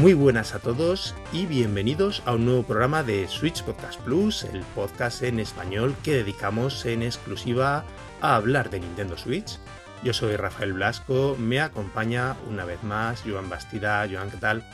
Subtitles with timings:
[0.00, 4.62] Muy buenas a todos y bienvenidos a un nuevo programa de Switch Podcast Plus, el
[4.74, 7.84] podcast en español que dedicamos en exclusiva
[8.22, 9.58] a hablar de Nintendo Switch.
[10.02, 14.08] Yo soy Rafael Blasco, me acompaña una vez más Joan Bastida.
[14.10, 14.64] Joan, ¿qué tal?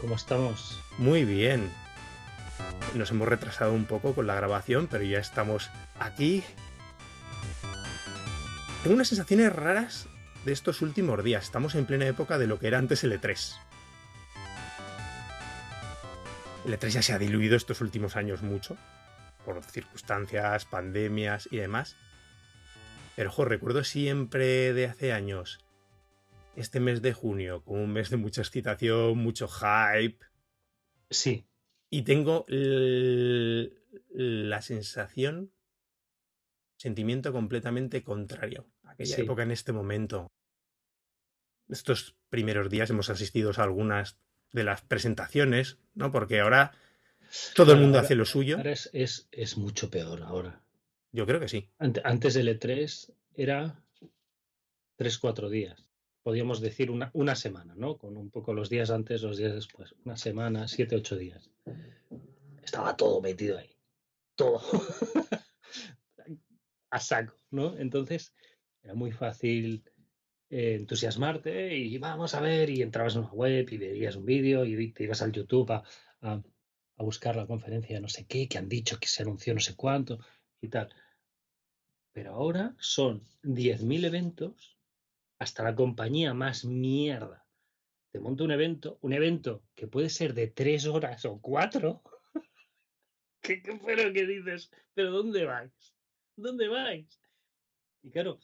[0.00, 0.80] ¿Cómo estamos?
[0.98, 1.70] Muy bien.
[2.96, 6.42] Nos hemos retrasado un poco con la grabación, pero ya estamos aquí.
[8.82, 10.08] Tengo unas sensaciones raras
[10.44, 11.44] de estos últimos días.
[11.44, 13.54] Estamos en plena época de lo que era antes L3.
[16.64, 18.78] El E3 ya se ha diluido estos últimos años mucho,
[19.44, 21.96] por circunstancias, pandemias y demás.
[23.16, 25.60] Pero ojo, recuerdo siempre de hace años
[26.56, 30.24] este mes de junio como un mes de mucha excitación, mucho hype.
[31.10, 31.46] Sí.
[31.90, 35.52] Y tengo la sensación,
[36.78, 40.28] sentimiento completamente contrario a aquella época en este momento.
[41.68, 44.18] Estos primeros días hemos asistido a algunas
[44.54, 46.12] de las presentaciones, ¿no?
[46.12, 46.72] Porque ahora
[47.56, 48.56] todo el mundo hace lo suyo.
[48.56, 50.62] Ahora es, es, es, mucho peor ahora.
[51.10, 51.68] Yo creo que sí.
[51.78, 53.84] Antes del E3 era
[54.96, 55.84] 3-4 días.
[56.22, 57.98] Podríamos decir una, una semana, ¿no?
[57.98, 59.94] Con un poco los días antes, los días después.
[60.04, 61.50] Una semana, 7-8 días.
[62.62, 63.76] Estaba todo metido ahí.
[64.36, 64.62] Todo.
[66.90, 67.76] A saco, ¿no?
[67.76, 68.32] Entonces
[68.82, 69.82] era muy fácil
[70.56, 74.64] eh, entusiasmarte y vamos a ver, y entrabas en una web y veías un vídeo
[74.64, 75.82] y te ibas al YouTube a,
[76.20, 76.40] a,
[76.96, 79.58] a, buscar la conferencia de no sé qué, que han dicho que se anunció no
[79.58, 80.20] sé cuánto
[80.60, 80.94] y tal.
[82.12, 84.78] Pero ahora son 10.000 eventos
[85.40, 87.44] hasta la compañía más mierda.
[88.12, 92.04] Te monta un evento, un evento que puede ser de tres horas o cuatro.
[93.42, 94.70] ¿Qué, qué pero que dices?
[94.94, 95.72] ¿Pero dónde vais?
[96.36, 97.20] ¿Dónde vais?
[98.04, 98.38] Y claro,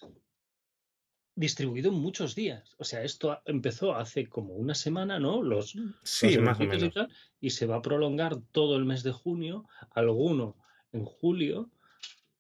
[1.41, 2.75] distribuido en muchos días.
[2.77, 5.43] O sea, esto empezó hace como una semana, ¿no?
[5.43, 6.83] Los, sí, los más o menos.
[6.83, 7.09] Y, tal,
[7.41, 10.59] y, se va a prolongar todo el mes de junio, alguno
[10.93, 11.71] en julio,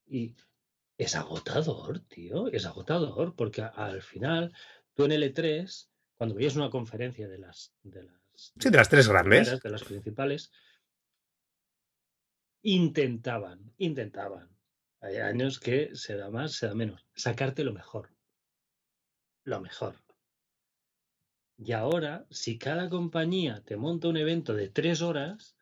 [0.06, 0.37] y
[0.99, 4.53] es agotador, tío, es agotador, porque al final
[4.93, 7.72] tú en L3, cuando veías una conferencia de las...
[7.82, 9.62] De las sí, de las tres grandes.
[9.62, 10.53] De las principales,
[12.62, 14.50] intentaban, intentaban.
[15.00, 17.06] Hay años que se da más, se da menos.
[17.15, 18.11] Sacarte lo mejor
[19.44, 19.96] lo mejor.
[21.56, 25.56] Y ahora, si cada compañía te monta un evento de tres horas,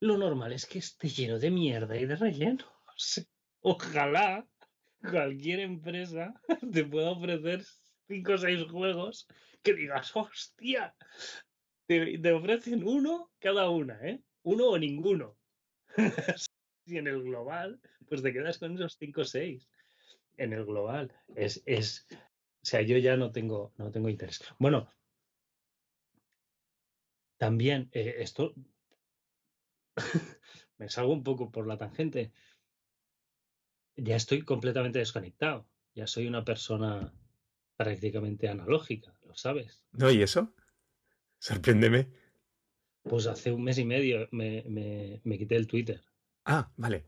[0.00, 2.64] lo normal es que esté lleno de mierda y de relleno.
[3.60, 4.46] Ojalá
[5.10, 6.34] cualquier empresa
[6.72, 7.64] te pueda ofrecer
[8.08, 9.26] cinco o seis juegos
[9.62, 10.94] que digas, hostia,
[11.86, 14.22] te, ofrecen uno cada una, ¿eh?
[14.42, 15.36] Uno o ninguno.
[16.86, 19.68] y en el global, pues te quedas con esos cinco o seis.
[20.36, 22.06] En el global es, es,
[22.64, 24.42] o sea, yo ya no tengo, no tengo interés.
[24.58, 24.88] Bueno,
[27.36, 28.54] también eh, esto
[30.78, 32.32] me salgo un poco por la tangente.
[33.96, 35.68] Ya estoy completamente desconectado.
[35.94, 37.12] Ya soy una persona
[37.76, 39.84] prácticamente analógica, ¿lo sabes?
[39.92, 40.54] No, ¿y eso?
[41.38, 42.08] Sorpréndeme.
[43.02, 46.00] Pues hace un mes y medio me, me, me quité el Twitter.
[46.46, 47.04] Ah, vale.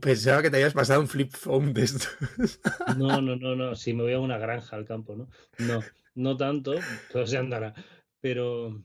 [0.00, 2.08] Pensaba que te habías pasado un flip phone de estos.
[2.96, 3.74] No, no, no, no.
[3.76, 5.28] Si me voy a una granja al campo, ¿no?
[5.58, 5.80] No,
[6.14, 6.74] no tanto,
[7.12, 7.74] todo se andará.
[8.20, 8.82] Pero,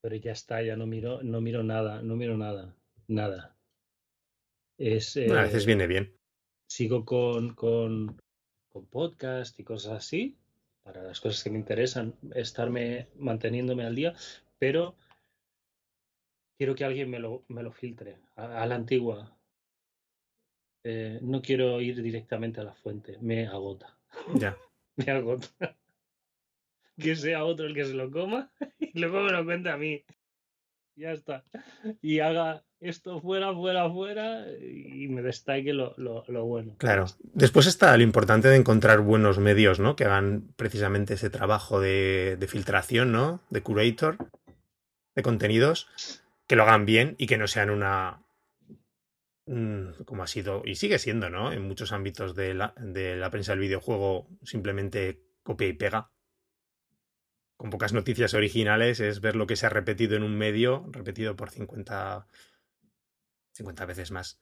[0.00, 2.74] pero ya está, ya no miro, no miro nada, no miro nada,
[3.06, 3.56] nada.
[4.78, 6.16] Es, a veces viene bien.
[6.68, 8.18] Sigo con, con,
[8.70, 10.38] con podcast y cosas así,
[10.82, 14.14] para las cosas que me interesan, estarme manteniéndome al día,
[14.58, 14.96] pero
[16.58, 19.36] quiero que alguien me lo, me lo filtre a, a la antigua
[20.84, 23.96] eh, no quiero ir directamente a la fuente, me agota.
[24.34, 24.56] Ya.
[24.96, 25.76] me agota.
[26.98, 28.50] que sea otro el que se lo coma
[28.80, 30.04] y luego me lo cuente a mí.
[30.94, 31.44] Ya está.
[32.02, 36.74] Y haga esto fuera, fuera, fuera y me destaque lo, lo, lo bueno.
[36.78, 37.06] Claro.
[37.32, 39.96] Después está lo importante de encontrar buenos medios, ¿no?
[39.96, 43.40] Que hagan precisamente ese trabajo de, de filtración, ¿no?
[43.48, 44.18] De curator,
[45.14, 45.88] de contenidos,
[46.46, 48.21] que lo hagan bien y que no sean una,
[49.44, 51.52] como ha sido y sigue siendo, ¿no?
[51.52, 56.10] En muchos ámbitos de la, de la prensa del videojuego, simplemente copia y pega.
[57.56, 61.36] Con pocas noticias originales es ver lo que se ha repetido en un medio, repetido
[61.36, 62.26] por 50,
[63.52, 64.40] 50 veces más.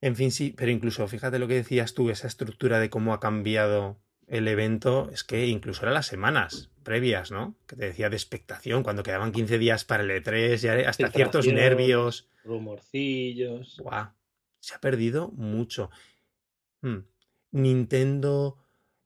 [0.00, 3.20] En fin, sí, pero incluso fíjate lo que decías tú, esa estructura de cómo ha
[3.20, 7.56] cambiado el evento, es que incluso eran las semanas previas, ¿no?
[7.66, 11.46] Que te decía de expectación, cuando quedaban 15 días para el E3, ya hasta ciertos
[11.46, 12.28] nervios.
[12.46, 13.78] Rumorcillos.
[13.82, 14.14] Buah,
[14.60, 15.90] se ha perdido mucho.
[16.80, 17.00] Hmm.
[17.50, 18.58] Nintendo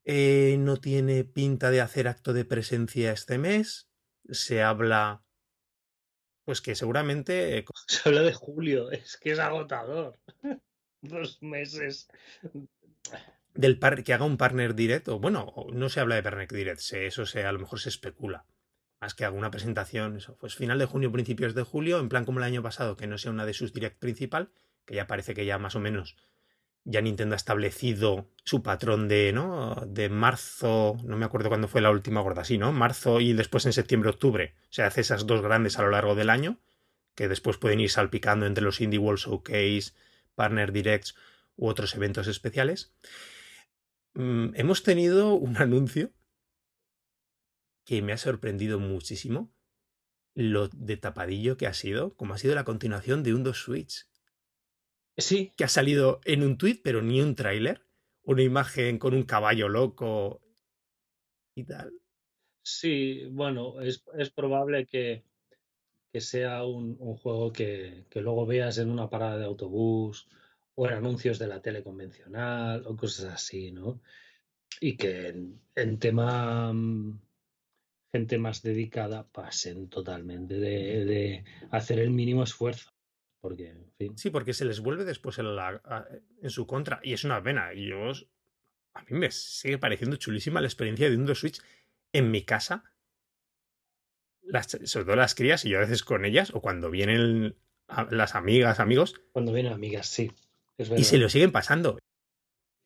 [0.05, 3.89] eh, no tiene pinta de hacer acto de presencia este mes.
[4.29, 5.23] Se habla
[6.45, 7.59] pues que seguramente...
[7.59, 10.19] eh, Se habla de julio, es que es agotador.
[11.01, 12.09] Dos meses.
[13.55, 16.81] del par que haga un partner direct, o bueno, no se habla de partner direct,
[16.81, 18.47] se, eso se, a lo mejor se especula.
[19.01, 22.25] Más que haga una presentación, eso, pues final de junio, principios de julio, en plan
[22.25, 24.51] como el año pasado, que no sea una de sus direct principal,
[24.85, 26.17] que ya parece que ya más o menos
[26.85, 29.75] ya Nintendo ha establecido su patrón de, ¿no?
[29.87, 32.73] De marzo, no me acuerdo cuándo fue la última gorda, sí, ¿no?
[32.73, 34.55] Marzo y después en septiembre, octubre.
[34.65, 36.59] O sea, hace esas dos grandes a lo largo del año,
[37.15, 39.93] que después pueden ir salpicando entre los Indie World Showcase,
[40.35, 41.15] Partner Directs
[41.57, 42.95] u otros eventos especiales.
[44.15, 46.11] Mm, hemos tenido un anuncio
[47.85, 49.53] que me ha sorprendido muchísimo.
[50.35, 54.07] Lo de tapadillo que ha sido, como ha sido la continuación de un 2 Switch
[55.19, 57.87] Sí, que ha salido en un tweet, pero ni un tráiler.
[58.23, 60.43] Una imagen con un caballo loco
[61.55, 61.93] y tal.
[62.63, 65.25] sí, bueno, es, es probable que,
[66.13, 70.29] que sea un, un juego que, que luego veas en una parada de autobús
[70.75, 74.03] o en anuncios de la tele convencional o cosas así, ¿no?
[74.81, 77.21] Y que en, en tema mm,
[78.13, 82.91] gente más dedicada pasen totalmente de, de hacer el mínimo esfuerzo.
[83.41, 86.07] Porque, en fin, Sí, porque se les vuelve después en, la- a-
[86.43, 87.01] en su contra.
[87.03, 87.73] Y es una pena.
[87.73, 88.11] Y yo,
[88.95, 91.61] a mí me sigue pareciendo chulísima la experiencia de un 2 Switch
[92.13, 92.85] en mi casa.
[94.43, 97.57] Las, sobre todo las crías, y yo a veces con ellas, o cuando vienen
[98.11, 100.33] las amigas, amigos, cuando vienen amigas, sí,
[100.77, 101.99] es y se lo siguen pasando.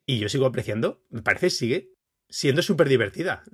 [0.06, 1.93] Y yo sigo apreciando, me parece sigue
[2.34, 3.44] siendo súper divertida.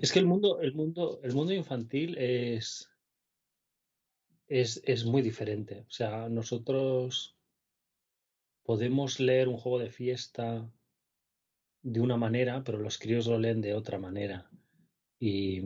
[0.00, 2.90] Es que el mundo, el mundo, el mundo infantil es,
[4.48, 5.84] es, es muy diferente.
[5.86, 7.36] O sea, nosotros
[8.62, 10.66] podemos leer un juego de fiesta
[11.82, 14.50] de una manera, pero los críos lo leen de otra manera.
[15.20, 15.60] Y,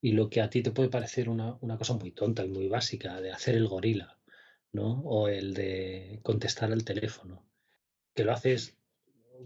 [0.00, 2.68] y lo que a ti te puede parecer una, una cosa muy tonta y muy
[2.68, 4.16] básica, de hacer el gorila,
[4.70, 5.00] ¿no?
[5.00, 7.44] O el de contestar al teléfono,
[8.14, 8.79] que lo haces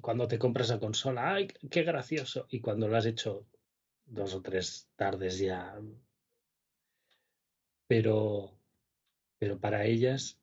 [0.00, 2.46] cuando te compras la consola, ¡ay, qué gracioso!
[2.50, 3.46] Y cuando lo has hecho
[4.06, 5.78] dos o tres tardes ya.
[7.86, 8.50] Pero,
[9.38, 10.38] pero para ellas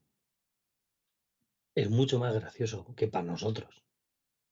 [1.75, 3.83] es mucho más gracioso que para nosotros.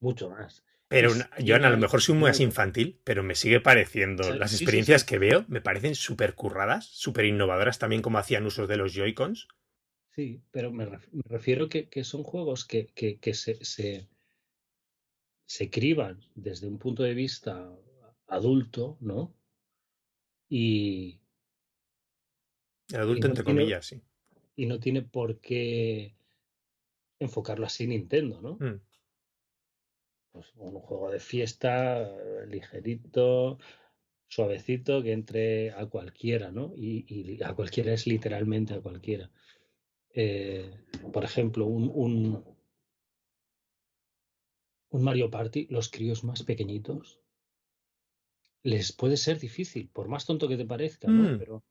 [0.01, 0.63] Mucho más.
[0.87, 4.23] Pero una- yo tiene a lo mejor soy muy más infantil, pero me sigue pareciendo.
[4.23, 5.03] Sí, Las sí, experiencias sí.
[5.03, 9.47] que veo me parecen súper curradas, súper innovadoras también como hacían usos de los Joy-Cons.
[10.15, 14.07] Sí, pero me, ref- me refiero que, que son juegos que, que, que se, se,
[15.49, 17.75] se criban desde un punto de vista
[18.27, 19.33] adulto, ¿no?
[20.47, 21.19] Y,
[22.89, 23.99] El adulto, no entre tiene- comillas, sí.
[24.55, 26.13] y no tiene por qué
[27.17, 28.53] enfocarlo así Nintendo, ¿no?
[28.63, 28.79] Mm.
[30.33, 32.07] Pues un juego de fiesta
[32.45, 33.57] ligerito,
[34.27, 36.73] suavecito, que entre a cualquiera, ¿no?
[36.75, 39.31] Y, y a cualquiera es literalmente a cualquiera.
[40.13, 40.69] Eh,
[41.11, 42.45] por ejemplo, un, un,
[44.89, 47.19] un Mario Party, los críos más pequeñitos,
[48.63, 51.35] les puede ser difícil, por más tonto que te parezca, ¿no?
[51.35, 51.39] Mm.
[51.39, 51.63] Pero,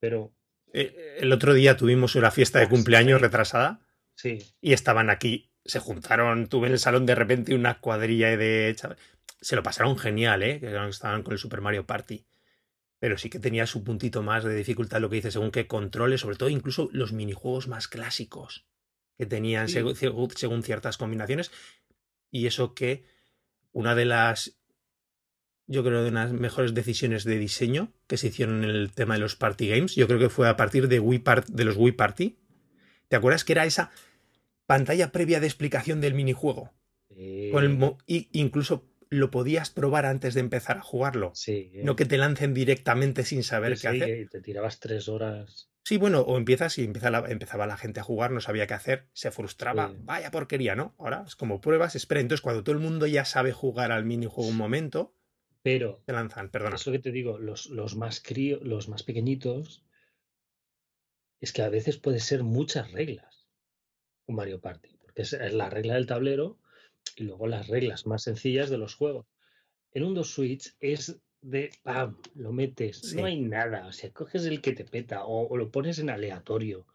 [0.00, 0.32] pero
[0.74, 3.80] Eh, El otro día tuvimos una fiesta de Ostras, cumpleaños retrasada
[4.14, 8.74] sí, y estaban aquí, se juntaron, tuve en el salón de repente una cuadrilla de
[9.40, 10.60] Se lo pasaron genial, ¿eh?
[10.60, 12.24] Que estaban con el Super Mario Party.
[13.00, 16.20] Pero sí que tenía su puntito más de dificultad lo que dice, según qué controles,
[16.20, 18.64] sobre todo incluso los minijuegos más clásicos
[19.18, 19.74] que tenían Sí.
[19.74, 21.50] según, según- según ciertas combinaciones.
[22.32, 23.04] Y eso que
[23.70, 24.58] una de las,
[25.66, 29.20] yo creo, de unas mejores decisiones de diseño que se hicieron en el tema de
[29.20, 31.92] los party games, yo creo que fue a partir de, Wii Part- de los Wii
[31.92, 32.38] Party.
[33.08, 33.92] ¿Te acuerdas que era esa
[34.66, 36.72] pantalla previa de explicación del minijuego?
[37.52, 41.32] Con el eh, y incluso lo podías probar antes de empezar a jugarlo.
[41.34, 44.20] sí, eh, No que te lancen directamente sin saber sí, qué hacer.
[44.20, 45.68] y te tirabas tres horas.
[45.84, 48.74] Sí, bueno, o empiezas y empieza la- empezaba la gente a jugar, no sabía qué
[48.74, 49.88] hacer, se frustraba.
[49.90, 49.96] Sí.
[50.00, 50.94] Vaya porquería, ¿no?
[50.98, 52.20] Ahora es como pruebas, espera.
[52.20, 55.14] Entonces, cuando todo el mundo ya sabe jugar al minijuego un momento,
[55.62, 56.76] Pero te lanzan, perdona.
[56.76, 59.84] es lo que te digo, los, los más crío, los más pequeñitos,
[61.40, 63.48] es que a veces puede ser muchas reglas
[64.26, 66.60] un Mario Party, porque es, es la regla del tablero
[67.16, 69.26] y luego las reglas más sencillas de los juegos.
[69.92, 72.16] En un 2 Switch es de ¡pam!
[72.36, 73.16] lo metes, Sí.
[73.16, 76.08] no hay nada, o sea, coges el que te peta o, o lo pones en
[76.10, 76.86] aleatorio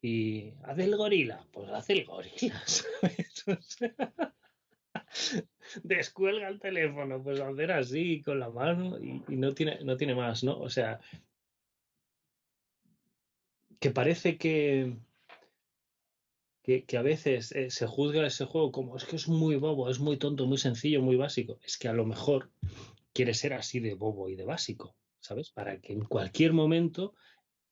[0.00, 3.44] y haz el gorila, pues haz el gorila, ¿sabes?
[3.48, 4.34] O sea,
[5.82, 10.14] descuelga el teléfono, pues hacer así con la mano y, y no tiene, no tiene
[10.14, 10.58] más, ¿no?
[10.58, 11.00] O sea,
[13.80, 14.96] que parece que,
[16.62, 19.88] que, que a veces eh, se juzga ese juego como es que es muy bobo,
[19.88, 21.58] es muy tonto, muy sencillo, muy básico.
[21.64, 22.50] Es que a lo mejor
[23.18, 25.50] quiere ser así de bobo y de básico, ¿sabes?
[25.50, 27.16] Para que en cualquier momento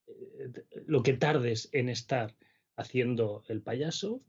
[0.09, 0.51] eh,
[0.87, 2.35] lo que tardes en estar
[2.75, 4.25] haciendo el payaso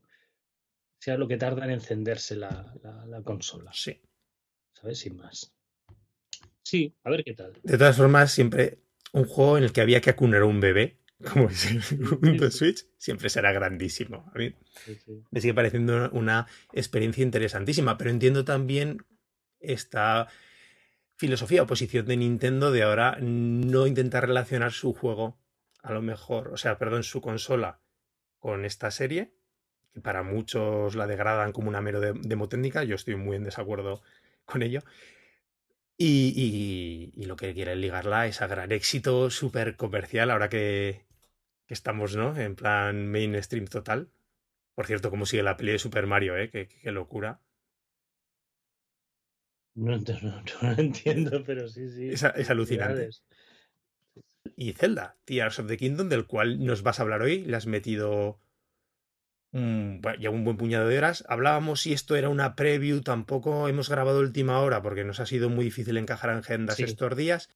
[1.00, 2.72] sea lo que tarda en encenderse la,
[3.08, 3.72] la consola.
[3.74, 4.00] Sí.
[4.74, 5.00] ¿Sabes?
[5.00, 5.52] Sin más.
[6.62, 7.58] Sí, a ver qué tal.
[7.64, 11.00] De todas formas, siempre un juego en el que había que acunar a un bebé,
[11.32, 14.30] como es el Nintendo Switch, siempre será grandísimo.
[14.32, 14.54] A mí
[15.32, 18.98] me sigue pareciendo una experiencia interesantísima, pero entiendo también
[19.58, 20.28] esta
[21.18, 25.36] filosofía o posición de Nintendo de ahora no intentar relacionar su juego,
[25.82, 27.80] a lo mejor, o sea, perdón, su consola
[28.38, 29.34] con esta serie,
[29.92, 34.00] que para muchos la degradan como una mero demo técnica, yo estoy muy en desacuerdo
[34.44, 34.82] con ello,
[35.96, 41.04] y, y, lo que quieren ligarla es a gran éxito súper comercial, ahora que,
[41.66, 42.36] estamos, ¿no?
[42.36, 44.10] En plan mainstream total.
[44.76, 46.50] Por cierto, cómo sigue la peli de Super Mario, ¿eh?
[46.50, 47.40] Qué locura.
[49.84, 52.08] No, no, no, lo entiendo, pero sí, sí.
[52.08, 53.10] Es, es alucinante.
[54.56, 57.66] Y Zelda, Tears of the Kingdom, del cual nos vas a hablar hoy, le has
[57.66, 58.40] metido
[59.52, 61.24] ya un buen puñado de horas.
[61.28, 65.48] Hablábamos si esto era una preview, tampoco hemos grabado última hora porque nos ha sido
[65.48, 67.48] muy difícil encajar en agendas estos días.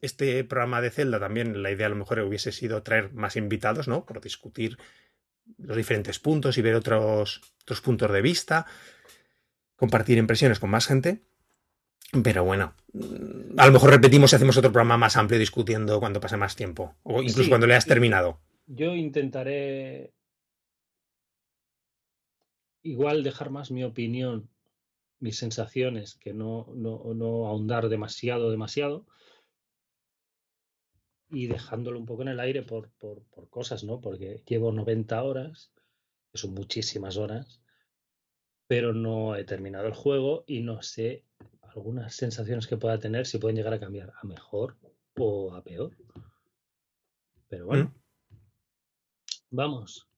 [0.00, 3.88] Este programa de Zelda también, la idea a lo mejor hubiese sido traer más invitados,
[3.88, 4.04] ¿no?
[4.04, 4.78] Por discutir
[5.58, 8.66] los diferentes puntos y ver otros, otros puntos de vista,
[9.82, 11.22] compartir impresiones con más gente.
[12.22, 12.72] Pero bueno,
[13.56, 16.94] a lo mejor repetimos y hacemos otro programa más amplio discutiendo cuando pase más tiempo,
[17.02, 18.38] o incluso cuando le hayas terminado.
[18.66, 20.12] Yo intentaré
[22.84, 24.48] igual dejar más mi opinión,
[25.18, 29.04] mis sensaciones, que no, no, no ahondar demasiado, demasiado,
[31.28, 34.00] y dejándolo un poco en el aire por, por, por, cosas, ¿no?
[34.00, 35.72] Porque llevo 90 horas,
[36.30, 37.61] que son muchísimas horas,
[38.66, 41.24] pero no he terminado el juego y no sé
[41.74, 44.76] algunas sensaciones que pueda tener si pueden llegar a cambiar a mejor
[45.18, 45.96] o a peor.
[47.48, 48.36] Pero bueno, mm.
[49.50, 50.08] vamos.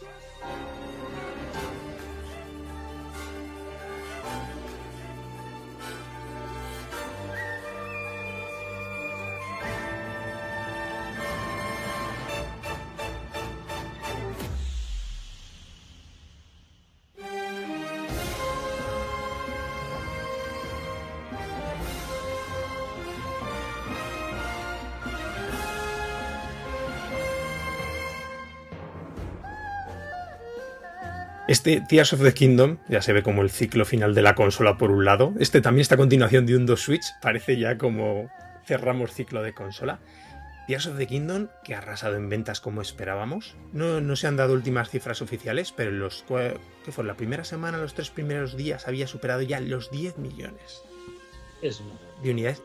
[0.00, 0.81] Just
[31.52, 34.78] Este Tears of the Kingdom ya se ve como el ciclo final de la consola
[34.78, 35.34] por un lado.
[35.38, 37.04] Este también está a continuación de un 2 Switch.
[37.20, 38.30] Parece ya como
[38.64, 40.00] cerramos ciclo de consola.
[40.66, 43.54] Tears of the Kingdom, que ha arrasado en ventas como esperábamos.
[43.74, 46.24] No, no se han dado últimas cifras oficiales, pero en los
[46.86, 50.80] que fue la primera semana, los tres primeros días, había superado ya los 10 millones
[51.60, 51.82] es
[52.22, 52.62] de unidades.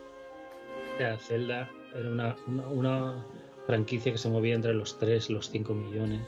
[0.98, 3.26] sea, Zelda era una, una, una
[3.66, 6.22] franquicia que se movía entre los 3 y los 5 millones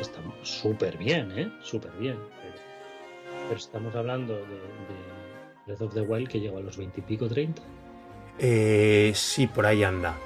[0.00, 1.52] está súper bien, ¿eh?
[1.62, 2.16] Súper bien.
[3.48, 4.58] Pero, estamos hablando de,
[5.66, 7.62] Breath of the Wild que llegó a los 20 y pico, 30.
[8.38, 10.16] Eh, sí, por ahí anda.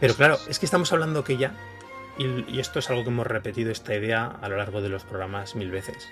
[0.00, 1.54] Pero claro, es que estamos hablando que ya,
[2.18, 5.54] y, esto es algo que hemos repetido esta idea a lo largo de los programas
[5.54, 6.08] mil veces,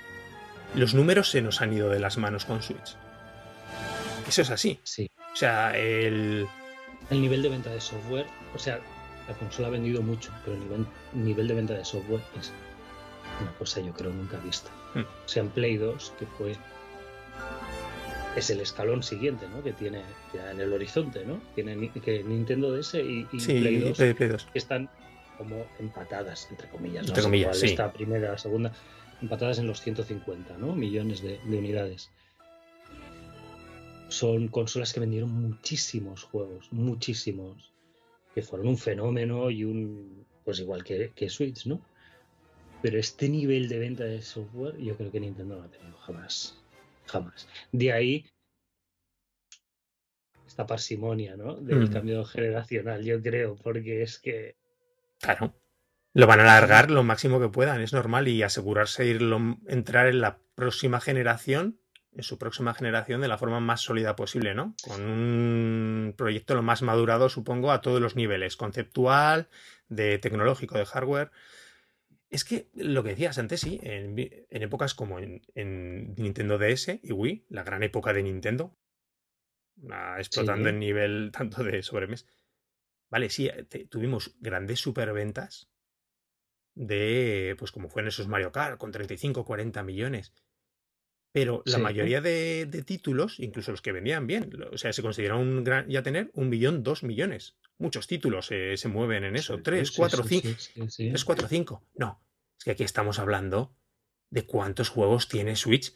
[0.75, 2.97] los números se nos han ido de las manos con Switch.
[4.29, 4.79] Eso es así.
[4.85, 5.11] Sí.
[5.33, 6.47] O sea, el...
[7.11, 8.79] El nivel de venta de software, o sea,
[9.27, 12.53] la consola ha vendido mucho, pero el nivel, nivel de venta de software es
[13.41, 14.71] una cosa yo creo nunca vista.
[14.95, 15.01] Hmm.
[15.01, 16.57] O sea, en Play 2, que fue
[18.37, 19.63] es el escalón siguiente, ¿no?
[19.63, 21.41] Que tiene ya en el horizonte, ¿no?
[21.55, 24.89] Tiene que Nintendo DS y, Play, 2, están
[25.37, 27.67] como empatadas, entre comillas, Entre comillas, sí.
[27.67, 28.73] Esta primera, la segunda,
[29.21, 30.75] empatadas en los 150, ¿no?
[30.75, 32.11] Millones de, de, unidades.
[34.09, 37.73] Son consolas que vendieron muchísimos juegos, muchísimos,
[38.35, 41.81] que fueron un fenómeno y un, pues igual que, que Switch, ¿no?
[42.83, 46.57] Pero este nivel de venta de software yo creo que Nintendo no ha tenido jamás.
[47.07, 47.49] Jamás.
[47.73, 48.25] De ahí
[50.51, 51.55] esta parsimonia, ¿no?
[51.55, 51.93] Del mm.
[51.93, 54.57] cambio generacional, yo creo, porque es que...
[55.21, 55.55] Claro.
[56.13, 60.21] Lo van a alargar lo máximo que puedan, es normal, y asegurarse de entrar en
[60.21, 61.79] la próxima generación,
[62.13, 64.75] en su próxima generación, de la forma más sólida posible, ¿no?
[64.83, 69.49] Con un proyecto lo más madurado, supongo, a todos los niveles, conceptual,
[69.89, 71.31] de tecnológico, de hardware.
[72.31, 74.17] Es que lo que decías antes, sí, en,
[74.51, 78.79] épocas como en, Nintendo DS y Wii, la gran época de Nintendo,
[80.17, 82.27] explotando en nivel tanto de sobremes.
[83.11, 85.69] Vale, sí, eh, tuvimos grandes superventas
[86.77, 90.33] de, pues como fue en esos Mario Kart, con 35, 40 millones.
[91.33, 95.63] Pero la mayoría de, títulos, incluso los que vendían bien, o sea, se considera un
[95.63, 97.57] gran, ya tener un millón, dos millones.
[97.81, 99.61] Muchos títulos se mueven en eso.
[99.63, 100.49] tres, cuatro, cinco.
[100.97, 101.83] Tres, cuatro, cinco.
[101.95, 102.23] No,
[102.59, 103.75] es que aquí estamos hablando
[104.29, 105.95] de cuántos juegos tiene Switch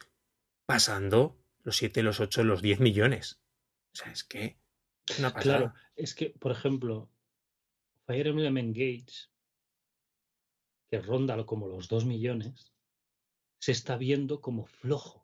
[0.66, 3.40] pasando los 7, los 8, los 10 millones.
[3.92, 4.58] O sea, es que
[5.18, 7.10] una Claro, es que, por ejemplo,
[8.06, 9.28] Fire Emblem Engage,
[10.90, 12.72] que ronda como los 2 millones,
[13.58, 15.23] se está viendo como flojo.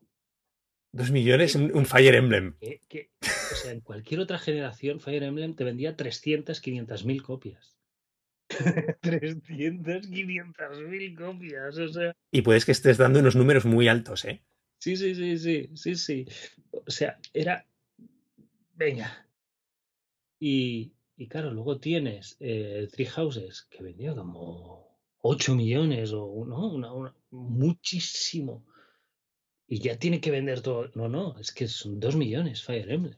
[0.92, 2.56] 2 millones en un Fire Emblem.
[2.60, 7.76] o sea, en cualquier otra generación, Fire Emblem te vendía 300, 500 mil copias.
[9.00, 12.16] 300, 500 mil copias, o sea.
[12.32, 14.42] Y puedes que estés dando unos números muy altos, ¿eh?
[14.78, 16.26] Sí, sí, sí, sí, sí, sí.
[16.72, 17.66] O sea, era.
[18.74, 19.28] Venga.
[20.40, 26.72] Y, y claro, luego tienes eh, Three Houses, que vendió como 8 millones o no,
[26.72, 28.64] una, muchísimo.
[29.72, 30.90] Y ya tiene que vender todo.
[30.96, 33.16] No, no, es que son 2 millones Fire Emblem.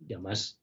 [0.00, 0.60] Y además,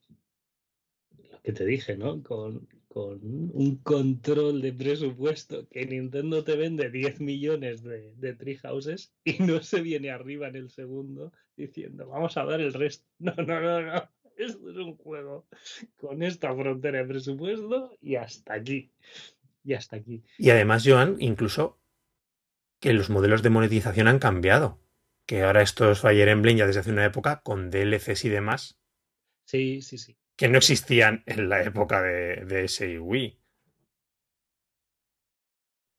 [1.32, 2.22] lo que te dije, ¿no?
[2.22, 9.14] Con, con un control de presupuesto que Nintendo te vende 10 millones de, de Treehouses
[9.24, 13.06] y no se viene arriba en el segundo diciendo vamos a dar el resto.
[13.18, 14.10] No, no, no, no.
[14.36, 15.46] Esto es un juego
[15.96, 18.90] con esta frontera de presupuesto y hasta aquí.
[19.64, 20.22] Y hasta aquí.
[20.36, 21.78] Y además, Joan, incluso
[22.80, 24.79] que los modelos de monetización han cambiado.
[25.30, 28.80] Que ahora estos Fire Emblem ya desde hace una época con DLCs y demás.
[29.44, 33.38] Sí, sí, sí que no existían en la época de, de ese Wii.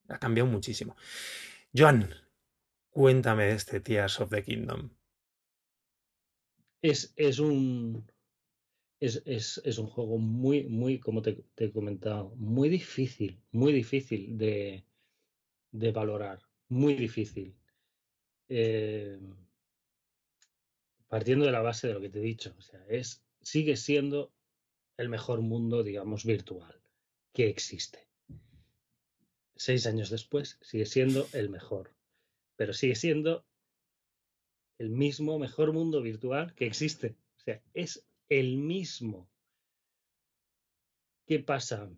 [0.07, 0.95] Ha cambiado muchísimo.
[1.71, 2.09] Joan,
[2.89, 4.89] cuéntame de este Tears of the Kingdom.
[6.81, 8.11] Es, es un.
[8.99, 14.39] Es, es, es, un juego muy, muy, como te, he comentado, muy difícil, muy difícil
[14.39, 14.83] de,
[15.71, 17.55] de valorar, muy difícil.
[18.53, 19.17] Eh,
[21.07, 22.53] partiendo de la base de lo que te he dicho,
[22.89, 24.33] es sigue siendo
[24.97, 26.81] el mejor mundo, digamos, virtual
[27.31, 28.09] que existe.
[29.55, 31.93] Seis años después sigue siendo el mejor,
[32.57, 33.45] pero sigue siendo
[34.79, 37.15] el mismo mejor mundo virtual que existe.
[37.37, 39.29] O sea, es el mismo.
[41.25, 41.89] ¿Qué pasa?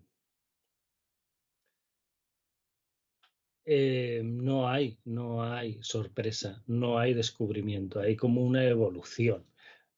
[3.65, 9.45] Eh, no hay, no hay sorpresa, no hay descubrimiento, hay como una evolución.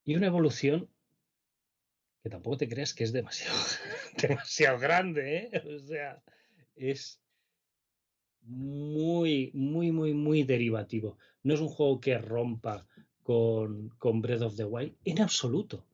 [0.04, 0.88] Y una evolución
[2.22, 3.58] que tampoco te creas que es demasiado,
[4.22, 5.64] demasiado grande, ¿eh?
[5.76, 6.24] O sea,
[6.76, 7.22] es
[8.42, 11.18] muy, muy, muy, muy derivativo.
[11.44, 12.88] No es un juego que rompa
[13.24, 15.86] con, con Breath of the Wild en absoluto.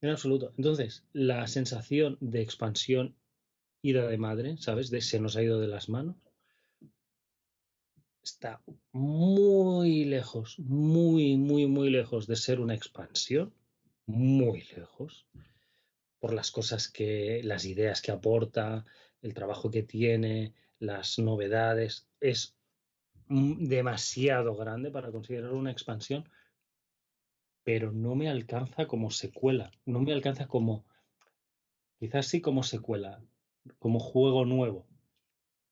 [0.00, 0.52] En absoluto.
[0.56, 3.14] Entonces, la sensación de expansión
[3.82, 4.90] ida de madre, ¿sabes?
[4.90, 6.16] De se nos ha ido de las manos.
[8.28, 8.60] Está
[8.92, 13.54] muy lejos, muy, muy, muy lejos de ser una expansión.
[14.04, 15.26] Muy lejos
[16.18, 18.84] por las cosas que, las ideas que aporta,
[19.22, 22.54] el trabajo que tiene, las novedades, es
[23.28, 26.28] demasiado grande para considerar una expansión,
[27.64, 30.84] pero no me alcanza como secuela, no me alcanza como,
[31.98, 33.22] quizás sí como secuela,
[33.78, 34.86] como juego nuevo,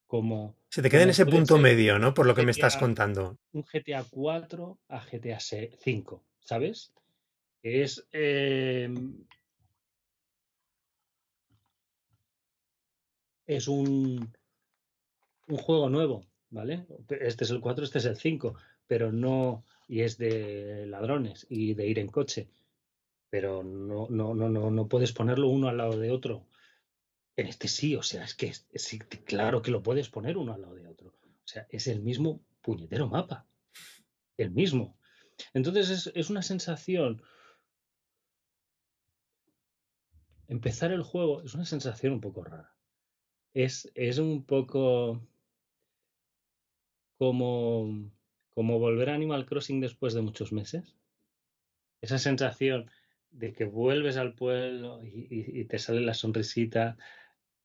[0.06, 0.56] como...
[0.76, 2.12] Se te queda en ese punto medio, ¿no?
[2.12, 3.38] Por lo que me estás contando.
[3.52, 6.92] Un GTA 4 a GTA 5, ¿sabes?
[7.62, 9.24] Es em,
[13.46, 14.30] es un,
[15.46, 16.84] un juego nuevo, ¿vale?
[17.08, 18.54] Este es el 4, este es el 5,
[18.86, 22.50] pero no, y es de ladrones y de ir en coche,
[23.30, 26.44] pero no, no, no, no, no puedes ponerlo uno al lado de otro.
[27.36, 28.52] En este sí, o sea, es que
[29.24, 31.08] claro que lo puedes poner uno al lado de otro.
[31.08, 33.46] O sea, es el mismo puñetero mapa.
[34.36, 34.98] El mismo.
[35.52, 37.22] Entonces es, es una sensación.
[40.48, 42.76] Empezar el juego es una sensación un poco rara
[43.56, 45.26] es, es un poco
[47.16, 48.10] como,
[48.52, 50.94] como volver a Animal Crossing después de muchos meses.
[52.02, 52.90] Esa sensación
[53.30, 56.98] de que vuelves al pueblo y, te sale la sonrisita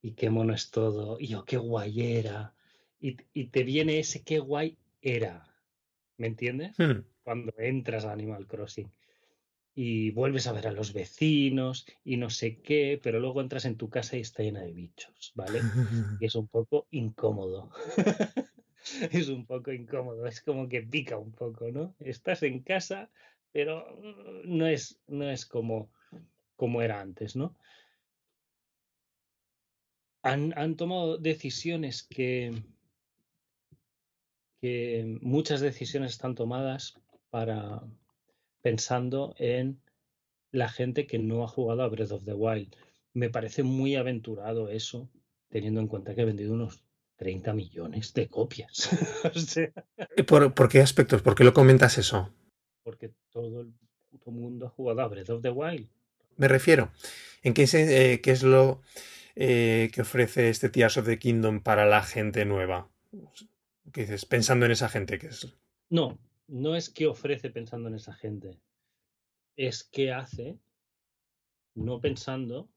[0.01, 2.53] y qué mono es todo, y yo qué guay era,
[2.99, 3.15] y,
[3.47, 5.47] te viene ese qué guay era,
[6.17, 6.77] ¿me entiendes?
[6.77, 7.03] Hmm.
[7.23, 8.91] Cuando entras a Animal Crossing
[9.73, 13.77] y vuelves a ver a los vecinos y no sé qué, pero luego entras en
[13.77, 15.61] tu casa y está llena de bichos, ¿vale?
[16.19, 17.71] Y es un poco incómodo.
[19.11, 21.95] es un poco incómodo, es como que pica un poco, ¿no?
[21.99, 23.09] Estás en casa,
[23.51, 23.97] pero
[24.43, 25.89] no es, no es como,
[26.55, 27.55] como era antes, ¿no?
[30.23, 32.53] Han, han tomado decisiones que,
[34.59, 36.95] que muchas decisiones están tomadas
[37.29, 37.81] para
[38.61, 39.81] pensando en
[40.51, 42.75] la gente que no ha jugado a Breath of the Wild.
[43.13, 45.09] Me parece muy aventurado eso,
[45.49, 46.83] teniendo en cuenta que he vendido unos
[47.17, 48.89] 30 millones de copias.
[49.35, 49.71] O sea,
[50.27, 51.21] ¿Por, por qué aspectos?
[51.21, 52.31] ¿Por qué lo comentas eso?
[52.83, 53.73] porque todo el
[54.09, 55.87] puto mundo ha jugado a Breath of the Wild.
[56.37, 56.91] Me refiero,
[57.43, 58.81] ¿en qué, eh, qué es lo
[59.35, 62.89] eh, que ofrece este Tears of the Kingdom para la gente nueva?
[63.91, 64.25] ¿Qué dices?
[64.25, 65.53] Pensando en esa gente que es...
[65.89, 68.59] No, no es que ofrece pensando en esa gente,
[69.55, 70.59] es que hace
[71.75, 72.69] no pensando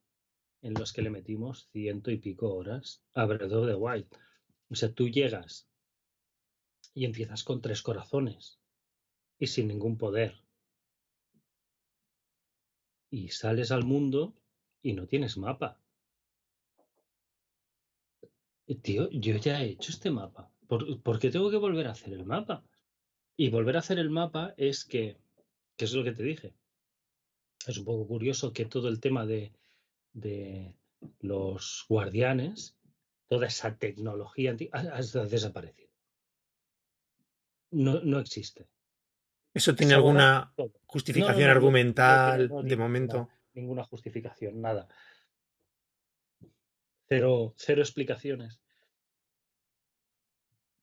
[0.63, 4.07] en los que le metimos ciento y pico horas a Breath of the Wild.
[4.71, 5.69] O sea, tú llegas
[6.95, 8.59] y empiezas con tres corazones
[9.39, 10.41] y sin ningún poder.
[13.11, 14.35] Y sales al mundo
[14.83, 15.81] y no tienes mapa.
[18.83, 20.51] Tío, yo ya he hecho este mapa.
[20.67, 22.65] ¿Por, por qué tengo que volver a hacer el mapa?
[23.37, 25.19] Y volver a hacer el mapa es que,
[25.77, 26.55] que es lo que te dije.
[27.67, 29.53] Es un poco curioso que todo el tema de,
[30.13, 30.75] de
[31.21, 32.77] los guardianes,
[33.29, 35.91] toda esa tecnología ha, ha desaparecido.
[37.71, 38.69] No, no existe.
[39.53, 40.53] ¿Eso tiene alguna
[40.87, 43.29] justificación argumental de ninguna, momento?
[43.53, 44.89] ninguna justificación, nada.
[47.09, 48.61] Cero, cero explicaciones.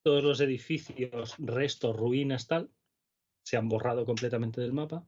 [0.04, 2.72] Todos los edificios, restos, ruinas, tal,
[3.44, 5.06] se han borrado completamente del mapa.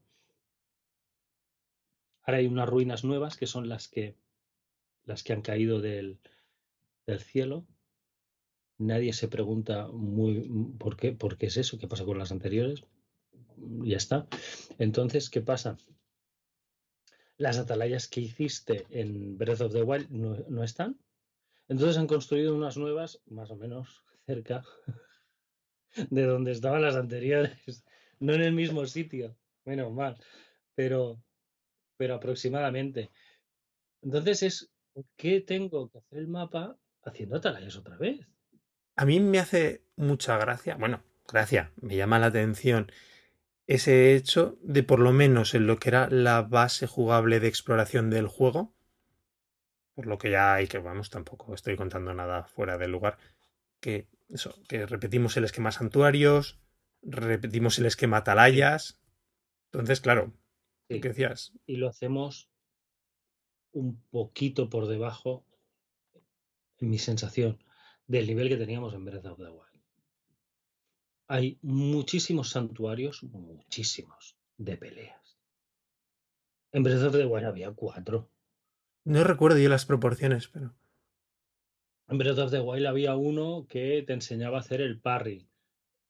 [2.24, 4.16] Ahora hay unas ruinas nuevas que son las que
[5.06, 6.20] las que han caído del,
[7.06, 7.66] del cielo.
[8.78, 10.50] Nadie se pregunta muy
[10.80, 12.86] por qué, por qué es eso, qué pasa con las anteriores.
[13.58, 14.28] Ya está.
[14.80, 15.78] Entonces, ¿qué pasa?
[17.38, 21.00] Las atalayas que hiciste en Breath of the Wild no, están.
[21.68, 24.64] Entonces han construido unas nuevas, más o menos cerca
[26.10, 27.84] de donde estaban las anteriores.
[28.20, 30.18] No en el mismo sitio, menos mal,
[30.76, 31.22] pero,
[31.98, 33.12] pero aproximadamente.
[34.02, 38.28] Entonces es, ¿por qué tengo que hacer el mapa haciendo atalayas otra vez?
[38.96, 42.92] A mí me hace mucha gracia, bueno, gracia, me llama la atención
[43.68, 48.10] ese hecho de por lo menos en lo que era la base jugable de exploración
[48.10, 48.74] del juego,
[49.94, 53.18] por lo que ya hay que, vamos, tampoco estoy contando nada fuera del lugar,
[53.80, 56.60] que eso, que repetimos el esquema santuarios,
[57.02, 59.00] repetimos el esquema atalayas,
[59.72, 60.34] entonces, claro,
[60.90, 61.54] Sí, ¿qué decías?
[61.66, 62.50] y lo hacemos
[63.72, 65.46] un poquito por debajo,
[66.80, 67.64] en mi sensación,
[68.08, 69.73] del nivel que teníamos en Breath of the Wild.
[71.34, 75.40] Hay muchísimos santuarios, muchísimos, de peleas.
[76.72, 78.30] En Breath of the Wild había cuatro.
[79.04, 80.76] No recuerdo yo las proporciones, pero...
[82.08, 85.48] En Breath of the Wild había uno que te enseñaba a hacer el parry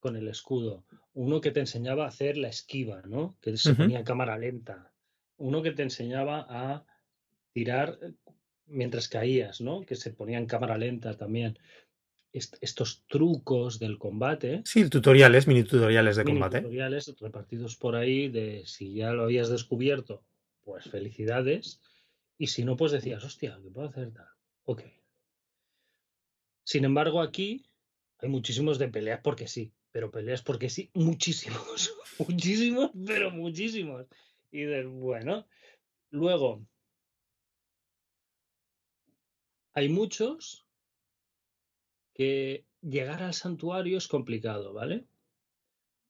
[0.02, 0.84] con el escudo.
[1.14, 3.38] Uno que te enseñaba a hacer la esquiva, ¿no?
[3.40, 4.92] Que se ponía en cámara lenta.
[5.38, 6.86] Uno que te enseñaba a
[7.54, 8.12] tirar eh,
[8.66, 9.86] mientras caías, ¿no?
[9.86, 11.58] Que se ponía en cámara lenta también.
[12.34, 16.62] Est- estos trucos del combate, Sí, tutoriales, mini tutoriales de mini combate.
[16.62, 20.24] tutoriales repartidos por ahí de si ya lo habías descubierto,
[20.64, 21.80] pues felicidades.
[22.40, 24.26] Y si no, pues decías, hostia, ¿qué puedo hacer tal?
[24.66, 24.82] Ok.
[26.64, 27.66] Sin embargo, aquí
[28.20, 34.08] hay muchísimos de peleas porque sí, pero peleas porque sí, muchísimos, muchísimos, pero muchísimos.
[34.52, 35.46] Y dices, bueno,
[36.10, 36.66] luego
[39.74, 40.63] hay muchos
[42.14, 45.06] que llegar al santuario es complicado, ¿vale?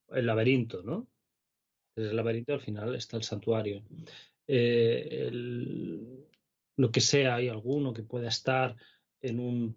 [0.08, 1.08] El laberinto, ¿no?
[1.96, 3.82] Desde el laberinto al final está el santuario.
[4.46, 5.30] Eh,
[6.76, 8.76] lo que sea, hay alguno que pueda estar
[9.22, 9.76] en un,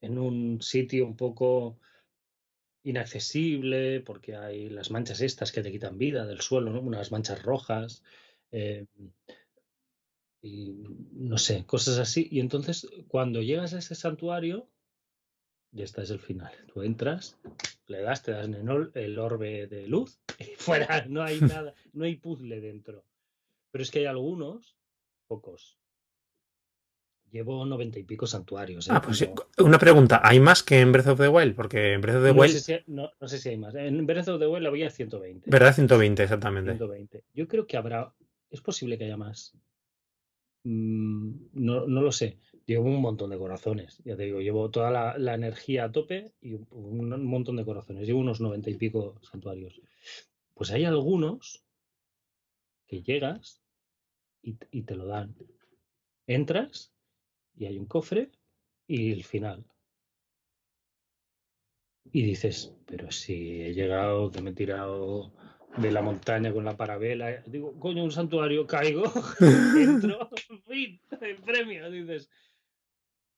[0.00, 1.78] en un sitio un poco
[2.84, 6.80] inaccesible porque hay las manchas estas que te quitan vida del suelo, ¿no?
[6.80, 8.02] Unas manchas rojas.
[8.52, 8.86] eh,
[10.42, 10.74] y
[11.12, 12.28] no sé, cosas así.
[12.30, 14.68] Y entonces, cuando llegas a ese santuario,
[15.76, 16.52] ya está, es el final.
[16.72, 17.38] Tú entras,
[17.86, 21.40] le das, te das en el or- el orbe de luz y fuera, no hay
[21.40, 23.04] nada, no hay puzzle dentro.
[23.70, 24.76] Pero es que hay algunos,
[25.28, 25.76] pocos.
[27.30, 28.88] Llevo noventa y pico santuarios.
[28.88, 28.92] ¿eh?
[28.94, 29.20] Ah, pues.
[29.28, 31.54] No- Una pregunta, ¿hay más que en Breath of the Wild?
[31.54, 33.74] Porque en Breath of the no, Wild, sé si, no, no sé si hay más.
[33.74, 35.50] En Breath of the Wild había 120.
[35.50, 35.74] ¿verdad?
[35.74, 36.70] 120, exactamente.
[36.70, 37.24] 120.
[37.34, 38.14] Yo creo que habrá.
[38.50, 39.54] Es posible que haya más.
[40.64, 42.38] Mm, no, no lo sé.
[42.66, 44.02] Llevo un montón de corazones.
[44.04, 48.06] Ya te digo, llevo toda la, la energía a tope y un, montón de corazones.
[48.06, 49.80] Llevo unos noventa y pico santuarios.
[50.52, 51.64] Pues hay algunos
[52.86, 53.62] que llegas
[54.42, 55.36] y, y te lo dan.
[56.26, 56.92] Entras
[57.54, 58.32] y hay un cofre
[58.88, 59.64] y el final.
[62.12, 65.32] Y dices, pero si he llegado, que me he tirado
[65.76, 69.04] de la montaña con la parabela, digo, coño, un santuario, caigo,
[69.76, 70.30] entro,
[70.66, 71.90] fin, el premio.
[71.90, 72.30] Dices,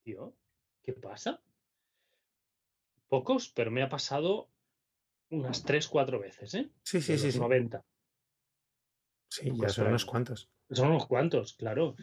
[0.09, 0.35] tío,
[0.83, 1.43] ¿qué pasa?
[3.09, 4.51] Pocos, pero me ha pasado
[5.29, 6.71] unas 3, 4 veces, ¿eh?
[6.83, 7.27] Sí, sí, De sí.
[7.27, 7.41] los sí.
[7.41, 7.85] 90.
[9.31, 10.51] Sí, ya Pues son unos cuantos.
[10.71, 11.95] Son unos cuantos, claro.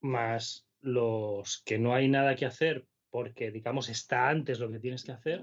[0.00, 5.02] Más los que no hay nada que hacer porque, digamos, está antes lo que tienes
[5.02, 5.42] que hacer,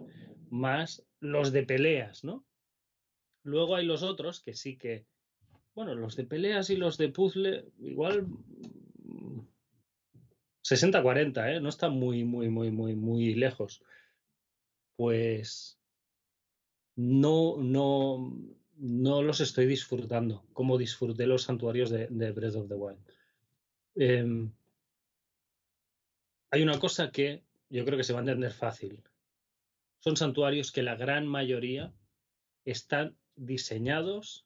[0.52, 2.46] más los de peleas, ¿no?
[3.44, 5.08] Luego hay los otros que sí que,
[5.74, 8.28] bueno, los de peleas y los de puzzle, igual
[10.72, 11.60] 60-40, ¿eh?
[11.60, 13.84] No están muy, muy, muy, muy, muy lejos.
[14.96, 15.80] Pues
[16.96, 18.38] no, no,
[18.78, 23.00] no los estoy disfrutando como disfruté los santuarios de, de Breath of the Wild.
[23.96, 24.52] Em,
[26.52, 29.04] hay una cosa que yo creo que se va a entender fácil.
[30.00, 31.94] Son santuarios que la gran mayoría
[32.66, 34.46] están diseñados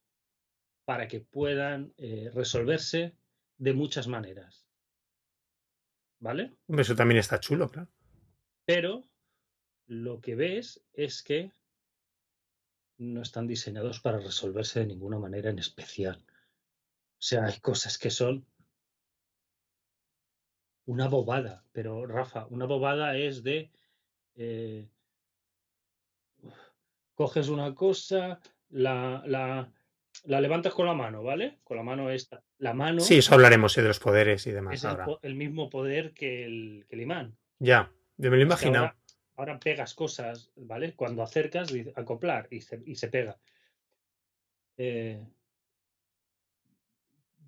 [0.86, 3.16] para que puedan eh, resolverse
[3.58, 4.64] de muchas maneras.
[6.26, 6.58] ¿Vale?
[6.66, 7.88] Hombre, Eso también está chulo, claro.
[8.66, 9.04] Pero
[9.86, 11.52] lo que ves es que
[12.98, 16.26] no están diseñados para resolverse de ninguna manera en especial.
[16.26, 18.44] O sea, hay cosas que son
[20.88, 23.70] una bobada, pero Rafa, una bobada es de
[24.34, 24.90] eh,
[27.14, 29.72] coges una cosa, la, la,
[30.26, 31.60] la levantas con la mano, ¿vale?
[31.64, 32.44] Con la mano esta.
[32.58, 35.06] La mano Sí, eso hablaremos de los poderes y demás es ahora.
[35.22, 37.38] el mismo poder que el, que el imán.
[37.60, 38.86] Ya, yo me lo imaginado.
[38.86, 38.98] ahora,
[39.36, 40.94] ahora pegas cosas, ¿vale?
[40.96, 43.38] Cuando acercas, acoplar y se, y se pega.
[44.78, 45.24] Eh,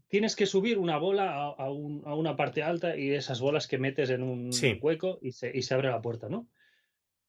[0.07, 3.67] tienes que subir una bola a, a un- a una parte alta y esas bolas
[3.67, 4.77] que metes en un Sí.
[4.81, 6.47] hueco y se, y se abre la puerta, ¿no?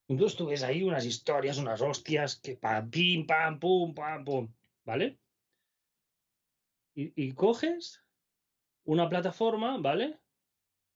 [0.07, 4.53] Entonces tú ves ahí unas historias, unas hostias, que pam, pim, pam, pum, pam, pum,
[4.85, 5.17] ¿vale?
[6.95, 8.03] Y, y coges
[8.83, 10.19] una plataforma, ¿vale?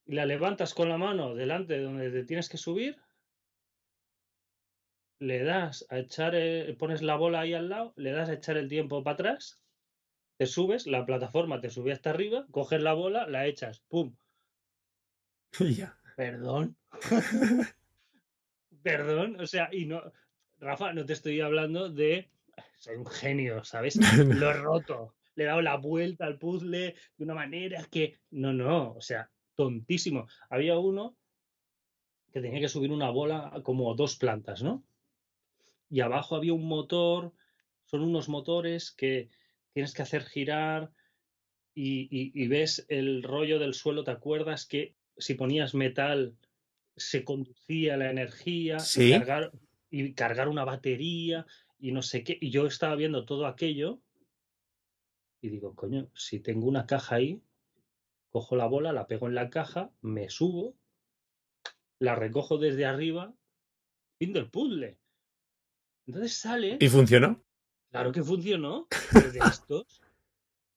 [0.05, 2.97] Y la levantas con la mano delante de donde te tienes que subir,
[5.19, 8.57] le das a echar, el- pones la bola ahí al lado, le das a echar
[8.57, 9.61] el tiempo para atrás,
[10.37, 14.15] te subes, la plataforma te sube hasta arriba, coges la bola, la echas, ¡pum!
[15.77, 15.97] Ya.
[16.15, 16.75] Perdón.
[18.83, 20.01] Perdón, o sea, y no,
[20.59, 22.29] Rafa, no te estoy hablando de,
[22.77, 23.95] soy un genio, ¿sabes?
[24.41, 28.53] Lo he roto, le he dado la vuelta al puzzle de una manera que, no,
[28.53, 30.27] no, o sea, tontísimo.
[30.49, 31.15] Había uno
[32.31, 34.83] que tenía que subir una bola como dos plantas, ¿no?
[35.89, 37.33] Y abajo había un motor,
[37.85, 39.29] son unos motores que
[39.73, 40.91] tienes que hacer girar
[41.75, 46.35] y, y- y ves el rollo del suelo, ¿te acuerdas que si ponías metal
[46.95, 49.09] se conducía la energía Sí.
[49.09, 49.51] y, cargar,
[49.91, 51.45] y cargar una batería
[51.79, 52.37] y no sé qué?
[52.41, 53.99] Y yo estaba viendo todo aquello
[55.43, 57.43] y digo, coño, si tengo una caja ahí,
[58.29, 60.73] cojo la bola, la pego en la caja, me subo,
[61.99, 63.35] la recojo desde arriba,
[64.17, 64.97] fin del puzzle.
[66.07, 67.43] Entonces sale, ¿Y funcionó?
[67.91, 70.01] claro que funcionó, pero de estos,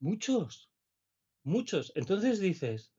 [0.00, 0.68] muchos,
[1.44, 1.92] muchos.
[1.94, 2.92] Entonces dices,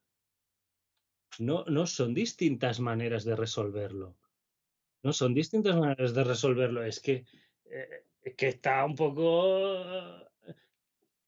[1.37, 4.15] no, no son distintas maneras de resolverlo.
[5.03, 6.81] No son distintas maneras de resolverlo.
[6.83, 7.25] Es que,
[7.65, 8.05] eh,
[8.37, 10.26] que está un poco...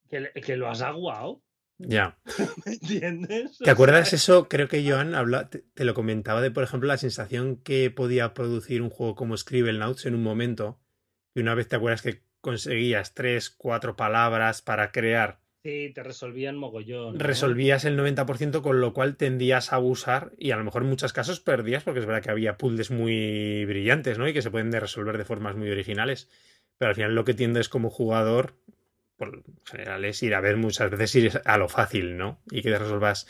[0.10, 1.42] Que, lo has aguado,
[1.78, 2.18] Ya.
[2.66, 3.58] ¿me entiendes?
[3.60, 4.50] ¿Te acuerdas eso?
[4.50, 8.34] Creo que Joan habla, te, te lo comentaba de, por ejemplo, la sensación que podía
[8.34, 10.80] producir un juego como Scribblenauts en un momento.
[11.36, 16.56] Y una vez te acuerdas que conseguías tres, cuatro palabras para crear, Sí, te resolvían
[16.56, 17.18] mogollón.
[17.18, 17.20] ¿no?
[17.20, 21.12] resolvías el 90%, con lo cual tendías a abusar y a lo mejor en muchos
[21.12, 24.28] casos perdías, porque es verdad que había puzzles muy brillantes, ¿no?
[24.28, 26.30] Y que se pueden de resolver de formas muy originales.
[26.78, 28.56] Pero al final lo que tiendes como jugador,
[29.20, 32.42] por general, es ir a ver muchas veces ir a lo fácil, ¿no?
[32.52, 33.28] Y que te resolvas.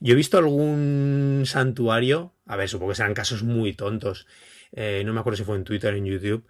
[0.00, 4.26] Yo he visto algún santuario, a ver, supongo que serán casos muy tontos.
[4.72, 6.46] eh, no me acuerdo si fue en Twitter o en YouTube.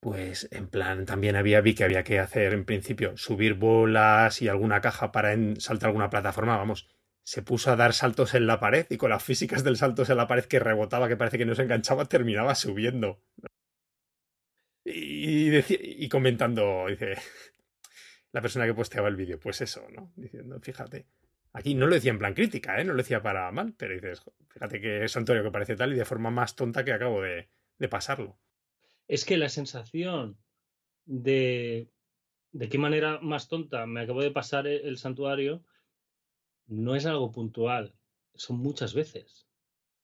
[0.00, 4.48] Pues en plan, también había, vi que había que hacer en principio subir bolas y
[4.48, 6.88] alguna caja para en- saltar alguna plataforma, vamos.
[7.24, 10.16] Se puso a dar saltos en la pared y con las físicas del saltos en
[10.16, 13.20] la pared que rebotaba, que parece que no se enganchaba, terminaba subiendo.
[14.84, 15.50] Y,
[16.04, 17.16] y comentando, dice,
[18.32, 20.12] la persona que posteaba el vídeo, pues eso, ¿no?
[20.16, 21.06] Diciendo, fíjate.
[21.52, 22.84] Aquí no lo decía en plan crítica, ¿eh?
[22.84, 26.04] No lo decía para mal, pero dices, fíjate que santuario que parece tal y de
[26.04, 28.38] forma más tonta que acabo de, de pasarlo.
[29.08, 30.38] Es que la sensación
[31.06, 31.90] de
[32.52, 35.64] de qué manera más tonta me acabo de pasar e- el santuario
[36.66, 37.94] no es algo puntual,
[38.34, 39.46] son muchas veces.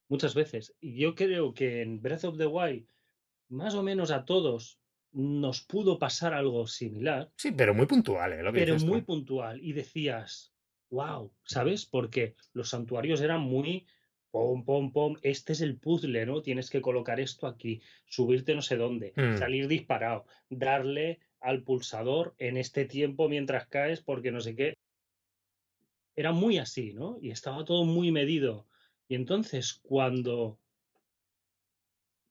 [0.09, 0.75] Muchas veces.
[0.81, 2.87] Y yo creo que en Breath of the Wild,
[3.49, 4.79] más o menos a todos
[5.15, 7.31] nos pudo pasar algo similar.
[7.37, 8.43] Sí, pero muy puntual, ¿eh?
[8.43, 9.63] Lo que pero muy puntual.
[9.63, 10.53] Y decías,
[10.91, 11.87] wow, ¿sabes?
[11.87, 13.87] Porque los santuarios eran muy
[14.33, 16.43] pom, pom, pom, este es el puzzle, ¿no?
[16.43, 19.39] Tienes que colocar esto aquí, subirte no sé dónde, Mm.
[19.39, 24.75] salir disparado, darle al pulsador en este tiempo mientras caes, porque no sé qué.
[26.17, 27.19] Era muy así, ¿no?
[27.21, 28.67] Y estaba todo muy medido.
[29.07, 30.59] Y entonces, cuando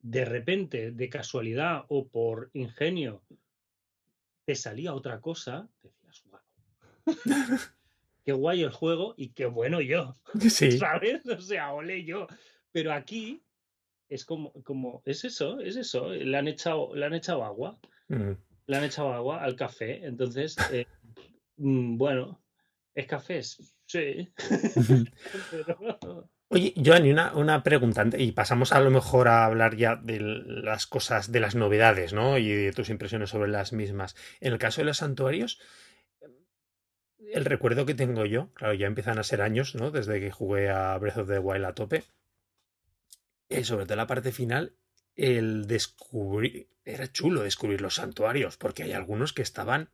[0.04, 3.24] de repente, de casualidad o por ingenio,
[4.46, 6.40] te salía otra cosa, decías, wow.
[8.26, 10.16] qué guay el juego y qué bueno yo.
[10.50, 10.74] Sí.
[10.74, 11.26] ¿Sabes?
[11.26, 12.28] O sea, ole yo.
[12.74, 13.44] Pero aquí
[14.10, 16.10] es como, como, es eso, es eso.
[16.10, 17.80] Le han echado, le han echado agua.
[18.10, 18.32] Mm.
[18.68, 20.06] Le han echado agua al café.
[20.06, 20.86] Entonces, eh,
[21.56, 22.44] mm, bueno,
[22.94, 23.42] ¿es café?
[23.42, 24.34] Sí.
[25.52, 30.20] Pero- Oye, Joan, una, una pregunta, y pasamos a lo mejor a hablar ya de
[30.20, 32.38] las cosas, de las novedades, ¿no?
[32.38, 34.16] Y de tus impresiones sobre las mismas.
[34.40, 35.60] En el caso de los santuarios,
[37.32, 39.90] el recuerdo que tengo yo, claro, ya empiezan a ser años, ¿no?
[39.90, 42.04] Desde que jugué a Breath of the Wild a tope.
[43.50, 44.76] eh, sobre todo la parte final,
[45.16, 49.90] el descubrir, era chulo descubrir los santuarios, porque hay algunos que estaban,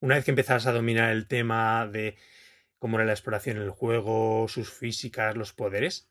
[0.00, 2.16] una vez que empezabas a dominar el tema de
[2.78, 6.08] cómo era la exploración el juego, sus físicas, los poderes,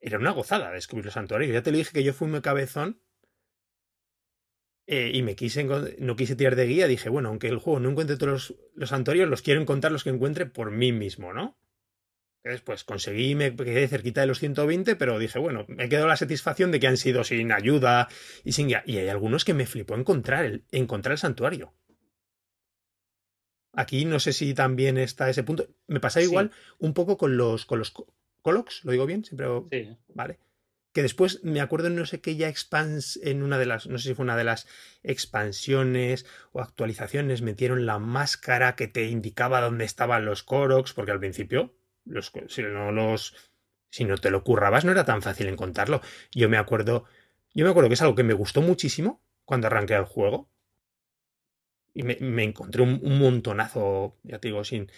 [0.00, 1.52] era una gozada descubrir los santuarios.
[1.52, 3.02] Ya te lo dije que yo fui muy cabezón
[4.86, 6.86] eh, y me quise no quise tirar de guía.
[6.86, 10.04] Dije, bueno, aunque el juego no encuentre todos los, los santuarios, los quiero encontrar los
[10.04, 11.58] que encuentre por mí mismo, ¿no?
[12.42, 16.16] Entonces, pues conseguí, me quedé cerquita de los 120, pero dije, bueno, me quedó la
[16.16, 18.08] satisfacción de que han sido sin ayuda
[18.44, 18.82] y sin guía.
[18.86, 21.74] Y hay algunos que me flipó encontrar el, encontrar el santuario.
[23.72, 25.68] Aquí no sé si también está ese punto.
[25.86, 26.26] Me pasa Sí.
[26.26, 29.24] igual un poco con los, con los co- Colox, ¿lo digo bien?
[29.24, 29.96] Siempre Sí.
[30.08, 30.38] Vale.
[30.92, 33.96] Que después me acuerdo en no sé qué ya expans en una de las, no
[33.98, 34.66] sé si fue una de las
[35.04, 41.20] expansiones o actualizaciones, metieron la máscara que te indicaba dónde estaban los Koroks, porque al
[41.20, 43.36] principio, los, si no los,
[43.90, 46.00] si no te lo currabas, no era tan fácil encontrarlo.
[46.32, 47.04] Yo me acuerdo,
[47.54, 50.50] yo me acuerdo que es algo que me gustó muchísimo cuando arranqué el juego.
[51.92, 54.90] Y me, encontré un, un montonazo, ya te digo, sin,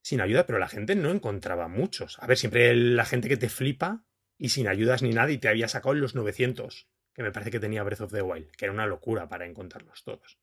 [0.00, 2.18] sin ayuda, pero la gente no encontraba muchos.
[2.20, 4.04] A ver, siempre la gente que te flipa
[4.38, 7.50] y sin ayudas ni nada y te había sacado en los 900, que me parece
[7.50, 10.38] que tenía Breath of the Wild, que era una locura para encontrarlos todos.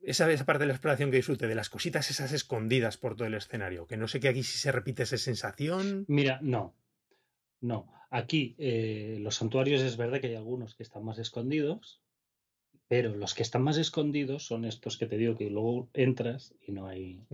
[0.00, 3.26] Esa, esa parte de la exploración que disfrute, de las cositas esas escondidas por todo
[3.26, 6.04] el escenario, que no sé qué aquí si se repite esa sensación.
[6.06, 6.76] Mira, no.
[7.60, 7.92] No.
[8.10, 12.00] Aquí eh, los santuarios es verdad que hay algunos que están más escondidos,
[12.88, 16.72] pero los que están más escondidos son estos que te digo que luego entras y
[16.72, 17.26] no hay,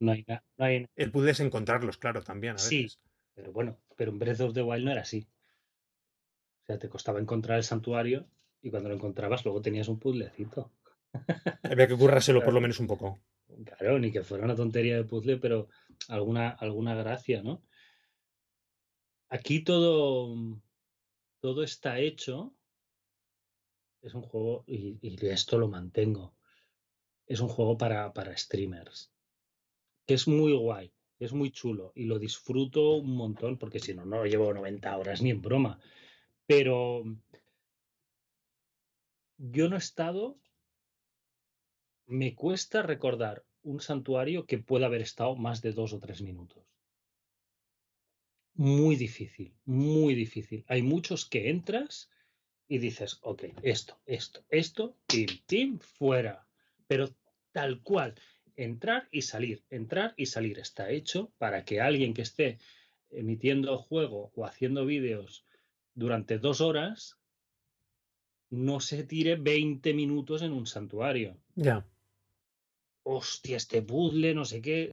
[0.00, 2.54] no hay, na- no hay El puzzle es encontrarlos, claro, también.
[2.54, 2.88] A Sí.
[3.34, 5.28] Pero bueno, pero en Breath of the Wild no era así.
[6.62, 8.26] O sea, te costaba encontrar el santuario
[8.60, 10.72] y cuando lo encontrabas luego tenías un puzzlecito.
[11.62, 13.18] Había que currárselo por lo menos un poco.
[13.64, 15.68] Claro, ni que fuera una tontería de puzzle, pero
[16.08, 17.62] alguna, alguna gracia, ¿no?
[19.30, 20.34] Aquí todo,
[21.40, 22.54] todo está hecho.
[24.02, 26.34] Es un juego, y, esto lo mantengo.
[27.26, 29.12] Es un juego para, para streamers.
[30.06, 34.04] Que es muy guay, es muy chulo y lo disfruto un montón, porque si no,
[34.04, 35.78] no lo llevo 90 horas ni en broma.
[36.46, 37.04] Pero
[39.36, 40.38] yo no he estado.
[42.06, 46.64] Me cuesta recordar un santuario que pueda haber estado más de dos o tres minutos.
[48.54, 50.64] Muy difícil, muy difícil.
[50.68, 52.10] Hay muchos que entras
[52.68, 56.46] y dices, ok, esto, esto, esto, pim, pim, fuera.
[56.86, 57.08] Pero
[57.52, 58.14] tal cual,
[58.56, 60.58] entrar y salir, entrar y salir.
[60.58, 62.58] Está hecho para que alguien que esté
[63.10, 65.46] emitiendo juego o haciendo vídeos
[65.94, 67.18] durante dos horas
[68.50, 71.36] no se tire 20 minutos en un santuario.
[71.54, 71.86] Ya.
[73.02, 74.92] Hostia, este puzzle, no sé qué.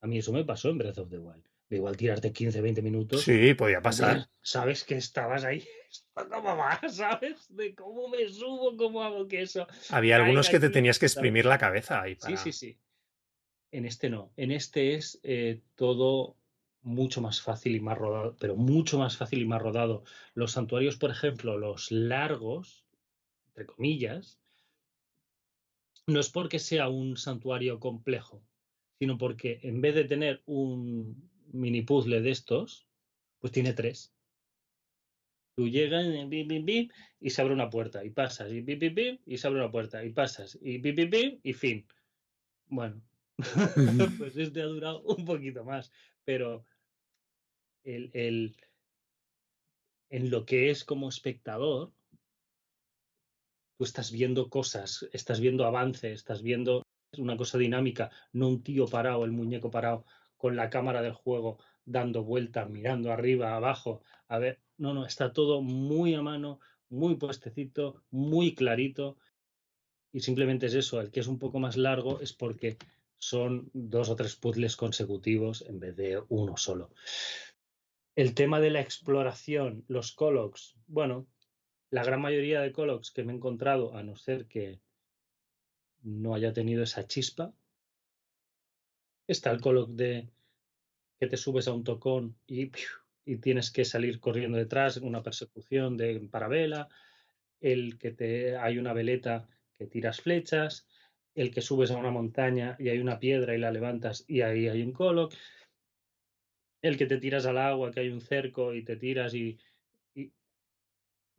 [0.00, 1.51] A mí eso me pasó en Breath of the Wild.
[1.76, 3.22] Igual tirarte 15, 20 minutos.
[3.22, 4.28] Sí, podía pasar.
[4.42, 5.64] Sabes que estabas ahí.
[5.90, 6.80] ¿Esto ¿Cómo va?
[6.88, 7.46] ¿Sabes?
[7.54, 9.66] De cómo me subo, cómo hago que eso.
[9.90, 12.02] Había algunos que te tenías que exprimir la cabeza.
[12.02, 12.78] ahí Sí, para- sí, sí.
[13.70, 14.32] En este no.
[14.36, 16.36] En este es eh, todo
[16.82, 20.04] mucho más fácil y más rodado, pero mucho más fácil y más rodado.
[20.34, 22.84] Los santuarios, por ejemplo, los largos,
[23.48, 24.38] entre comillas,
[26.06, 28.42] no es porque sea un santuario complejo,
[28.98, 32.86] sino porque en vez de tener un mini puzzle de estos,
[33.38, 34.12] pues tiene tres.
[35.54, 36.88] Tú llegas y, bim, bim, bim,
[37.20, 39.70] y se abre una puerta y pasas y bim, bim, bim, y se abre una
[39.70, 41.86] puerta y pasas y bim, bim, bim, y fin.
[42.66, 43.02] Bueno,
[44.18, 45.92] pues este ha durado un poquito más.
[46.24, 46.64] Pero
[47.84, 48.56] el, el,
[50.10, 51.92] en lo que es como espectador,
[53.76, 56.82] tú estás viendo cosas, estás viendo avance, estás viendo
[57.18, 60.06] una cosa dinámica, no un tío parado, el muñeco parado
[60.42, 64.02] con la cámara del juego dando vueltas, mirando arriba, abajo.
[64.26, 69.16] A ver, no, no, está todo muy a mano, muy puestecito, muy clarito.
[70.12, 72.76] Y simplemente es eso, el que es un poco más largo es porque
[73.18, 76.90] son dos o tres puzzles consecutivos en vez de uno solo.
[78.16, 81.28] El tema de la exploración, los colocs, bueno,
[81.88, 84.80] la gran mayoría de colocs que me he encontrado, a no ser que
[86.02, 87.54] no haya tenido esa chispa,
[89.26, 90.28] está el coloc de
[91.18, 92.70] que te subes a un tocón y,
[93.24, 96.88] y tienes que salir corriendo detrás, una persecución de parabela,
[97.60, 99.48] el que te hay una veleta
[99.78, 100.86] que tiras flechas,
[101.34, 104.68] el que subes a una montaña y hay una piedra y la levantas y ahí
[104.68, 105.32] hay un coloc,
[106.82, 109.58] el que te tiras al agua, que hay un cerco y te tiras y,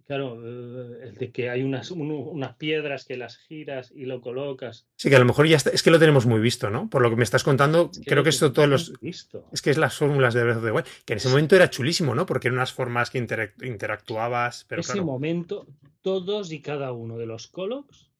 [0.05, 4.85] Claro, eh, el de que hay unas, unas piedras que las giras y lo colocas.
[4.95, 6.89] Sí, que a lo mejor ya está, es que lo tenemos muy visto, ¿no?
[6.89, 8.99] Por lo que me estás contando, creo que esto todos los...
[8.99, 9.47] Visto.
[9.53, 11.69] Es que es las fórmulas de Breath of the Wild, que en ese momento era
[11.69, 12.25] chulísimo, ¿no?
[12.25, 13.19] Porque eran unas formas que
[13.61, 15.67] interactuabas, pero ese momento,
[16.01, 18.11] todos y cada uno de los colocs,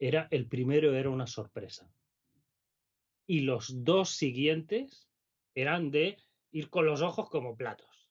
[0.00, 1.88] era, el primero era una sorpresa.
[3.26, 5.08] Y los dos siguientes
[5.54, 6.18] eran de
[6.50, 8.08] ir con los ojos como platos.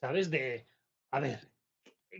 [0.00, 0.30] ¿Sabes?
[0.30, 0.66] De,
[1.10, 1.53] a ver,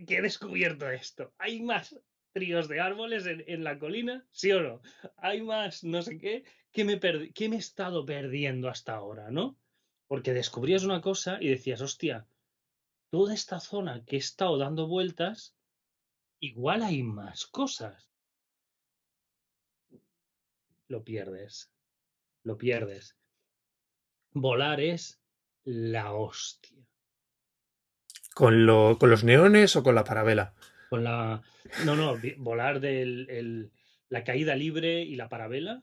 [0.05, 1.33] que he descubierto esto.
[1.37, 1.95] Hay más
[2.33, 4.81] tríos de árboles en, la colina, ¿sí o no?
[5.17, 6.43] Hay más no sé qué.
[6.71, 9.57] ¿Qué me, ¿Qué me he estado perdiendo hasta ahora, no?
[10.07, 12.27] Porque descubrías una cosa y decías, hostia,
[13.09, 15.55] toda esta zona que he estado dando vueltas,
[16.39, 18.11] igual hay más cosas.
[20.89, 21.71] Lo pierdes.
[22.43, 23.15] Lo pierdes.
[24.33, 25.21] Volar es
[25.63, 26.85] la hostia.
[28.35, 30.53] ¿Con, lo, ¿Con los neones o con la parabela?
[30.89, 31.41] Con la.
[31.85, 33.69] No, no, volar de
[34.09, 35.81] la caída libre y la parabela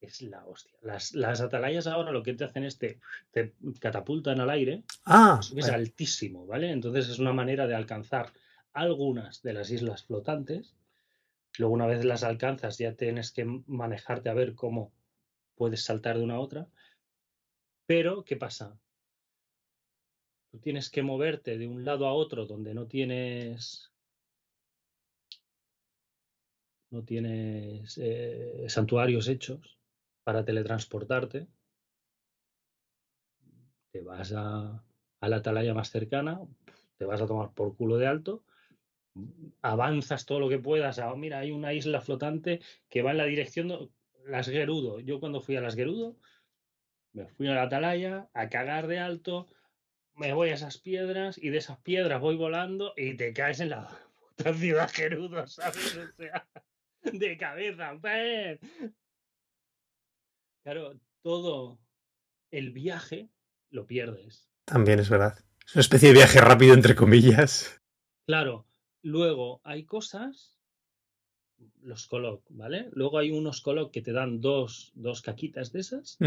[0.00, 0.78] es la hostia.
[0.80, 3.00] Las, las, atalayas ahora lo que te hacen es te,
[3.32, 4.84] te catapultan al aire.
[5.04, 5.38] Ah.
[5.54, 6.70] Es altísimo, ¿vale?
[6.70, 8.32] Entonces es una manera de alcanzar
[8.72, 10.74] algunas de las islas flotantes.
[11.58, 14.90] Luego, una vez las alcanzas, ya tienes que manejarte a ver cómo
[15.54, 16.66] puedes saltar de una a otra.
[17.84, 18.78] Pero, ¿qué pasa?
[20.54, 23.90] Tú tienes que moverte de un lado a otro donde no tienes
[26.90, 29.76] no tienes eh, santuarios hechos
[30.22, 31.48] para teletransportarte.
[33.90, 34.80] Te vas a,
[35.18, 36.40] a la atalaya más cercana,
[36.98, 38.44] te vas a tomar por culo de alto,
[39.60, 41.00] avanzas todo lo que puedas.
[41.00, 43.88] A, mira, hay una isla flotante que va en la dirección de
[44.24, 45.00] las Gerudo.
[45.00, 46.14] Yo cuando fui a las Gerudo,
[47.12, 49.48] me fui a la atalaya a cagar de alto,
[50.16, 53.70] me voy a esas piedras y de esas piedras voy volando y te caes en
[53.70, 53.88] la
[54.36, 55.96] puta ciudad Gerudo, ¿sabes?
[55.96, 56.46] O sea,
[57.12, 57.98] de cabeza.
[60.62, 61.78] Claro, todo
[62.50, 63.28] el viaje
[63.70, 64.48] lo pierdes.
[64.64, 65.38] También es verdad.
[65.66, 67.80] Es una especie de viaje rápido, entre comillas.
[68.26, 68.66] Claro,
[69.02, 70.58] luego hay cosas,
[71.82, 72.88] los coloc, ¿vale?
[72.92, 76.18] Luego hay unos coloc que te dan dos, dos caquitas de esas.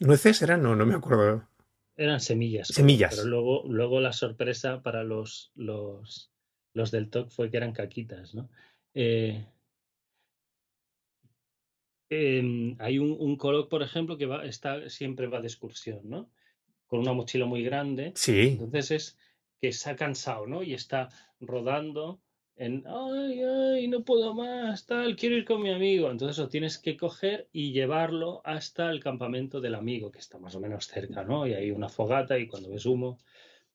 [0.00, 0.62] ¿Nueces eran?
[0.62, 1.48] No, no me acuerdo.
[1.96, 2.68] Eran semillas.
[2.68, 3.14] Semillas.
[3.14, 6.32] Pero luego, luego la sorpresa para los, los,
[6.72, 8.50] los del TOC fue que eran caquitas, ¿no?
[8.94, 9.46] Eh,
[12.10, 16.30] em, hay un, un coloc, por ejemplo, que va, está, siempre va de excursión, ¿no?
[16.86, 18.12] Con una mochila muy grande.
[18.16, 18.58] Sí.
[18.60, 19.18] Entonces es
[19.60, 20.62] que se ha cansado, ¿no?
[20.62, 21.08] Y está
[21.40, 22.20] rodando
[22.56, 26.10] en, ay, ay, no puedo más, tal, quiero ir con mi amigo.
[26.10, 30.54] Entonces lo tienes que coger y llevarlo hasta el campamento del amigo, que está más
[30.54, 31.46] o menos cerca, ¿no?
[31.46, 33.18] Y hay una fogata y cuando ves humo,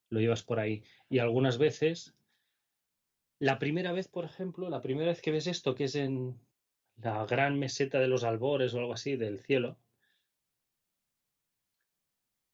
[0.10, 0.84] lo llevas por ahí.
[1.10, 2.16] Y algunas veces,
[3.40, 6.40] la primera vez, por ejemplo, la primera vez que ves esto, que es en
[6.98, 9.78] la gran meseta de los albores o algo así del cielo,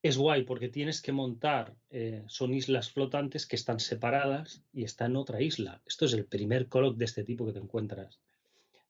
[0.07, 5.07] es guay porque tienes que montar, eh, son islas flotantes que están separadas y está
[5.07, 5.81] en otra isla.
[5.83, 8.19] Esto es el primer coloc de este tipo que te encuentras.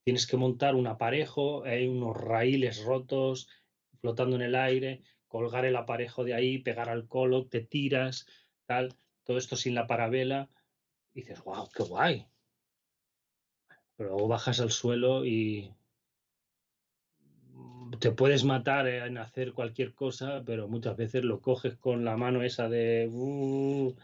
[0.03, 3.47] Tienes que montar un aparejo, hay unos raíles rotos
[4.01, 8.27] flotando en el aire, colgar el aparejo de ahí, pegar al coloc, te tiras,
[8.65, 8.93] tal,
[9.23, 10.49] todo esto sin la parabela.
[11.13, 12.27] Y dices, wow, qué guay.
[13.95, 15.73] Pero luego bajas al suelo y
[17.99, 22.43] te puedes matar en hacer cualquier cosa, pero muchas veces lo coges con la mano
[22.43, 23.95] esa de uh,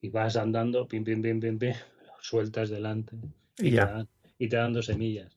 [0.00, 1.74] y vas andando, pim, pim, pim, pim, pim,
[2.06, 3.16] lo sueltas delante
[3.58, 4.04] y, ya.
[4.04, 5.36] Te y te dan dos semillas.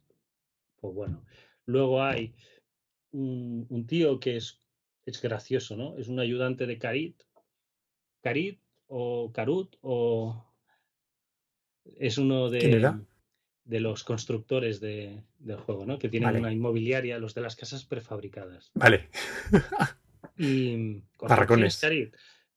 [0.80, 1.24] Pues bueno.
[1.66, 2.34] Luego hay
[3.12, 4.62] un, un tío que es,
[5.06, 5.98] es gracioso, ¿no?
[5.98, 7.22] Es un ayudante de Carit.
[8.22, 10.46] Carit o Carut o
[11.86, 13.02] es uno ¿Quién de, era?
[13.66, 15.98] De los constructores de- del juego, ¿no?
[16.00, 16.40] Que tienen Vale.
[16.40, 18.72] una inmobiliaria, los de las casas prefabricadas.
[18.76, 19.10] Vale.
[20.38, 21.80] Y Barracones.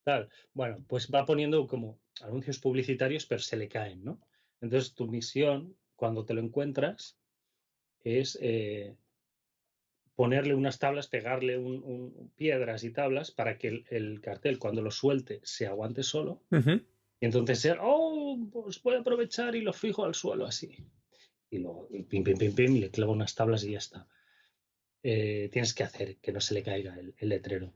[0.02, 0.28] Tal.
[0.54, 4.18] Bueno, pues va poniendo como anuncios publicitarios, pero se le caen, ¿no?
[4.62, 7.18] Entonces tu misión, cuando te lo encuentras,
[8.02, 8.94] es eh,
[10.14, 14.80] ponerle unas tablas, pegarle un- un- piedras y tablas para que el, el cartel, cuando
[14.80, 16.42] lo suelte, se aguante solo.
[17.20, 20.86] Y entonces él, oh, pues voy a aprovechar y lo fijo al suelo así.
[21.56, 24.08] Y y pim, pim, pim, pim, y le clavo unas tablas y ya está.
[25.02, 27.72] Eh, tienes que hacer que no se le caiga el, el letrero.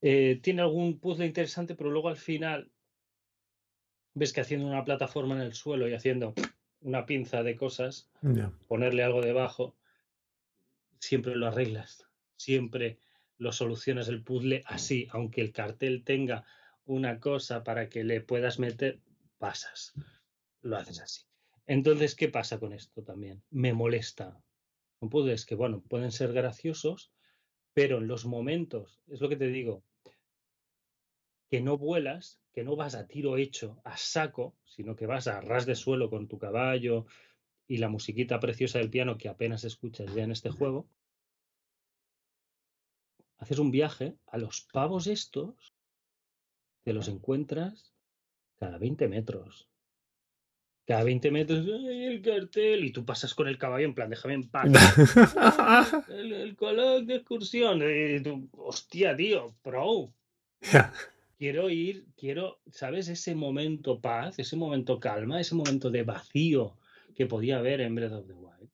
[0.00, 2.70] Eh, tiene algún puzzle interesante, pero luego al final
[4.14, 6.34] ves que haciendo una plataforma en el suelo y haciendo
[6.80, 8.10] una pinza de cosas,
[8.66, 9.76] ponerle algo debajo,
[11.00, 12.06] siempre lo arreglas.
[12.36, 12.98] Siempre
[13.36, 16.44] lo solucionas el puzzle así, aunque el cartel tenga
[16.84, 19.00] una cosa para que le puedas meter,
[19.38, 19.92] pasas.
[20.62, 21.27] Lo haces así.
[21.68, 23.42] Entonces, ¿qué pasa con esto también?
[23.50, 24.42] Me molesta.
[24.98, 27.12] Son puzzles que, bueno, pueden ser graciosos,
[27.74, 29.84] pero en los momentos, es lo que te digo,
[31.50, 35.42] que no vuelas, que no vas a tiro hecho, a saco, sino que vas a
[35.42, 37.04] ras de suelo con tu caballo
[37.66, 40.88] y la musiquita preciosa del piano que apenas escuchas ya en este juego,
[43.36, 45.74] haces un viaje a los pavos estos,
[46.82, 47.92] te los encuentras
[48.56, 49.68] cada 20 metros.
[50.88, 52.82] Cada 20 metros, ¡ay, el cartel!
[52.82, 54.64] Y tú pasas con el caballo en plan, déjame en paz.
[56.08, 57.82] El, el coloc de excursión.
[57.82, 60.14] Y tú, hostia, tío, pro.
[61.36, 63.08] Quiero ir, quiero, ¿sabes?
[63.08, 66.78] Ese momento paz, ese momento calma, ese momento de vacío
[67.14, 68.70] que podía haber en Breath of the Wild.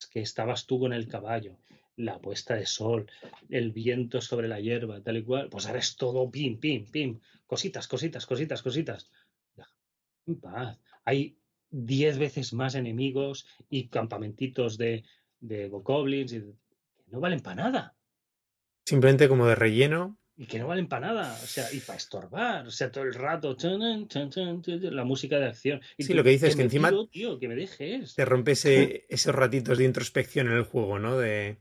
[0.00, 1.58] Es que estabas tú con el caballo,
[1.96, 3.10] la puesta de sol,
[3.50, 5.50] el viento sobre la hierba, tal y cual.
[5.50, 7.20] Pues ahora es todo pim, pim, pim.
[7.46, 9.10] Cositas, cositas, cositas, cositas.
[10.26, 10.78] En paz.
[11.06, 11.38] Hay
[11.70, 15.04] diez veces más enemigos y campamentitos de,
[15.40, 17.96] de bokoblins y que no valen para nada
[18.84, 20.18] Simplemente como de relleno.
[20.36, 23.14] y que no valen para nada, o sea, y para estorbar, o sea, todo el
[23.14, 25.80] rato, la música de acción.
[25.96, 28.14] Y Sí, lo que dices es que encima tiro, tío, que me dejes.
[28.14, 31.16] Te rompe ese- esos ratitos de introspección en el juego, ¿no?
[31.18, 31.58] De.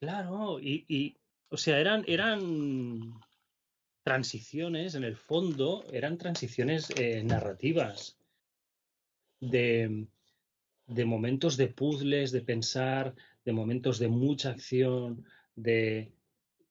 [0.00, 1.16] Claro, y, y,
[1.48, 3.14] o sea, eran, eran
[4.04, 8.18] transiciones, en el fondo, eran transiciones eh, narrativas
[9.40, 10.06] de,
[10.86, 15.24] de momentos de puzzles, de pensar, de momentos de mucha acción,
[15.56, 16.12] de,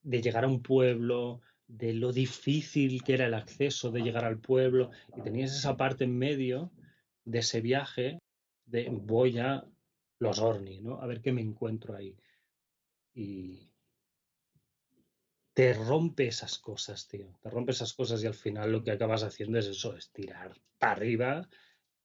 [0.04, 4.38] de llegar a un pueblo, de lo difícil que era el acceso de llegar al
[4.38, 6.72] pueblo, y tenías esa parte en medio
[7.26, 8.20] de ese viaje
[8.68, 9.66] de voy a
[10.20, 11.02] los Orni, ¿no?
[11.02, 12.16] A ver qué me encuentro ahí.
[13.16, 13.73] Y
[15.54, 17.38] te rompe esas cosas, tío.
[17.42, 20.60] Te rompe esas cosas y al final lo que acabas haciendo es eso, es tirar
[20.80, 21.50] para arriba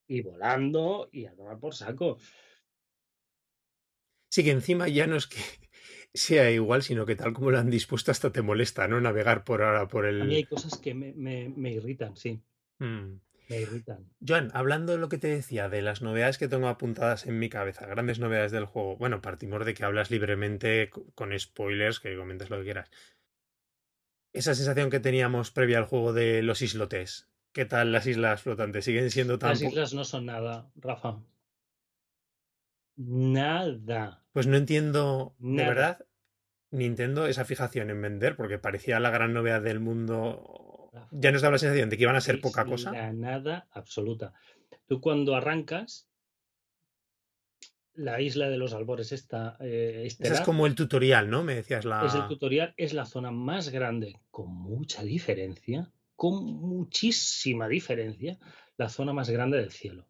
[0.08, 2.18] y volando y a tomar por saco.
[4.30, 5.38] Sí, que encima ya no es que
[6.14, 9.00] sea igual, sino que tal como lo han dispuesto hasta te molesta, ¿no?
[9.00, 10.46] Navegar por ahora por A mí hay el.
[10.46, 12.42] cosas que me, me- me irritan, sí,
[12.80, 13.20] Mm.
[13.48, 14.10] me irritan.
[14.20, 17.48] Joan, hablando de lo que te decía, de las novedades que tengo apuntadas en mi
[17.48, 18.96] cabeza, grandes novedades del juego.
[18.96, 22.90] Bueno, partimos de que hablas libremente co- con spoilers, que comentes lo que quieras.
[24.32, 27.28] Esa sensación que teníamos previa al juego de los islotes.
[27.52, 28.84] ¿Qué tal las islas flotantes?
[28.84, 29.50] ¿Siguen siendo tan...
[29.50, 31.20] Las islas no son nada, Rafa.
[32.96, 34.22] Nada.
[34.32, 36.06] Pues no entiendo, de verdad,
[36.70, 40.90] Nintendo esa fijación en vender, porque parecía la gran novedad del mundo.
[40.92, 42.92] Rafa, Ya nos daba la sensación de que iban a ser poca cosa.
[43.12, 44.34] Nada absoluta.
[44.86, 46.07] Tú cuando arrancas,
[47.98, 51.42] la isla de los albores esta eh, Ese es como el tutorial, ¿no?
[51.42, 52.06] Me decías la.
[52.06, 58.38] es el tutorial, es la zona más grande, con mucha diferencia, con muchísima diferencia,
[58.76, 60.06] la zona más grande del cielo.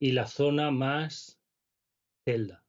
[0.00, 1.38] Y la zona más
[2.24, 2.64] Zelda.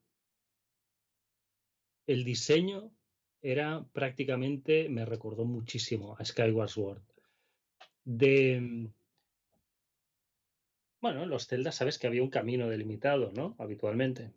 [2.05, 2.91] El diseño
[3.41, 7.01] era prácticamente, me recordó muchísimo a Skyward Sword.
[8.03, 8.91] De,
[11.03, 13.57] bueno, en los Zelda sabes que había un camino delimitado, ¿no?
[13.59, 14.31] Habitualmente.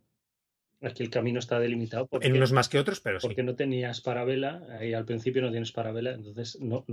[0.83, 3.27] Aquí el camino está delimitado porque, En unos más que otros, pero sí.
[3.29, 6.85] porque no tenías parabela, ahí al principio no tienes parabela, entonces no,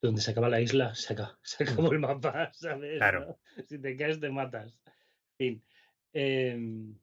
[0.00, 2.98] donde se acaba la isla, se acaba, se acabó el mapa, ¿sabes?
[2.98, 3.26] Claro.
[3.56, 3.64] ¿no?
[3.68, 4.78] Si te caes, te matas.
[4.86, 5.64] En fin.
[6.12, 6.94] Em,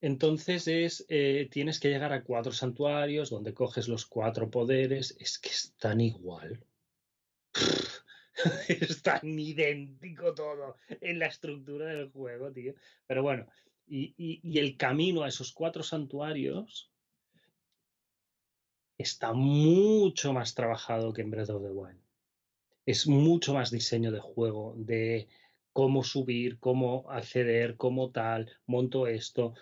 [0.00, 5.16] entonces es, eh, tienes que llegar a cuatro santuarios donde coges los cuatro poderes.
[5.20, 6.64] Es que es tan igual.
[8.68, 12.74] es tan idéntico todo en la estructura del juego, tío.
[13.06, 13.46] Pero bueno,
[13.86, 16.90] Y, el camino a esos cuatro santuarios
[18.96, 22.00] está mucho más trabajado que en Breath of the Wild.
[22.86, 25.28] Es mucho más diseño de juego, de
[25.72, 29.54] cómo subir, cómo acceder, cómo tal, monto esto.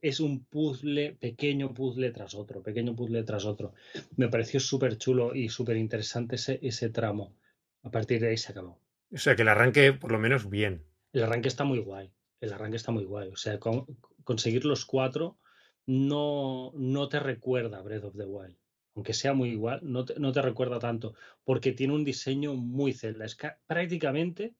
[0.00, 3.74] Es un puzzle, pequeño puzzle tras otro, pequeño puzzle tras otro.
[4.16, 7.34] Me pareció súper chulo y súper interesante ese tramo.
[7.82, 8.80] A partir de ahí se acabó.
[9.12, 10.84] O sea, que el arranque, por lo menos, bien.
[11.12, 12.12] El arranque está muy guay.
[12.40, 13.28] El arranque está muy guay.
[13.30, 13.86] O sea, con-
[14.24, 15.38] conseguir los cuatro
[15.86, 18.56] no, no te recuerda a Breath of the Wild.
[18.94, 21.14] Aunque sea muy igual, no te, no te recuerda tanto.
[21.44, 23.24] Porque tiene un diseño muy Zelda.
[23.24, 24.54] Es ca- prácticamente,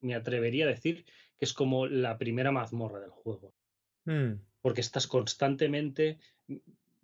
[0.00, 1.04] me atrevería a decir
[1.38, 3.54] que es como la primera mazmorra del juego.
[4.04, 4.40] Mm.
[4.62, 6.18] Porque estás constantemente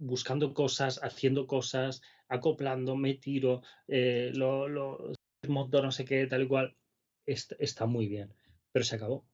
[0.03, 5.13] buscando cosas, haciendo cosas, acoplando, me tiro, eh, lo, lo,
[5.49, 6.77] modo no sé qué, tal y cual.
[7.27, 8.33] Est- está muy bien.
[8.73, 9.17] Pero se acabó.
[9.17, 9.25] O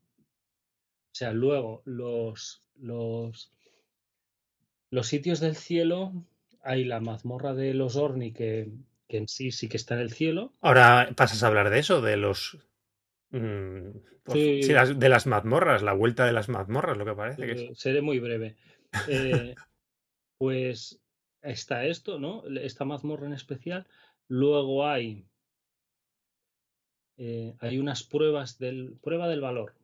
[1.18, 3.50] sea, luego los, los,
[4.90, 6.12] los sitios del cielo,
[6.62, 8.70] hay la mazmorra de los Orni que,
[9.08, 10.52] que en sí sí que está en el cielo.
[10.60, 12.58] Ahora pasas a hablar de eso, de los.
[13.30, 13.90] mm,
[14.32, 14.62] Sí.
[14.62, 17.60] sí, las- de las mazmorras, la vuelta de las mazmorras, lo que parece que es.
[17.62, 18.56] Eh, seré muy breve.
[19.08, 19.54] Eh,
[20.38, 21.02] pues
[21.42, 22.44] está esto, ¿no?
[22.46, 23.86] Esta mazmorra en especial.
[24.28, 25.26] Luego hay,
[27.18, 29.74] eh, hay unas pruebas del prueba del valor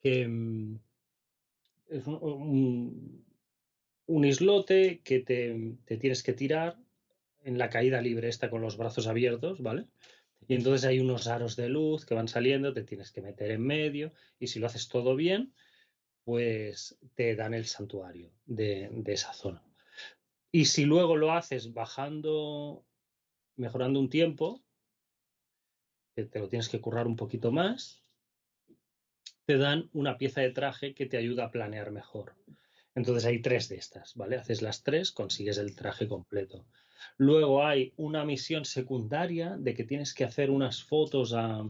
[0.00, 0.78] que mm,
[1.88, 3.24] es un,
[4.06, 6.78] un- islote que te, te tienes que tirar
[7.44, 9.86] en la caída libre esta con los brazos abiertos, ¿vale?
[10.48, 13.62] Y entonces hay unos aros de luz que van saliendo, te tienes que meter en
[13.62, 15.54] medio y si lo haces todo bien,
[16.28, 19.64] pues te dan el santuario de, esa zona.
[20.52, 22.84] Y si luego lo haces bajando,
[23.56, 24.62] mejorando un tiempo,
[26.14, 28.04] que te lo tienes que currar un poquito más,
[29.46, 32.34] te dan una pieza de traje que te ayuda a planear mejor.
[32.94, 34.36] Entonces hay tres de estas, ¿vale?
[34.36, 36.66] Haces las tres, consigues el traje completo.
[37.16, 41.66] Luego hay una misión secundaria de que tienes que hacer unas fotos a,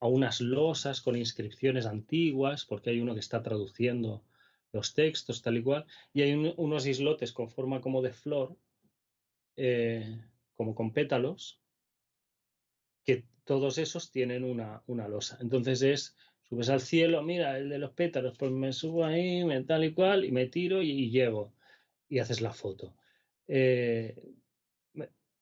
[0.00, 4.24] a unas losas con inscripciones antiguas, porque hay uno que está traduciendo
[4.72, 8.56] los textos, tal y cual, y hay un- unos islotes con forma como de flor,
[9.56, 10.24] eh,
[10.56, 11.60] como con pétalos,
[13.04, 15.38] que todos esos tienen una, una losa.
[15.40, 16.16] Entonces es,
[16.48, 20.24] subes al cielo, mira, el de los pétalos, pues me subo ahí, tal y cual,
[20.24, 21.52] y me tiro y, llego,
[22.08, 22.94] y haces la foto.
[23.48, 24.34] Eh,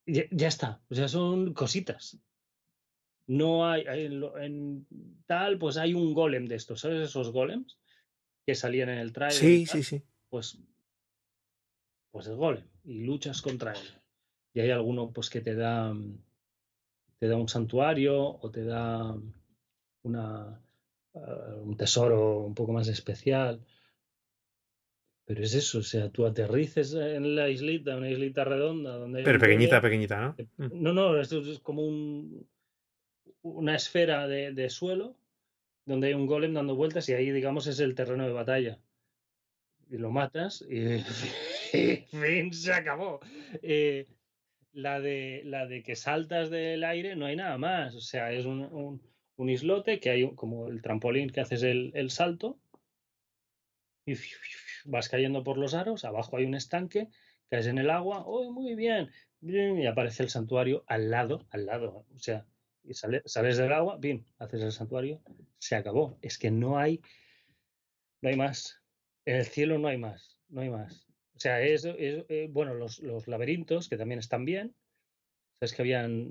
[0.06, 2.18] ya, ya está, o sea, son cositas.
[3.28, 4.86] No hay, en, en
[5.26, 7.78] tal, pues hay un golem de estos, ¿sabes esos golems
[8.46, 9.38] que salían en el trailer?
[9.38, 10.02] Sí, sí, sí.
[10.28, 10.58] pues,
[12.10, 14.02] pues el golem y luchas contra él.
[14.54, 16.18] Y hay alguno pues que te da mm,
[17.18, 19.14] te da un santuario o te da
[20.02, 20.62] una
[21.14, 23.60] eh, un tesoro un poco más especial.
[25.26, 29.38] Pero es eso, o sea, tú aterrices en la islita, una islita redonda donde Pero
[29.38, 30.36] pequeñita, pequeñita, ¿no?
[30.56, 30.82] Mm.
[30.82, 32.48] No, no, esto es como un,
[33.42, 35.16] una esfera de, de suelo
[35.84, 38.80] donde hay un golem dando vueltas y ahí, digamos, es el terreno de batalla.
[39.90, 40.98] Y lo matas y
[42.10, 43.20] fin, se acabó.
[43.62, 44.06] Eh,
[44.72, 47.94] la, de, la de que saltas del aire no hay nada más.
[47.94, 52.10] O sea, es un, un- islote que hay como el trampolín que haces el, el
[52.10, 52.60] salto
[54.06, 54.14] y
[54.84, 56.04] vas cayendo por los aros.
[56.04, 57.08] Abajo hay un estanque,
[57.48, 58.24] caes en el agua.
[58.26, 59.10] ¡Oh, muy bien,
[59.40, 62.06] Y aparece el santuario al lado, al lado.
[62.14, 62.46] O sea,
[62.89, 65.20] y sale- sales del agua, bien, haces el santuario,
[65.59, 66.18] se acabó.
[66.22, 67.01] Es que no hay,
[68.22, 68.80] no hay más.
[69.24, 71.07] En el cielo no hay más, no hay más.
[71.36, 74.74] O sea, es, es, eh, bueno, los, los laberintos, que también están bien.
[75.61, 76.30] Sabes que habían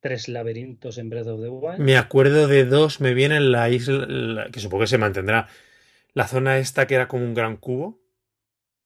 [0.00, 1.80] tres laberintos en Breath of the Wild.
[1.80, 5.48] Me acuerdo de dos, me viene en la isla, la- que supongo que se mantendrá.
[6.14, 8.00] La zona esta que era como un gran cubo,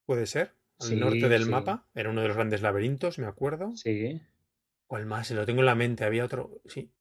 [0.06, 1.50] puede ser, al Sí, norte del sí.
[1.50, 1.86] mapa.
[1.94, 3.76] Era uno de los grandes laberintos, me acuerdo.
[3.76, 4.20] Sí.
[4.92, 5.26] ¿Cuál más?
[5.26, 6.04] Se lo tengo en la mente.
[6.04, 6.60] Había otro.
[6.66, 6.92] Sí.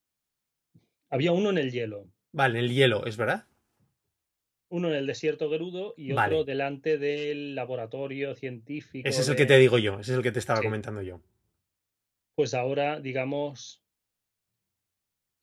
[1.10, 3.48] Había uno en el hielo, Vale, el hielo, ¿es verdad?
[4.70, 6.34] uno en el desierto Gerudo y Vale.
[6.36, 9.10] otro delante del laboratorio científico.
[9.10, 10.66] Ese es el que te digo yo, ese es el que te estaba Sí.
[10.68, 11.22] comentando yo.
[12.34, 13.84] Pues ahora, digamos,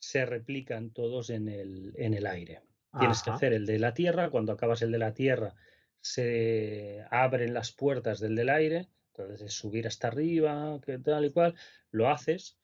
[0.00, 2.62] se replican todos en el, en el aire.
[2.98, 4.30] Tienes que hacer el de la tierra.
[4.30, 5.54] Cuando acabas el de la tierra,
[6.00, 8.88] se abren las puertas del del aire.
[9.18, 11.54] Entonces es subir hasta arriba, que tal y cual.
[11.90, 12.56] Lo haces.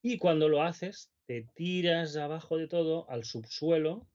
[0.00, 4.08] Y cuando lo haces, te tiras abajo de todo al subsuelo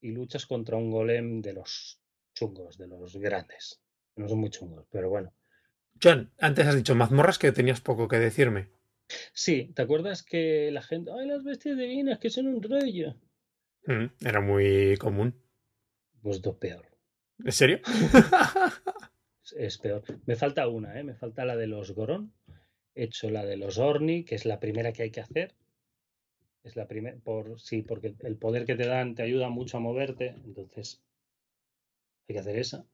[0.00, 2.00] y luchas contra un golem de los
[2.34, 3.80] chungos, de los grandes.
[4.16, 5.32] No son muy chungos, pero bueno.
[6.02, 8.70] John, antes has dicho mazmorras que tenías poco que decirme.
[9.32, 13.14] Sí, ¿te acuerdas que la gente, ay, las bestias divinas, que son un rollo?
[13.86, 15.40] Mm, era muy común.
[16.20, 16.84] Pues dos peor.
[17.44, 17.80] ¿En serio?
[19.56, 20.02] Es, peor.
[20.26, 21.04] Me falta una, ¿eh?
[21.04, 22.32] Me falta la de los Gorón.
[22.94, 25.54] He hecho la de los Orni, que es la primera que hay que hacer.
[26.64, 29.80] Es la primera, por sí, porque el poder que te dan te ayuda mucho a
[29.80, 31.00] moverte, entonces
[32.28, 32.84] hay que hacer esa.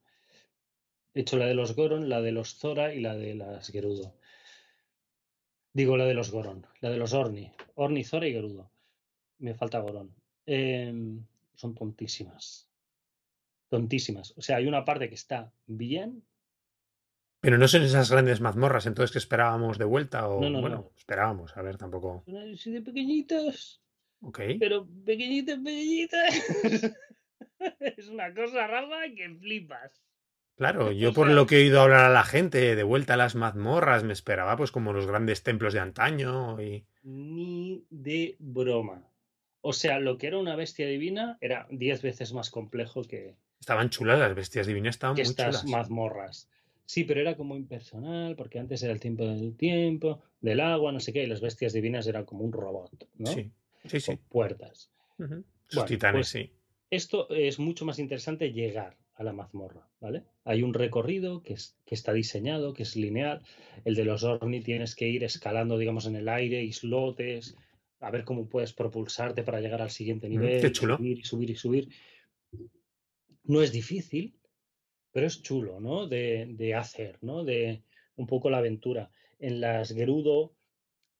[1.15, 4.15] He hecho la de los Goron, la de los Zora y la de las Gerudo.
[5.73, 7.53] Digo la de los Goron, la de los Orni.
[7.75, 8.71] Orni, Zora y Gerudo.
[9.39, 10.15] Me falta Goron.
[10.47, 11.25] Em,
[11.55, 12.69] son tontísimas.
[13.69, 14.35] Tontísimas.
[14.37, 16.23] O sea, hay una parte que está bien,
[17.45, 20.77] Pero no son esas grandes mazmorras, entonces que esperábamos de vuelta o No, no, bueno,
[20.77, 20.91] no.
[20.97, 22.25] esperábamos, a ver, tampoco.
[22.27, 23.83] son así de pequeñitas,
[24.23, 24.41] Ok.
[24.59, 26.35] pero pequeñitas, pequeñitas.
[27.81, 30.03] es una cosa rara que flipas.
[30.57, 33.35] Claro, yo por lo que he oído hablar a la gente de vuelta a las
[33.35, 39.03] mazmorras, me esperaba pues como los grandes templos de antaño y Ni de broma.
[39.61, 43.89] O sea, lo que era una bestia divina era diez veces más complejo que, estaban
[43.91, 45.65] chulas las bestias divinas, estaban que muy estas chulas.
[45.71, 46.49] mazmorras.
[46.87, 51.01] Sí, pero era como impersonal, porque antes era el tiempo del tiempo, del agua, no
[51.01, 53.27] sé qué, y las bestias divinas eran como un robot, ¿no?
[53.27, 53.51] Sí,
[53.87, 54.07] sí, sí.
[54.17, 54.91] Con puertas.
[55.19, 56.51] Bueno, titanes, pues- sí.
[56.91, 60.25] Esto es mucho más interesante llegar a la mazmorra, ¿vale?
[60.45, 63.43] Hay un recorrido que, es, que está diseñado, que es lineal.
[63.85, 67.57] El de los Orni tienes que ir escalando, digamos, en el aire, islotes,
[68.01, 70.97] a ver cómo puedes propulsarte para llegar al siguiente Mm, nivel, qué y chulo.
[70.99, 71.89] subir y subir y subir.
[73.45, 74.35] No es difícil,
[75.15, 76.09] pero es chulo, ¿no?
[76.09, 77.45] De, hacer, ¿no?
[77.45, 77.85] De
[78.17, 79.13] un poco la aventura.
[79.39, 80.57] En las Gerudo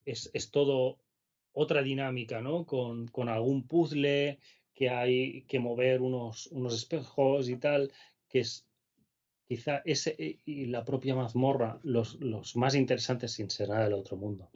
[0.05, 0.99] es, es todo
[1.53, 2.67] otra dinámica, ¿no?
[2.67, 4.41] Con, con algún puzzle
[4.75, 7.93] que hay que mover unos, unos espejos y tal,
[8.29, 8.67] que es
[9.47, 13.93] quizá ese e- y la propia mazmorra los, los más interesantes sin ser nada del
[13.93, 14.51] otro mundo.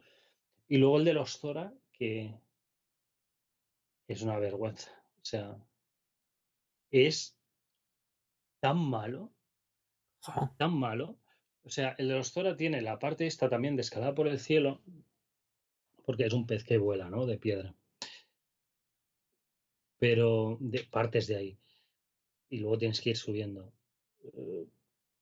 [0.66, 2.34] Y luego el de los Zora, que
[4.08, 4.90] es una vergüenza.
[5.22, 5.56] O sea,
[6.90, 7.37] es
[8.60, 9.32] tan malo,
[10.58, 11.16] tan malo.
[11.64, 14.38] O sea, el de los Zora tiene la parte esta también de escalada por el
[14.38, 14.80] cielo,
[16.04, 17.24] porque es un pez que vuela, ¿no?
[17.24, 17.72] De piedra.
[20.00, 21.58] Pero de partes de ahí.
[22.50, 23.72] Y luego tienes que ir subiendo.
[24.34, 24.66] Eh,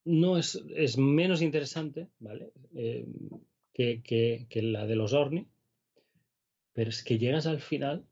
[0.05, 2.53] No es, es menos interesante, ¿vale?
[2.74, 3.07] Eh,
[3.74, 5.49] que, que- que la de los Orni.
[6.74, 8.07] Pero es que llegas al final.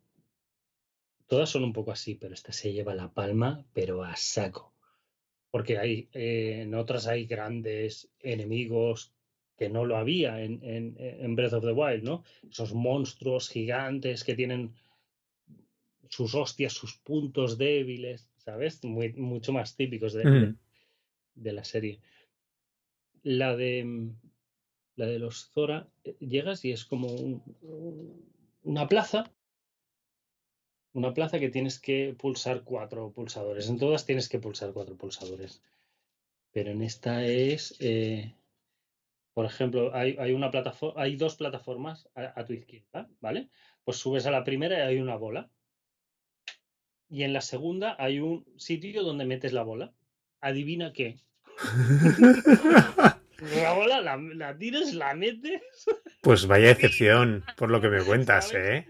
[1.26, 4.73] Todas son un poco así, pero esta se lleva la palma, pero a saco.
[5.54, 9.12] Porque hay, eh, en otras hay grandes enemigos
[9.56, 12.24] que no lo había en, en- en Breath of the Wild, ¿no?
[12.50, 14.74] Esos monstruos gigantes que tienen
[16.08, 18.82] sus hostias, sus puntos débiles, ¿sabes?
[18.82, 20.56] Muy, mucho más típicos de, de- Mm.
[21.36, 22.00] de la serie.
[23.22, 24.10] La de mm,
[24.96, 28.24] la de los Zora, eh, llegas y es como un- un-
[28.64, 29.30] una plaza.
[30.94, 33.68] Una plaza que tienes que pulsar cuatro pulsadores.
[33.68, 35.60] En todas tienes que pulsar cuatro pulsadores.
[36.52, 38.32] Pero en esta es, eh,
[39.34, 43.48] por ejemplo, hay, hay una plataforma, hay dos plataformas a, a tu izquierda, ¿vale?
[43.84, 45.50] Pues subes a la primera y hay una bola.
[47.10, 49.92] Y en la segunda hay un sitio donde metes la bola.
[50.40, 51.18] Adivina qué.
[53.52, 55.60] La bola la, la tiras, la metes.
[56.22, 58.52] Pues vaya excepción, por lo que me cuentas.
[58.54, 58.86] ¿eh?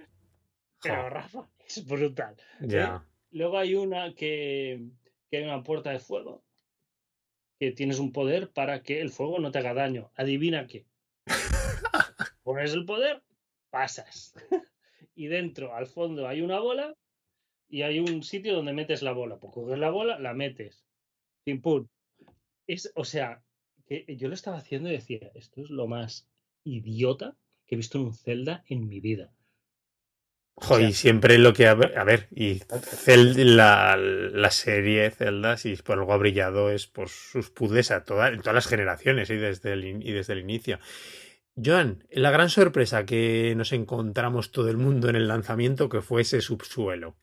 [0.83, 2.37] Pero Rafa, es brutal.
[3.31, 4.89] Luego hay una que,
[5.31, 6.45] que hay una puerta de fuego.
[7.59, 10.11] Que tienes un poder para que el fuego no te haga daño.
[10.17, 10.87] Adivina qué.
[12.43, 13.23] Pones el poder,
[13.71, 14.35] pasas.
[15.17, 16.97] Y dentro, al fondo, hay una bola
[17.69, 19.39] y hay un sitio donde metes la bola.
[19.39, 20.85] Pues coges la bola, la metes.
[21.45, 21.87] Pim pum.
[22.67, 23.45] Es, o sea,
[23.87, 26.29] que yo lo estaba haciendo y decía, esto es lo más
[26.65, 27.37] idiota
[27.67, 29.34] que he visto en un Zelda en mi vida.
[30.57, 31.67] Jo, sea- y siempre lo que...
[31.67, 36.71] A ver, a ver, y Zelda, la, la serie Zelda, si por algo ha brillado,
[36.71, 40.33] es por sus puzzles a toda- en todas las generaciones y desde, el, y desde
[40.35, 40.79] el inicio.
[41.63, 46.23] Joan, la gran sorpresa que nos encontramos todo el mundo en el lanzamiento, que fue
[46.23, 47.17] ese subsuelo,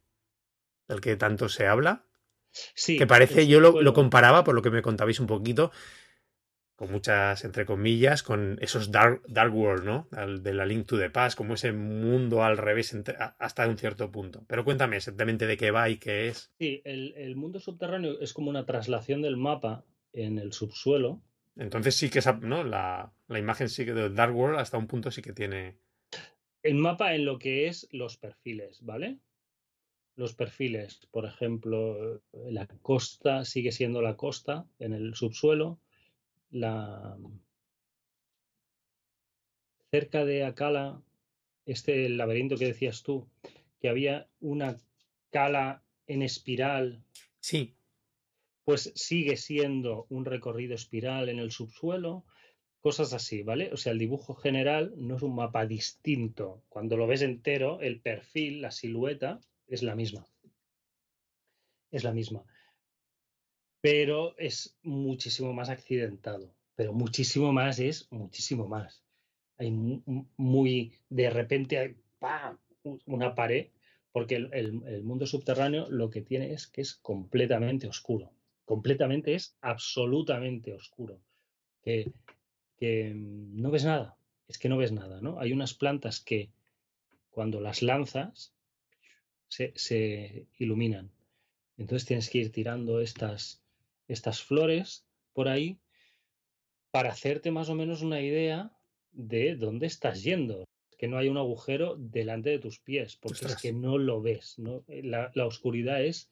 [0.88, 2.06] del que tanto se habla,
[2.54, 5.72] Sí, que parece, yo lo, lo comparaba, por lo que me contabais un poquito,
[6.82, 10.08] con muchas, entre comillas, con esos Dark, dark World, ¿no?
[10.12, 13.78] Al- De la Link to the Past, como ese mundo al revés entre- hasta un
[13.78, 14.44] cierto punto.
[14.48, 16.52] Pero cuéntame exactamente de qué va y qué es.
[16.58, 21.22] Sí, el, el mundo subterráneo es como una traslación del mapa en el subsuelo.
[21.56, 22.64] Entonces sí que esa, ¿no?
[22.64, 25.78] La, la imagen sí que del Dark World hasta un punto sí que tiene...
[26.64, 29.20] El mapa en lo que es los perfiles, ¿vale?
[30.16, 35.80] Los perfiles, por ejemplo, la costa sigue siendo la costa en el subsuelo.
[36.52, 37.18] La...
[39.90, 41.02] Cerca de Akala,
[41.66, 43.28] este laberinto que decías tú,
[43.80, 44.78] que había una
[45.26, 47.04] escala en espiral,
[47.42, 47.76] Sí,
[48.64, 52.24] pues sigue siendo un recorrido espiral en el subsuelo,
[52.80, 53.72] cosas así, ¿vale?
[53.74, 56.64] O sea, el dibujo general no es un mapa distinto.
[56.70, 60.28] Cuando lo ves entero, el perfil, la silueta, es la misma.
[61.90, 62.46] Es la misma.
[63.82, 66.54] Pero es muchísimo más accidentado.
[66.76, 69.04] Pero muchísimo más es muchísimo más.
[69.58, 72.58] Hay mu- mu- muy, de repente hay ¡pam!
[73.06, 73.68] una pared,
[74.12, 78.32] porque el, el- el mundo subterráneo lo que tiene es que es completamente oscuro.
[78.66, 81.22] Completamente es absolutamente oscuro.
[81.84, 82.12] Que,
[82.78, 84.18] que mm, no ves nada.
[84.48, 85.40] Es que no ves nada, ¿no?
[85.40, 86.52] Hay unas plantas que
[87.30, 88.54] cuando las lanzas
[89.48, 91.12] se, se iluminan.
[91.78, 93.61] Entonces tienes que ir tirando estas,
[94.14, 95.80] estas flores por ahí
[96.92, 98.72] para hacerte más o menos una idea
[99.12, 100.66] de dónde estás yendo.
[100.98, 104.60] Que no hay un agujero delante de tus pies, porque es que no lo ves.
[104.60, 104.84] ¿no?
[104.88, 106.30] La, la oscuridad es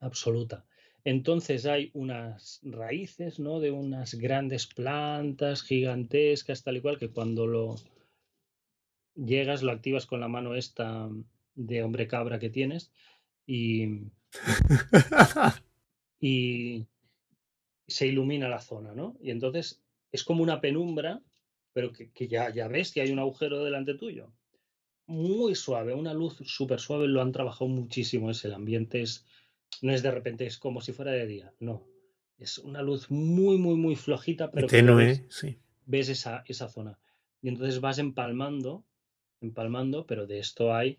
[0.00, 0.64] absoluta.
[1.04, 3.60] Entonces hay unas raíces, ¿no?
[3.60, 7.76] De unas grandes plantas gigantescas, tal y cual, que cuando lo
[9.14, 11.08] llegas, lo activas con la mano esta
[11.54, 12.92] de hombre cabra que tienes
[13.46, 14.00] y,
[16.20, 16.86] y
[17.86, 19.16] se ilumina la zona, ¿no?
[19.20, 21.22] Y entonces es como una penumbra,
[21.72, 24.32] pero que, que ya, ya ves que hay un agujero delante tuyo.
[25.06, 28.30] Muy suave, una luz súper suave, lo han trabajado muchísimo.
[28.30, 29.24] Es el ambiente, es,
[29.82, 31.86] no es de repente, es como si fuera de día, no.
[32.38, 35.58] Es una luz muy, muy, muy flojita, pero que ves, sí.
[35.86, 36.98] ves esa, esa zona.
[37.40, 38.84] Y entonces vas empalmando,
[39.40, 40.98] empalmando, pero de esto hay,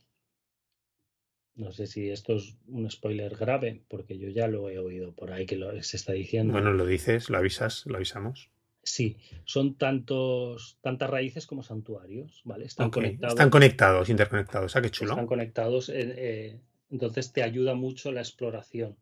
[1.57, 5.31] no sé si esto es un spoiler grave, porque yo ya lo he oído por
[5.31, 6.53] ahí que lo, se está diciendo.
[6.53, 8.49] Bueno, lo dices, lo avisas, lo avisamos.
[8.83, 12.65] Sí, son tantos, tantas raíces como santuarios, ¿vale?
[12.65, 13.33] Están conectados.
[13.33, 14.75] Están conectados, interconectados.
[14.75, 15.11] Ah, qué chulo.
[15.11, 18.95] Están conectados, eh, eh, entonces te ayuda mucho la exploración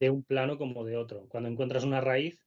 [0.00, 1.26] de un plano como de otro.
[1.28, 2.40] Cuando encuentras una raíz,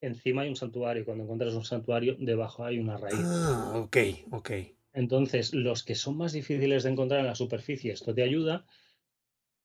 [0.00, 1.04] encima hay un santuario.
[1.04, 3.20] Cuando encuentras un santuario, debajo hay una raíz.
[3.22, 3.96] Ah, ok,
[4.32, 4.50] ok.
[4.92, 8.66] Entonces, los que son más difíciles de encontrar en la superficie, esto te ayuda.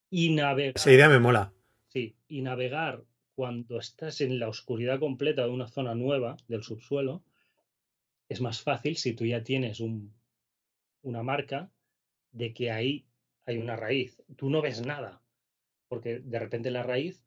[0.10, 1.52] Y navegar, Esa idea me mola.
[1.88, 3.04] sí, y navegar
[3.34, 7.24] cuando estás en la oscuridad completa de una zona nueva del subsuelo,
[8.30, 10.14] es más fácil si tú ya tienes un,
[11.02, 11.72] una marca
[12.32, 13.06] de que ahí
[13.46, 14.22] hay una raíz.
[14.38, 15.22] Tú no ves nada,
[15.88, 17.24] porque de repente la raíz,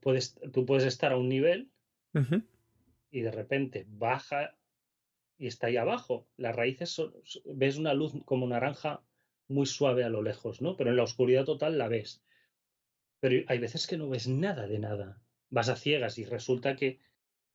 [0.00, 1.70] puedes, tú puedes estar a un nivel
[3.10, 4.57] y de repente baja
[5.38, 6.26] y está ahí abajo.
[6.36, 7.14] Las raíces son,
[7.44, 9.02] ves una luz como naranja
[9.48, 10.76] muy suave a lo lejos, ¿no?
[10.76, 12.22] Pero en la oscuridad total la ves.
[13.20, 15.22] Pero hay veces que no ves nada de nada.
[15.50, 17.00] Vas a ciegas y resulta que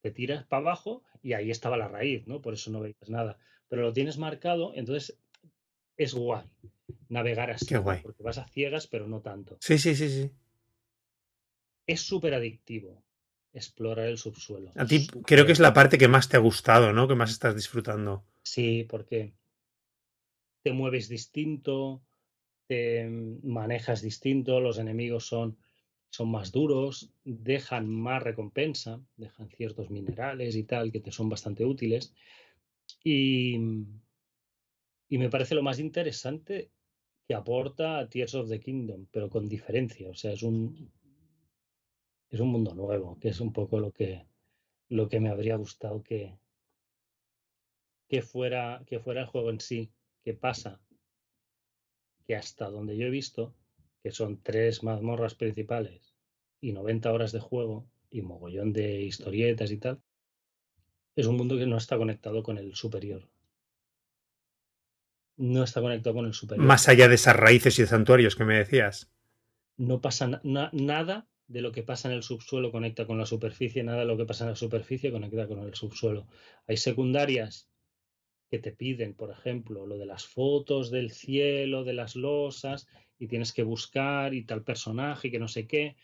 [0.02, 2.42] te tiras para abajo y ahí estaba la raíz, ¿no?
[2.42, 3.38] Por eso no veías nada.
[3.68, 5.18] Pero lo tienes marcado, entonces
[5.98, 6.44] es guay
[7.10, 8.02] navegar así, Qué guay.
[8.02, 9.58] porque vas a ciegas, pero no tanto.
[9.62, 10.32] Sí, sí, sí, sí.
[11.86, 13.04] Es súper adictivo
[13.54, 14.72] explorar el subsuelo.
[14.76, 17.08] A ti creo que es la parte que más te ha gustado, ¿no?
[17.08, 18.26] Que más estás disfrutando.
[18.41, 19.34] Sí, porque
[20.64, 22.01] te mueves distinto,
[22.68, 23.08] te
[23.43, 25.58] manejas distinto, los enemigos son,
[26.10, 31.64] son más duros, dejan más recompensa, dejan ciertos minerales y tal que te son bastante
[31.64, 32.14] útiles.
[33.04, 33.56] Y,
[35.10, 36.72] y me parece lo más interesante
[37.28, 40.10] que aporta a Tears of the Kingdom, pero con diferencia.
[40.10, 40.91] O sea, es un,
[42.34, 44.26] es un mundo nuevo, que es un poco lo que,
[44.90, 46.38] lo que me habría gustado que,
[48.10, 49.92] que, fuera, que fuera el juego en sí.
[50.24, 50.82] ¿Qué pasa?
[52.26, 53.54] Que hasta donde yo he visto,
[54.02, 56.16] que son tres mazmorras principales
[56.62, 60.02] y 90 horas de juego y mogollón de historietas y tal,
[61.16, 63.30] es un mundo que no está conectado con el superior.
[65.38, 66.66] No está conectado con el superior.
[66.66, 69.12] Más allá de esas raíces y santuarios que me decías.
[69.78, 73.28] no pasa na- na- nada de lo que pasa en el subsuelo conecta con la
[73.28, 76.28] superficie, nada de lo que pasa en la superficie conecta con el subsuelo.
[76.68, 77.70] Hay secundarias
[78.49, 82.88] que te piden, por ejemplo, lo de las fotos del cielo, de las losas,
[83.20, 85.95] y tienes que buscar y tal personaje, y que no sé qué.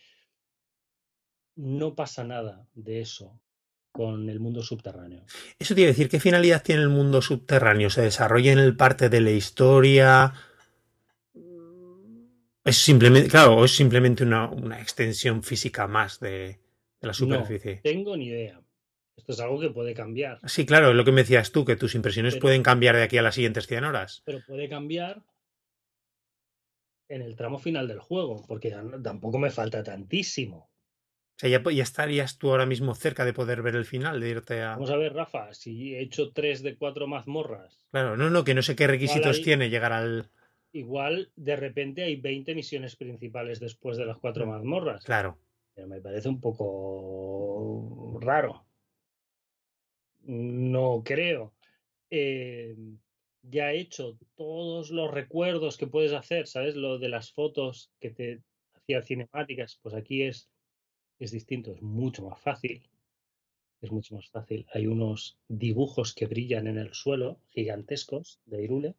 [1.56, 3.42] No pasa nada de eso
[3.92, 5.26] con el mundo subterráneo.
[5.58, 7.90] Eso a decir, ¿qué finalidad tiene el mundo subterráneo?
[7.90, 10.32] ¿Se desarrolla en el parte de la historia?
[12.70, 16.60] Es simplemente, claro, o es simplemente una, una extensión física más de, de
[17.02, 17.78] la No superficie.
[17.84, 18.62] tengo ni idea.
[19.18, 21.76] Esto es algo que puede cambiar, Sí, claro, es lo que me decías tú, que
[21.76, 24.22] tus impresiones pero, pueden cambiar de aquí a las siguientes 100 horas.
[24.26, 25.24] pero puede cambiar
[27.10, 30.70] en el tramo final del juego, porque no- tampoco me falta tantísimo.
[31.36, 34.30] O sea, ya, ya estarías tú ahora mismo cerca de poder ver el final, de
[34.30, 34.72] irte a...
[34.72, 38.54] Vamos a ver, Rafa, si he hecho tres de cuatro mazmorras, Claro, no, no, que
[38.54, 40.30] no sé qué requisitos tiene llegar al...
[40.72, 45.04] igual de repente hay 20 misiones principales después de las cuatro mazmorras.
[45.04, 45.38] Claro.
[45.74, 48.66] Pero me parece un poco raro.
[50.24, 51.54] No creo.
[52.10, 52.76] Eh,
[53.44, 56.76] ya he hecho todos los recuerdos que puedes hacer, ¿sabes?
[56.76, 58.42] Lo de las fotos que te
[58.74, 60.50] hacía cinemáticas, pues aquí es,
[61.20, 62.84] es distinto, es mucho más fácil.
[63.82, 64.66] Es mucho más fácil.
[64.74, 68.96] Hay unos dibujos que brillan en el suelo, gigantescos, de Irule.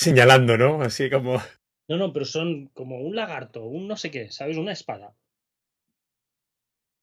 [0.00, 0.80] Señalando, ¿no?
[0.80, 1.42] Así como.
[1.86, 4.56] No, no, pero son como un lagarto, un no sé qué, ¿sabes?
[4.56, 5.14] Una espada.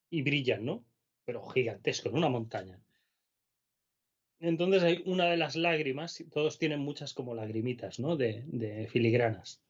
[0.10, 0.84] Y brillan, ¿no?
[1.24, 2.82] Pero gigantesco, en una montaña.
[4.40, 8.16] Entonces hay una de las lágrimas, todos tienen muchas como lagrimitas, ¿no?
[8.16, 9.62] De, de filigranas.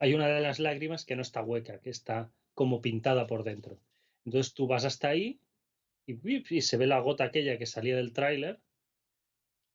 [0.00, 3.78] Hay una de las lágrimas que no está hueca, que está como pintada por dentro.
[4.24, 5.38] Entonces tú vas hasta ahí
[6.04, 6.16] y,
[6.52, 8.58] y se ve la gota aquella que salía del tráiler,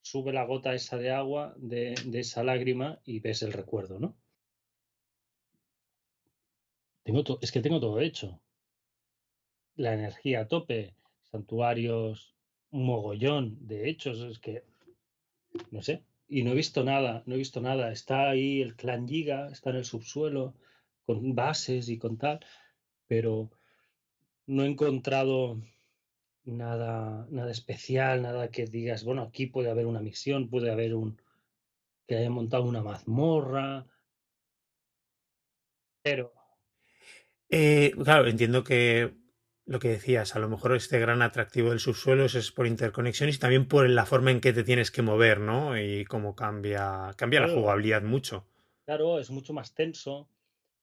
[0.02, 4.18] sube la gota esa de agua de, esa lágrima y ves el recuerdo, ¿no?
[7.04, 8.42] Tengo es que tengo todo hecho.
[9.76, 12.36] La energía a tope, santuarios,
[12.72, 14.64] mogollón de hechos, es que
[15.72, 16.04] no sé.
[16.28, 17.92] Y no he visto nada, no he visto nada.
[17.92, 20.54] Está ahí el clan Giga, está en el subsuelo,
[21.06, 22.40] con bases y con tal,
[23.08, 23.52] pero
[24.46, 25.62] no he encontrado
[26.46, 31.20] nada, nada especial, nada que digas, bueno, aquí puede haber una misión, puede haber un
[32.08, 33.88] que haya montado una mazmorra,
[36.04, 36.32] pero
[37.50, 39.14] Eh, claro, entiendo que
[39.66, 43.40] lo que decías, a lo mejor este gran atractivo del subsuelo es por interconexiones y
[43.40, 45.78] también por la forma en que te tienes que mover, ¿no?
[45.80, 48.46] Y cómo cambia, cambia la jugabilidad mucho.
[48.86, 50.30] claro, es mucho más tenso,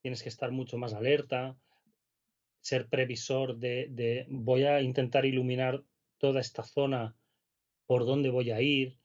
[0.03, 1.57] tienes que estar mucho más alerta,
[2.61, 5.83] ser previsor de, de voy a intentar iluminar
[6.19, 7.17] toda esta zona,
[7.87, 8.99] por dónde voy a ir,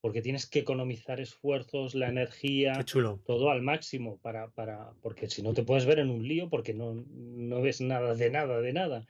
[0.00, 3.20] porque tienes que economizar esfuerzos, la energía, chulo.
[3.24, 6.74] todo al máximo para, para, porque si no te puedes ver en un lío porque
[6.74, 9.06] no, no ves nada de nada, de nada.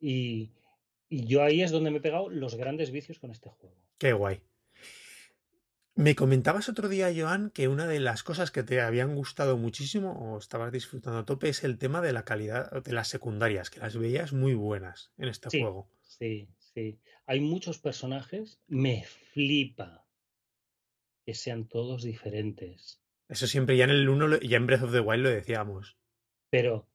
[0.00, 0.52] Y,
[1.08, 3.74] y yo ahí es donde me he pegado los grandes vicios con este juego.
[3.98, 4.40] Qué guay.
[6.04, 10.12] Me comentabas otro día, Joan, que una de las cosas que te habían gustado muchísimo
[10.12, 13.80] o estabas disfrutando a tope es el tema de la calidad de las secundarias, que
[13.80, 15.90] las veías muy buenas en este Sí, juego.
[16.04, 17.00] sí, sí.
[17.26, 20.06] Hay muchos personajes, me flipa
[21.26, 25.00] que sean todos diferentes, Eso siempre ya en el 1, ya en Breath of the
[25.00, 25.98] Wild lo decíamos.
[26.50, 26.88] pero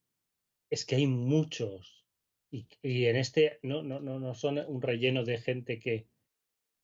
[0.72, 2.06] es que hay muchos.
[2.52, 6.08] Y, y en este no, no, no, no son un relleno de gente que,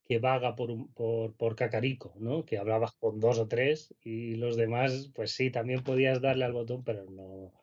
[0.09, 2.43] que vaga por, por, por Cacarico, ¿no?
[2.43, 6.53] Que hablabas con dos o tres y los demás, pues sí, también podías darle al
[6.53, 7.53] botón, pero no.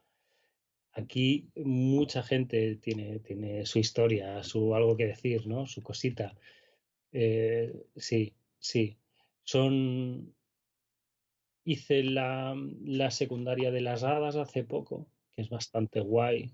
[0.93, 5.67] Aquí mucha gente tiene, tiene su historia, su algo que decir, ¿no?
[5.67, 6.37] Su cosita.
[7.11, 8.97] Eh, sí, sí.
[9.43, 10.33] Son.
[11.65, 16.53] Hice la, la secundaria de las hadas hace poco, que es bastante guay.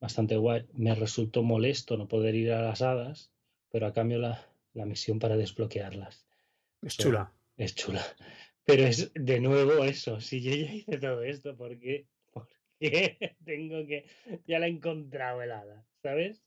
[0.00, 0.66] Bastante guay.
[0.72, 3.32] Me resultó molesto no poder ir a las hadas,
[3.70, 6.26] pero a cambio la, la misión para desbloquearlas.
[6.82, 7.32] Es chula.
[7.56, 8.04] Es chula.
[8.64, 10.20] Pero es de nuevo eso.
[10.20, 12.06] Si yo ya hice todo esto, ¿por qué?
[12.32, 12.48] ¿Por
[12.78, 14.06] qué tengo que.?
[14.46, 16.42] Ya la he encontrado el hada, ¿sabes?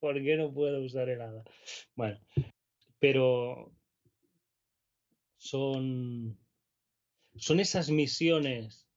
[0.00, 1.44] ¿Por qué no puedo usar el hada?
[1.94, 2.20] Bueno,
[2.98, 3.72] pero
[5.36, 6.38] son.
[7.34, 8.88] Son esas misiones.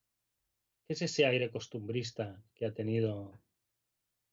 [0.88, 3.41] ¿Qué es ese aire costumbrista que ha tenido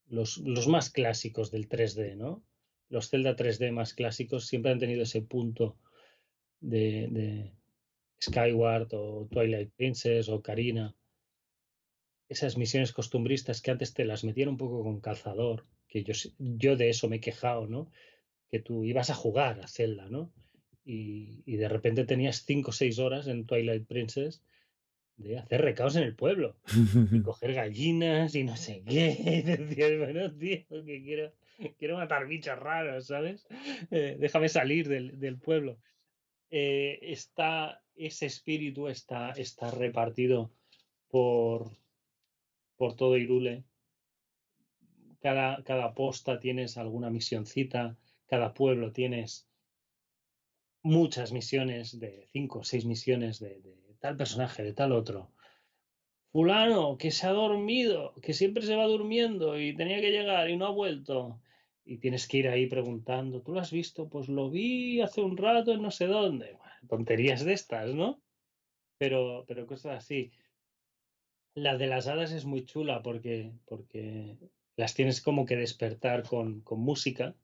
[0.09, 2.45] los, los más clásicos del 3D, ¿no?
[2.93, 5.78] Los Zelda 3D más clásicos siempre han tenido ese punto
[6.61, 7.53] de, de
[8.22, 10.95] Skyward o Twilight Princess o Karina.
[12.28, 16.76] Esas misiones costumbristas que antes te las metían un poco con calzador, que yo, yo
[16.76, 17.90] de eso me he quejado, ¿no?
[18.51, 20.30] Que tú ibas a jugar a Zelda, ¿no?
[20.84, 24.43] Y, y de repente tenías 5 o 6 horas en Twilight Princess
[25.16, 26.57] de hacer recaos en el pueblo
[27.11, 29.16] y coger gallinas y no sé qué.
[29.18, 31.32] Y decías, bueno, tío, que quiero,
[31.79, 33.47] quiero matar bichos raros, ¿sabes?
[33.91, 35.79] Eh, déjame salir del, del pueblo.
[36.51, 40.53] Eh, está, ese espíritu está, está repartido
[41.09, 41.71] por,
[42.77, 43.65] por todo Irule.
[45.21, 47.97] Cada, cada posta tienes alguna misioncita,
[48.27, 49.49] cada pueblo tienes
[50.83, 55.32] muchas misiones de cinco o seis misiones de, de tal personaje, de tal otro
[56.33, 60.57] fulano que se ha dormido, que siempre se va durmiendo y tenía que llegar y
[60.57, 61.39] no ha vuelto.
[61.85, 64.09] Y tienes que ir ahí preguntando, ¿tú lo has visto?
[64.09, 66.57] Pues lo vi hace un rato en no sé dónde.
[66.89, 68.20] Tonterías de estas, ¿no?
[68.99, 70.33] Pero, pero cosas así.
[71.55, 74.39] La de las hadas es muy chula porque, porque
[74.76, 77.35] las tienes como que despertar con, con música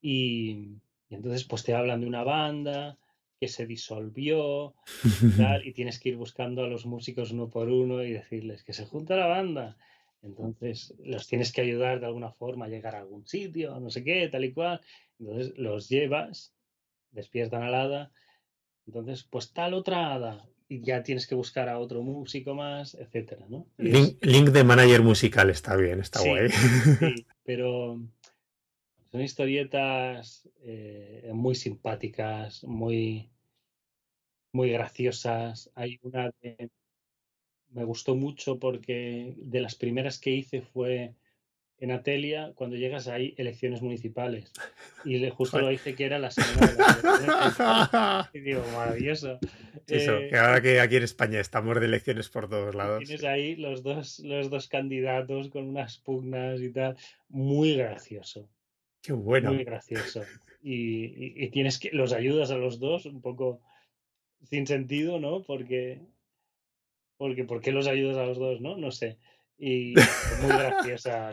[0.00, 0.78] y,
[1.08, 2.98] y entonces pues te hablan de una banda
[3.40, 4.74] que se disolvió
[5.64, 8.86] y tienes que ir buscando a los músicos uno por uno y decirles que se
[8.86, 9.76] junta la banda.
[10.22, 14.02] Entonces los tienes que ayudar de alguna forma a llegar a algún sitio, no sé
[14.02, 14.80] qué, tal y cual.
[15.18, 16.54] Entonces los llevas,
[17.10, 18.12] despiertan al hada.
[18.86, 20.46] Entonces, pues tal otra hada.
[20.66, 23.66] Y ya tienes que buscar a otro músico más, etcétera, ¿no?
[23.76, 26.48] Link, de manager musical está bien, está guay.
[26.48, 28.00] Sí, pero
[29.14, 33.30] son historietas eh, muy simpáticas, muy,
[34.50, 35.70] muy graciosas.
[35.76, 36.68] Hay una que
[37.70, 41.14] me gustó mucho porque de las primeras que hice fue
[41.78, 44.50] en Atelia, cuando llegas hay elecciones municipales.
[45.04, 49.38] Y justo lo hice que era la semana de Y digo, maravilloso.
[49.86, 53.04] Eso, eh, que ahora que aquí en España estamos de elecciones por todos lados.
[53.04, 56.96] Tienes ahí los dos, los dos candidatos con unas pugnas y tal.
[57.28, 58.48] Muy gracioso.
[59.04, 59.52] Qué bueno.
[59.52, 60.22] Muy gracioso.
[60.62, 63.60] Y, y, tienes que los ayudas a los dos un poco
[64.48, 65.42] sin sentido, ¿no?
[65.42, 66.00] Porque,
[67.18, 68.78] porque ¿por qué los ayudas a los dos, no?
[68.78, 69.18] No sé.
[69.58, 69.94] Y
[70.40, 71.32] muy graciosa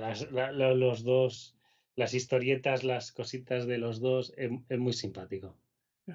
[0.54, 1.56] los dos,
[1.96, 5.56] las historietas, las cositas de los dos, es, muy simpático.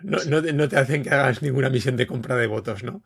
[0.02, 3.02] No, no, te hacen que hagas ninguna misión de compra de votos, ¿no?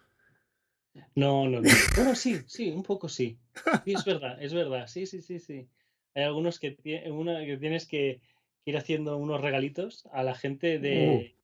[1.14, 1.68] No, no, no.
[1.94, 3.38] Bueno, sí, sí, un poco sí.
[3.84, 4.88] Sí, es verdad, es verdad.
[4.88, 5.68] Sí, sí, sí, sí.
[6.16, 6.76] Hay algunos que,
[7.12, 8.20] una, que tienes que
[8.64, 11.40] ir haciendo unos regalitos a la gente de, uh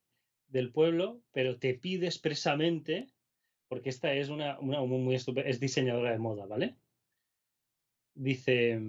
[0.48, 3.08] del pueblo, pero te pide expresamente,
[3.68, 6.76] porque esta es una, una muy estupenda, es diseñadora de moda, ¿vale?
[8.14, 8.80] Dice,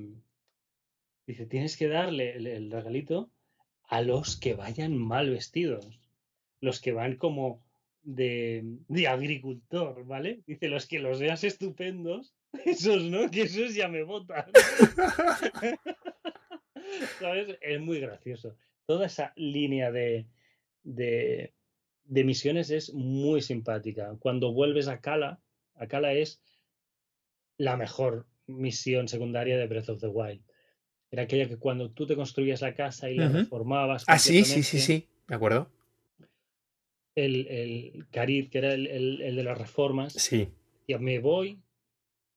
[1.25, 3.29] dice, tienes que darle el, regalito
[3.83, 5.99] a los que vayan mal vestidos,
[6.61, 7.63] los que van como
[8.03, 10.41] de, de, agricultor, ¿vale?
[10.45, 14.45] Dice, los que los veas estupendos, esos no, que esos ya me votan.
[17.19, 17.57] ¿Sabes?
[17.61, 18.55] Es muy gracioso.
[18.85, 20.27] Toda esa línea de,
[20.83, 21.53] de,
[22.05, 24.15] misiones es muy simpática.
[24.19, 25.41] Cuando vuelves a Kala,
[25.75, 26.41] a Kala es
[27.57, 30.41] la mejor misión secundaria de Breath of the Wild.
[31.11, 34.03] Era aquella que cuando tú te construías la casa y la reformabas.
[34.07, 35.69] Ah, sí, sí, sí, sí, de acuerdo.
[37.15, 40.13] El, el Carid, que era el, el, de las reformas.
[40.13, 40.49] Sí.
[40.85, 41.59] Y me voy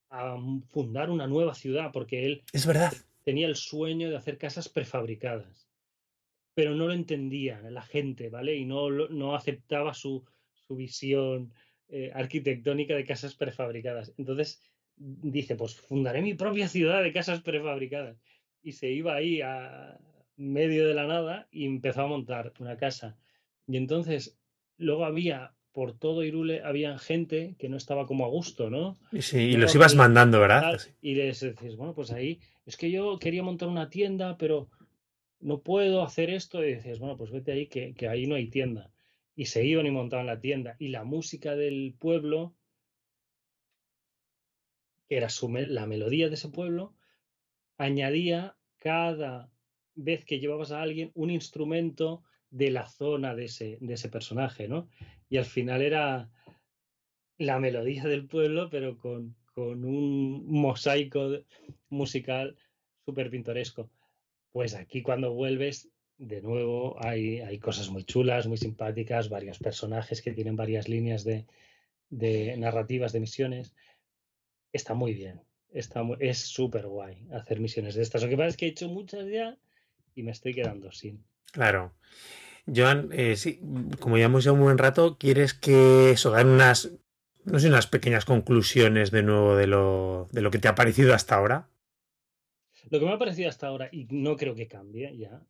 [0.09, 0.36] a
[0.68, 2.42] fundar una nueva ciudad porque él.
[2.53, 2.92] Es verdad.
[3.22, 5.70] Tenía el sueño de hacer casas prefabricadas
[6.54, 8.56] pero no lo entendía la gente, ¿vale?
[8.56, 11.54] Y no, no aceptaba su, su visión
[11.88, 14.12] eh, arquitectónica de casas prefabricadas.
[14.18, 14.62] Entonces
[14.96, 18.20] dice, pues fundaré mi propia ciudad de casas prefabricadas.
[18.62, 19.98] Y se iba ahí a
[20.36, 23.18] medio de la nada y empezó a montar una casa.
[23.66, 24.38] Y entonces
[24.76, 28.96] luego había por todo Irule había gente que no estaba como a gusto, ¿no?
[29.20, 30.80] Sí, y los ibas mandando, ¿verdad?
[31.00, 34.68] Y les decís, bueno, pues ahí es que yo quería montar una tienda, pero
[35.40, 38.92] no puedo hacer esto, y dices, bueno, pues vete ahí que, ahí no hay tienda.
[39.34, 40.76] Y se iban y montaban la tienda.
[40.78, 42.55] Y la música del pueblo,
[45.09, 45.28] que era
[45.68, 46.94] la melodía de ese pueblo,
[47.78, 49.51] añadía cada
[49.94, 54.68] vez que llevabas a alguien un instrumento de la zona de ese, de ese personaje,
[54.68, 54.88] ¿no?
[55.31, 56.28] Y al final era
[57.39, 61.39] la melodía del pueblo, pero con, con un mosaico
[61.89, 62.57] musical
[63.07, 63.89] súper pintoresco.
[64.52, 65.89] Pues aquí cuando vuelves,
[66.19, 71.24] de nuevo hay, hay, cosas muy chulas, muy simpáticas, varios personajes que tienen varias líneas
[71.24, 71.47] de,
[72.11, 73.74] de narrativas de misiones.
[74.73, 75.40] Está muy bien,
[75.73, 78.23] está es súper guay hacer misiones de estas.
[78.23, 79.57] Lo que pasa es que he hecho muchas ya
[80.15, 81.24] y me estoy quedando sin.
[81.52, 81.94] Claro.
[82.66, 83.61] Joan, eh, sí,
[83.99, 86.93] como ya un buen rato, ¿quieres que eso hagan unas,
[87.45, 91.15] no sé, unas pequeñas conclusiones de nuevo de lo, de lo que te ha parecido
[91.15, 91.69] hasta ahora?
[92.91, 95.43] Lo que me ha parecido hasta ahora, y no creo que cambie ya,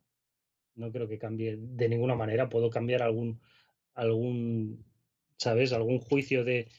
[0.75, 3.41] no creo que cambie de ninguna manera, puedo cambiar algún,
[3.93, 4.85] algún,
[5.37, 5.73] ¿sabes?
[5.73, 6.69] Algún juicio de,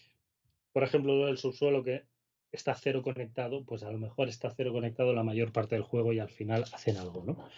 [0.72, 2.04] por ejemplo, del subsuelo que
[2.52, 6.12] está cero conectado, pues a lo mejor está cero conectado la mayor parte del juego
[6.12, 7.48] y al final hacen algo, ¿no?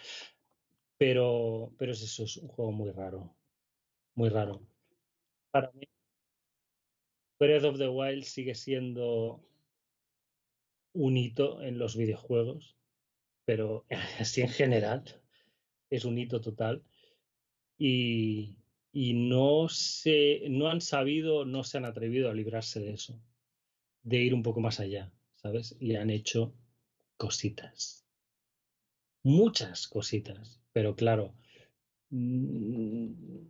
[0.97, 3.35] Pero, pero es eso, es un juego muy raro,
[4.15, 4.61] muy raro.
[5.51, 5.85] Para mí,
[7.39, 9.41] Breath of the Wild sigue siendo
[10.93, 12.75] un hito en los videojuegos
[13.45, 13.85] pero
[14.19, 15.03] así en general
[15.89, 16.83] es un hito total.
[17.77, 18.57] Y,
[18.91, 23.21] y no, se, no han sabido, no se han atrevido a librarse de eso,
[24.03, 25.75] de ir un poco más allá, ¿sabes?
[25.79, 26.55] Y han hecho
[27.17, 28.07] cositas.
[29.23, 31.33] Muchas cositas, pero claro,
[32.09, 33.47] mm,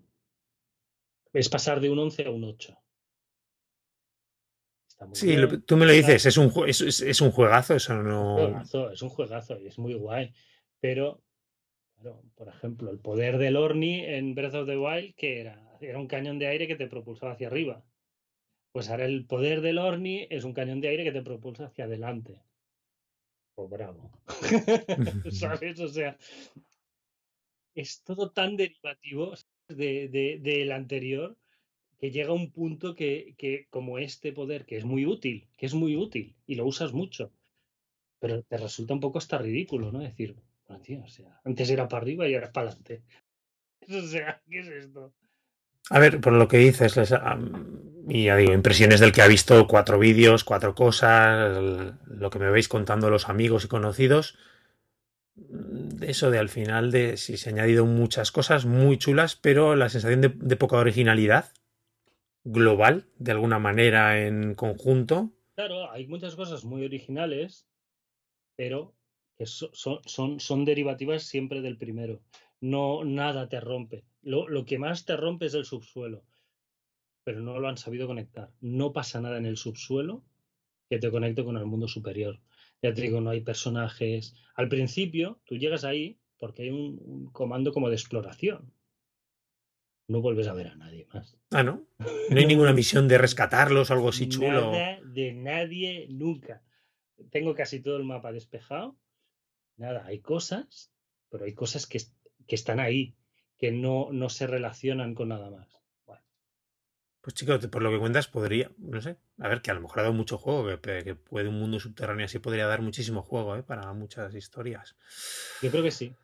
[1.34, 2.78] es pasar de un 11 a un 8
[5.14, 5.36] sí,
[5.66, 8.62] tú me lo dices, es un, es, es, un juegazo, eso no.
[8.92, 10.34] es un juegazo y es muy guay.
[10.80, 11.24] Pero,
[11.96, 15.62] claro, por ejemplo, el poder del Orni en Breath of the Wild, que era?
[15.82, 17.84] era un cañón de aire que te propulsaba hacia arriba.
[18.72, 21.86] Pues ahora el poder del Orni es un cañón de aire que te propulsa hacia
[21.86, 22.42] adelante.
[23.56, 24.12] Pues bravo.
[25.32, 25.80] ¿Sabes?
[25.80, 26.18] O sea,
[27.76, 29.34] es todo tan derivativo
[29.68, 31.38] del de, anterior
[32.00, 35.74] que llega un punto que, que, como este poder, que es muy útil, que es
[35.74, 37.32] muy útil y lo usas mucho,
[38.20, 40.00] pero te resulta un poco hasta ridículo, ¿no?
[40.00, 40.36] Decir,
[40.84, 43.04] tío, o sea, antes era para arriba y ahora es para adelante.
[43.88, 45.14] O sea, ¿qué es esto?
[45.92, 47.38] A ver, por lo que dices, ya
[48.08, 51.62] digo, impresiones del que ha visto cuatro vídeos, cuatro cosas,
[52.08, 54.40] lo que me veis contando los amigos y conocidos,
[56.02, 59.90] eso de al final de si se han añadido muchas cosas muy chulas, pero la
[59.90, 61.52] sensación de, poca originalidad
[62.44, 65.32] global, de alguna manera en conjunto.
[65.56, 67.68] Claro, hay muchas cosas muy originales,
[68.56, 68.96] pero
[69.38, 72.22] que son, son, son derivativas siempre del primero.
[72.62, 74.06] No, nada te rompe.
[74.22, 76.24] Lo, lo que más te rompe es el subsuelo,
[77.24, 78.52] pero no lo han sabido conectar.
[78.62, 80.24] No pasa nada en el subsuelo
[80.90, 82.40] que te conecte con el mundo superior.
[82.86, 84.36] Ya te digo, no hay personajes.
[84.54, 88.72] Al principio, tú llegas ahí porque hay un, comando como de exploración.
[90.08, 91.36] No vuelves a ver a nadie más.
[91.50, 91.84] Ah, ¿no?
[91.98, 94.72] No hay ninguna misión de rescatarlos, algo así chulo.
[94.72, 96.62] Nada de nadie nunca.
[97.32, 98.96] Tengo casi todo el mapa despejado.
[99.78, 100.94] Nada, hay cosas,
[101.32, 101.98] pero hay cosas que,
[102.46, 103.16] que están ahí,
[103.58, 105.82] que no, no se relacionan con nada más.
[107.26, 109.98] Pues chicos, por lo que cuentas, podría, no sé, a ver, que a lo mejor
[109.98, 113.64] ha dado mucho juego, que, puede un mundo subterráneo así podría dar muchísimo juego, ¿eh?
[113.64, 114.96] Para muchas historias.
[115.60, 116.16] Yo creo que sí.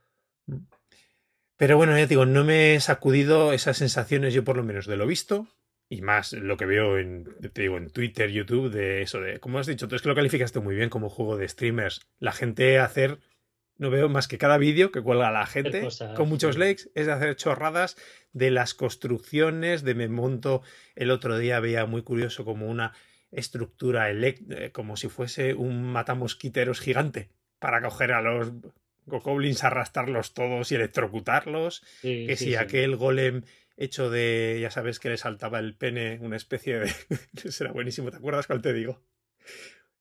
[0.45, 0.57] Mm.
[1.57, 4.95] Pero bueno, ya digo, no me he sacudido esas sensaciones, yo por lo menos de
[4.95, 5.48] lo visto,
[5.90, 9.57] y más lo que veo en, te digo, en Twitter, YouTube, de eso, de, como
[9.57, 12.78] has dicho, tú es que lo calificaste muy bien como juego de streamers, la gente
[12.78, 13.18] hacer
[13.81, 17.13] no veo más que cada vídeo que cuelga la gente con muchos likes es de
[17.13, 17.97] hacer chorradas
[18.31, 20.61] de las construcciones, de me monto
[20.95, 22.93] el otro día veía muy curioso como una
[23.31, 28.51] estructura eh, como si fuese un matamosquiteros gigante para coger a los
[29.07, 33.41] goblins, arrastrarlos todos y electrocutarlos, que si aquel golem
[33.77, 36.93] hecho de, ya sabes que le saltaba el pene, una especie de...
[37.51, 39.01] será buenísimo, ¿te acuerdas cuál te digo?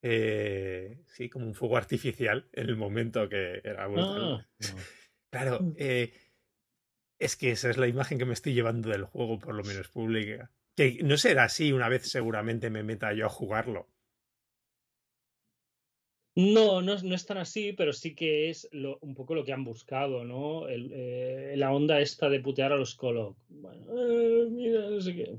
[0.03, 4.23] Eh, sí, como un fuego artificial en el momento que era brutal.
[4.23, 4.47] Ah,
[5.31, 5.75] claro, mm.
[5.77, 6.13] eh,
[7.19, 9.89] es que esa es la imagen que me estoy llevando del juego, por lo menos
[9.89, 10.51] pública.
[10.75, 13.89] Que no será así, una vez seguramente me meta yo a jugarlo.
[16.37, 19.65] No, no, no es tan así, pero sí que es un poco lo que han
[19.65, 20.69] buscado, ¿no?
[20.69, 23.37] Eh, la onda esta de putear a los Colo.
[23.49, 23.85] Bueno,
[24.51, 25.37] mira, no sé qué.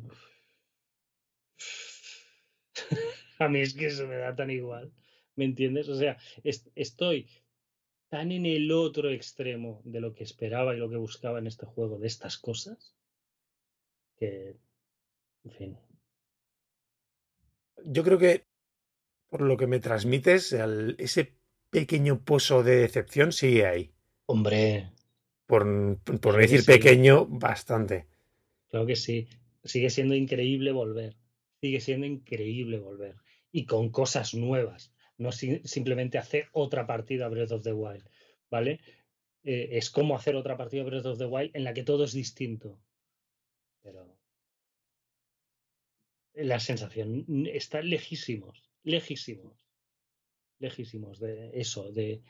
[3.41, 4.91] A mí es que eso me da tan igual.
[5.35, 5.89] ¿Me entiendes?
[5.89, 6.15] O sea,
[6.75, 7.27] estoy
[8.07, 11.65] tan en el otro extremo de lo que esperaba y lo que buscaba en este
[11.65, 12.93] juego, de estas cosas,
[14.15, 14.57] que,
[15.43, 15.77] en fin.
[17.83, 18.45] Yo creo que
[19.27, 20.53] por lo que me transmites,
[20.99, 21.33] ese
[21.71, 23.91] pequeño pozo de decepción sigue ahí.
[24.27, 24.91] Hombre.
[25.47, 28.05] Por, por decir pequeño, bastante.
[28.69, 29.27] Claro que sí.
[29.63, 31.15] Sigue siendo increíble volver.
[31.59, 33.15] Sigue siendo increíble volver
[33.51, 38.07] y con cosas nuevas, no simplemente hacer otra partida Breath of the Wild,
[38.49, 38.79] ¿vale?
[39.43, 42.13] Eh, es como hacer otra partida Breath of the Wild en la que todo es
[42.13, 42.79] distinto.
[43.81, 44.17] Pero
[46.33, 49.57] la sensación está lejísimos, lejísimos,
[50.59, 52.21] lejísimos de eso, de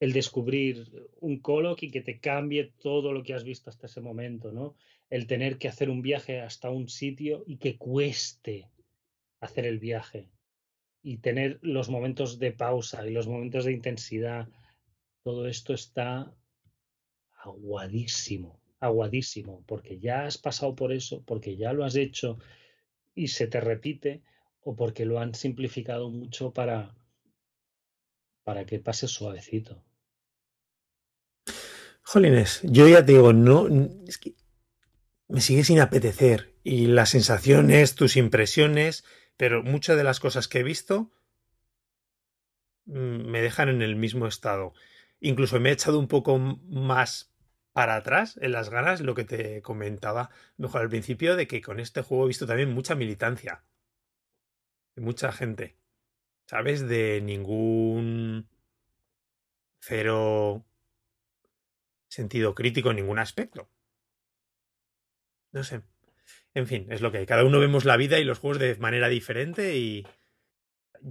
[0.00, 4.00] el descubrir un coloc y que te cambie todo lo que has visto hasta ese
[4.00, 4.74] momento, ¿no?
[5.10, 8.68] El tener que hacer un viaje hasta un sitio y que cueste
[9.40, 10.28] hacer el viaje
[11.02, 14.48] y tener los momentos de pausa y los momentos de intensidad,
[15.22, 16.34] todo esto está
[17.44, 22.38] aguadísimo, aguadísimo, porque ya has pasado por eso, porque ya lo has hecho
[23.14, 24.22] y se te repite,
[24.62, 26.94] o porque lo han simplificado mucho para,
[28.44, 29.82] para que pase suavecito.
[32.02, 33.68] Jolines, yo ya te digo, no,
[34.06, 34.34] es que
[35.28, 39.04] me sigue sin apetecer y las sensaciones, tus impresiones,
[39.36, 41.10] pero muchas de las cosas que he visto
[42.86, 44.74] mm, me dejan en el mismo estado.
[45.20, 47.32] Incluso me he echado un poco más
[47.72, 51.80] para atrás en las ganas, lo que te comentaba mejor al principio, de que con
[51.80, 53.64] este juego he visto también mucha militancia.
[54.94, 55.76] De mucha gente.
[56.46, 56.86] ¿Sabes?
[56.88, 58.48] De ningún
[59.80, 60.64] cero
[62.08, 63.68] sentido crítico en ningún aspecto.
[65.52, 65.82] No sé.
[66.54, 67.26] En fin, es lo que hay.
[67.26, 70.06] Cada uno vemos la vida y los juegos de manera diferente y...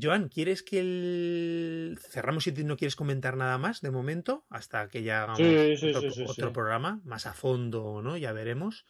[0.01, 1.99] Joan, ¿quieres que el...
[1.99, 4.45] cerramos si no quieres comentar nada más de momento?
[4.49, 5.83] Hasta que ya hagamos
[6.27, 8.15] otro, programa más a fondo, ¿no?
[8.15, 8.85] Ya veremos.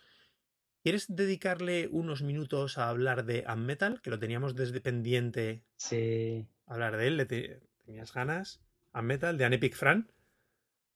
[0.84, 4.02] ¿Quieres dedicarle unos minutos a hablar de Unmetal?
[4.02, 5.64] Que lo teníamos desde pendiente.
[5.78, 6.46] Sí.
[6.68, 8.62] Hablar de él, le tenías ganas.
[8.94, 10.12] Unmetal, de Anepic Fran.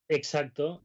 [0.08, 0.82] Exacto.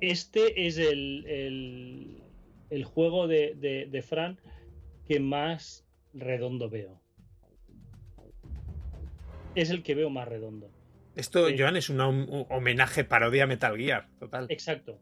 [0.00, 2.22] Este es el,
[2.70, 3.54] el, juego de,
[3.90, 4.38] de, Fran
[5.06, 7.00] que más redondo veo.
[9.54, 10.70] Es el que veo más redondo.
[11.14, 12.00] Esto, eh, Joan, es un
[12.50, 14.46] homenaje parodia a Metal Gear, total.
[14.50, 14.98] Exacto.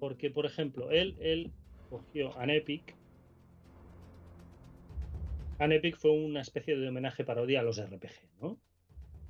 [0.00, 1.52] Porque, por ejemplo, él, él
[1.88, 2.96] cogió An Epic.
[5.58, 8.10] An Epic fue una especie de homenaje parodia a los RPG,
[8.40, 8.58] ¿no?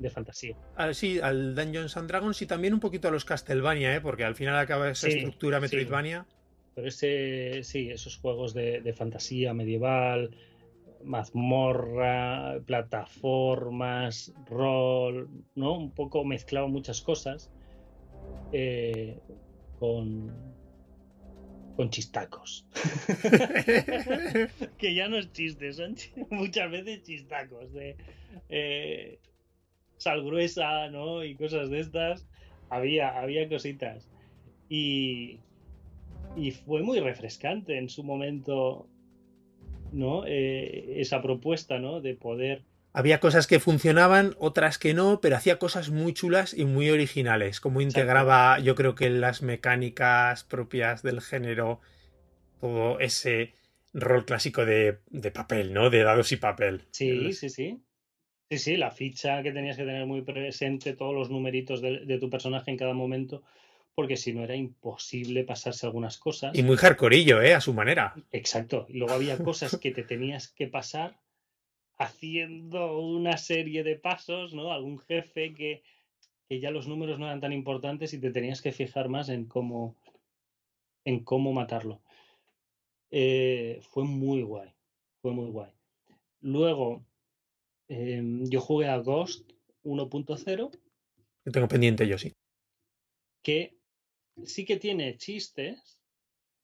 [0.02, 0.56] De fantasía.
[0.76, 4.00] Ah, sí, al Dungeons and Dragons y también un poquito a los Castlevania, ¿eh?
[4.00, 6.26] porque al final acaba esa estructura Metroidvania.
[6.74, 10.34] Pero ese, sí, esos juegos de, fantasía medieval,
[11.04, 15.78] mazmorra, plataformas, rol, ¿no?
[15.78, 17.50] Un poco mezclado muchas cosas
[18.52, 19.18] eh,
[19.78, 20.32] con,
[21.76, 22.66] con chistacos.
[24.78, 25.96] que ya no es chiste, son
[26.30, 27.72] muchas veces chistacos.
[27.72, 27.96] De,
[28.48, 29.18] eh,
[30.02, 31.24] sal gruesa, ¿no?
[31.24, 32.26] Y cosas de estas.
[32.70, 34.08] Había, había cositas.
[34.68, 35.40] Y,
[36.36, 38.88] y fue muy refrescante en su momento,
[39.92, 40.24] ¿no?
[40.26, 42.00] Eh, esa propuesta, ¿no?
[42.00, 42.62] De poder
[42.94, 47.60] había cosas que funcionaban, otras que no, pero hacía cosas muy chulas y muy originales,
[47.60, 51.80] como integraba, yo creo que las mecánicas propias del género,
[52.60, 53.54] todo ese
[53.94, 55.88] rol clásico de, de papel, ¿no?
[55.88, 56.82] De dados y papel.
[56.90, 57.80] Sí, sí, sí.
[58.52, 62.28] Sí, sí, la ficha que tenías que tener muy presente, todos los numeritos de, tu
[62.28, 63.42] personaje en cada momento,
[63.94, 66.54] porque si no era imposible pasarse algunas cosas.
[66.54, 67.54] Y muy hardcoreillo, ¿eh?
[67.54, 68.14] A su manera.
[68.30, 68.84] Exacto.
[68.90, 71.18] Y luego había cosas que te tenías que pasar
[71.96, 74.70] haciendo una serie de pasos, ¿no?
[74.70, 75.82] Algún jefe que,
[76.46, 79.46] que ya los números no eran tan importantes y te tenías que fijar más en
[79.46, 79.96] cómo,
[81.06, 82.02] en cómo matarlo.
[83.10, 84.68] Eh, fue muy guay,
[85.22, 85.70] fue muy guay.
[86.42, 87.02] Luego,
[87.88, 89.52] Em, yo jugué a Ghost
[89.84, 90.70] 1.0.
[91.44, 92.32] Que tengo pendiente yo, sí.
[93.42, 93.76] Que
[94.44, 95.98] sí que tiene chistes,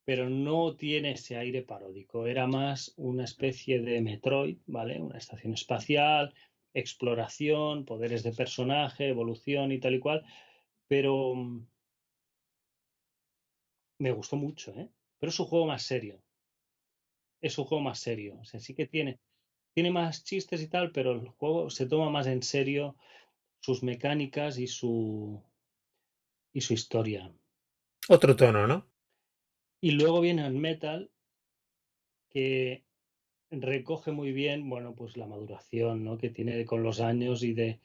[0.05, 2.27] pero no tiene ese aire paródico.
[2.27, 5.01] Era más una especie de Metroid, ¿vale?
[5.01, 6.35] Una estación espacial,
[6.73, 10.25] exploración, poderes de personaje, evolución y tal y cual.
[10.87, 11.67] Pero mm,
[13.99, 14.89] me gustó mucho, ¿eh?
[15.19, 16.23] Pero es un juego más serio.
[17.41, 18.39] Es un juego más serio.
[18.41, 19.19] O sea, sí que tiene
[19.79, 22.97] tiene más chistes y tal, pero el juego se toma más en serio
[23.61, 25.41] sus mecánicas y su
[26.53, 27.33] y su historia.
[28.09, 28.89] Otro tono, ¿no?
[29.81, 31.13] Y luego viene el metal
[32.29, 32.83] que
[33.53, 36.19] recoge muy bien, bueno, pues la maduración, ¿no?
[36.19, 37.79] que tiene con los años y de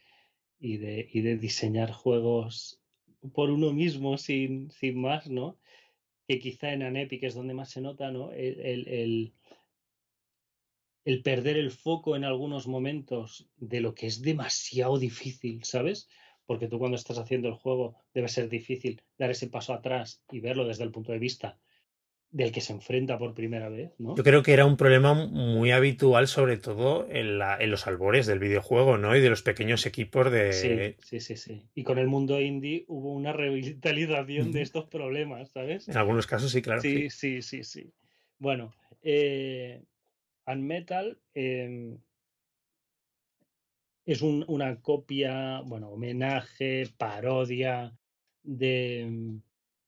[0.60, 2.82] y de, y de diseñar juegos
[3.36, 5.60] por uno mismo sin, sin más, ¿no?
[6.28, 8.32] Que quizá en Anepic es donde más se nota, ¿no?
[8.32, 9.34] el, el
[11.22, 16.08] perder el foco en algunos momentos de lo que es demasiado difícil, ¿sabes?
[16.46, 20.40] Porque tú cuando estás haciendo el juego debe ser difícil dar ese paso atrás y
[20.40, 21.58] verlo desde el punto de vista
[22.34, 24.16] del que se enfrenta por primera vez, ¿no?
[24.16, 28.26] Yo creo que era un problema muy habitual, sobre todo en, la, en los albores
[28.26, 29.16] del videojuego, ¿no?
[29.16, 30.52] Y de los pequeños equipos de...
[30.52, 31.64] Sí, sí, sí, sí.
[31.76, 35.88] Y con el mundo indie hubo una revitalización de estos problemas, ¿sabes?
[35.88, 36.82] En algunos casos sí, claro.
[36.82, 37.94] Sí, sí, sí, sí.
[38.40, 38.74] Bueno,
[39.04, 39.84] eh,
[40.45, 41.98] Unmetal em,
[44.06, 47.98] es una copia, bueno, homenaje, parodia
[48.41, 49.40] de,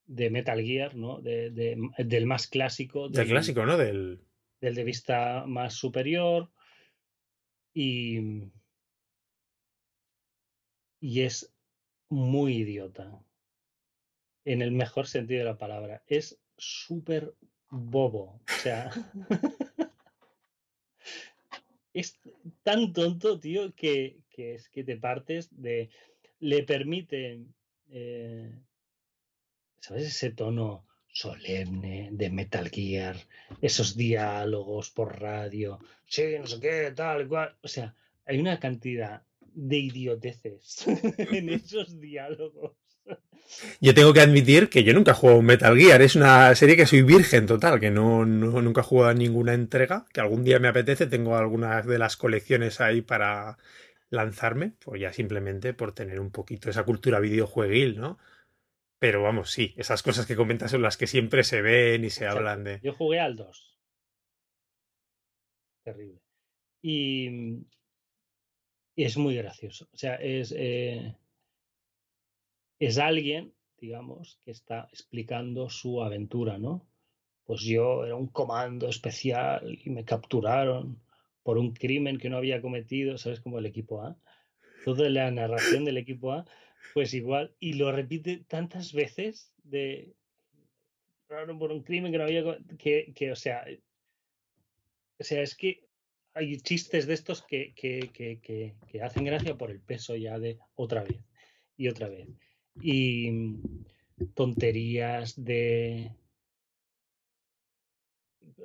[0.05, 1.21] de Metal Gear, ¿no?
[1.21, 1.51] De,
[1.97, 3.09] del más clásico.
[3.09, 3.77] Del, clásico, ¿no?
[3.77, 4.21] Del...
[4.61, 6.49] del de vista más superior.
[7.73, 8.19] Y,
[11.01, 11.53] y es
[12.07, 13.21] muy idiota.
[14.45, 16.03] En el mejor sentido de la palabra.
[16.07, 17.35] Es súper
[17.69, 18.41] bobo.
[18.47, 18.91] O sea.
[21.95, 22.19] es
[22.63, 25.89] tan tonto, tío, que, es que te partes de.
[26.39, 27.39] Le permite.
[27.89, 28.51] Eh,
[29.79, 30.07] ¿Sabes?
[30.07, 33.15] Ese tono solemne de Metal Gear,
[33.61, 37.55] esos diálogos por radio, sí, no sé qué, tal, cual.
[37.61, 37.95] O sea,
[38.25, 40.85] hay una cantidad de idioteces
[41.17, 42.73] en esos diálogos.
[43.79, 46.01] Yo tengo que admitir que yo nunca he jugado Metal Gear.
[46.01, 49.53] Es una serie que soy virgen total, que no, no, nunca he jugado a ninguna
[49.53, 50.05] entrega.
[50.13, 51.07] Que algún día me apetece.
[51.07, 53.57] Tengo algunas de las colecciones ahí para
[54.09, 54.73] lanzarme.
[54.83, 58.17] Pues ya simplemente por tener un poquito esa cultura videojueguil, ¿no?
[58.99, 62.27] Pero vamos, sí, esas cosas que comentas son las que siempre se ven y se
[62.27, 62.79] hablan de.
[62.81, 63.77] Yo jugué al 2.
[65.83, 66.21] Terrible.
[66.81, 67.65] Y,
[68.95, 69.87] y es muy gracioso.
[69.93, 70.53] O sea, es.
[70.57, 71.13] Eh,
[72.79, 76.87] es alguien, digamos, que está explicando su aventura, ¿no?
[77.45, 81.01] Pues yo era un comando especial y me capturaron
[81.43, 83.39] por un crimen que no había cometido, ¿sabes?
[83.39, 84.17] Como el equipo A.
[84.83, 86.45] Toda la narración del equipo A,
[86.93, 90.15] pues igual, y lo repite tantas veces de
[91.27, 92.43] por un crimen que no había
[92.77, 93.65] que, que o sea,
[95.19, 95.87] o sea, es que
[96.33, 101.03] hay chistes de estos que, que, que hacen gracia por el peso ya de otra
[101.03, 101.19] vez
[101.77, 102.27] y otra vez
[102.81, 103.57] y
[104.33, 106.11] tonterías de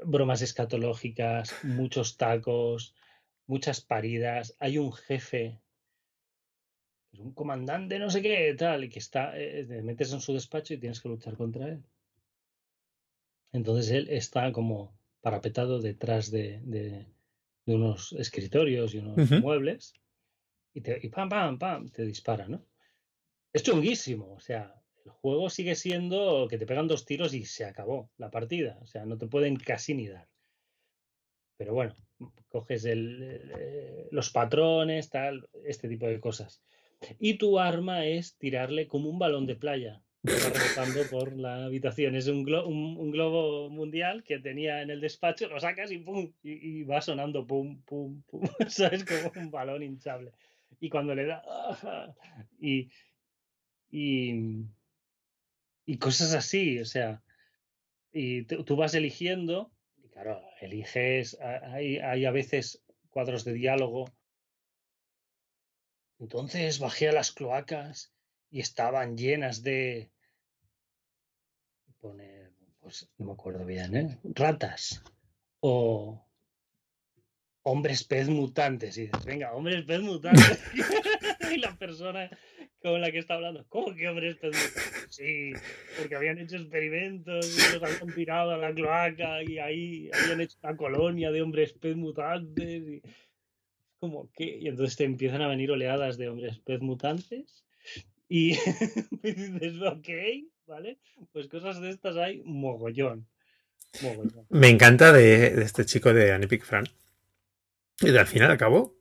[0.04, 2.94] bromas escatológicas, muchos tacos,
[3.46, 4.56] muchas paridas.
[4.58, 5.60] Hay un jefe,
[7.12, 10.32] es un comandante, no sé qué, tal, y que está, eh, te metes en su
[10.32, 11.82] despacho y tienes que luchar contra él.
[13.52, 17.06] Entonces él está como parapetado detrás de, de,
[17.66, 19.94] unos escritorios y unos muebles
[20.72, 22.64] y, te, y pam, pam, pam, te dispara, ¿no?
[23.52, 24.32] Es chunguísimo.
[24.34, 24.74] O sea,
[25.04, 28.78] el juego sigue siendo que te pegan dos tiros y se acabó la partida.
[28.82, 30.28] O sea, no te pueden casi ni dar.
[31.56, 31.94] Pero bueno,
[32.48, 36.62] coges el, eh, los patrones, tal, este tipo de cosas.
[37.18, 40.02] Y tu arma es tirarle como un balón de playa.
[40.22, 42.14] Que va rebotando por la habitación.
[42.14, 46.82] Es un, un, globo mundial que tenía en el despacho, lo sacas y pum, y,
[46.84, 48.42] va sonando pum, pum, pum.
[48.68, 49.04] ¿Sabes?
[49.04, 50.32] Como un balón hinchable.
[50.78, 51.42] Y cuando le da.
[52.60, 52.90] Y,
[53.90, 54.64] y,
[55.86, 57.22] y cosas así, o sea,
[58.12, 59.70] y tú vas eligiendo,
[60.02, 64.06] y claro, eliges, hay, hay a veces cuadros de diálogo.
[66.18, 68.12] Entonces bajé a las cloacas
[68.50, 70.10] y estaban llenas de,
[72.00, 74.18] poner, pues no me acuerdo bien, ¿eh?
[74.24, 75.02] ratas
[75.60, 76.26] o
[77.62, 78.96] hombres pez mutantes.
[78.98, 80.60] Y dices, venga, hombres pez mutantes.
[81.52, 82.30] y la persona
[82.82, 83.64] con la que está hablando.
[83.68, 84.56] ¿Cómo que hombres pez
[85.10, 85.52] Sí,
[85.98, 90.56] porque habían hecho experimentos y los habían tirado a la cloaca y ahí habían hecho
[90.62, 92.82] una colonia de hombres pez mutantes.
[92.82, 93.02] Y...
[93.98, 97.64] Como que, y entonces te empiezan a venir oleadas de hombres pez mutantes
[98.28, 98.52] y
[99.22, 100.08] dices, ok,
[100.66, 100.98] ¿vale?
[101.32, 103.26] Pues cosas de estas hay mogollón.
[104.02, 104.46] mogollón.
[104.48, 106.84] Me encanta de, de, este chico de Anipic Fran.
[108.00, 108.99] Y al final acabó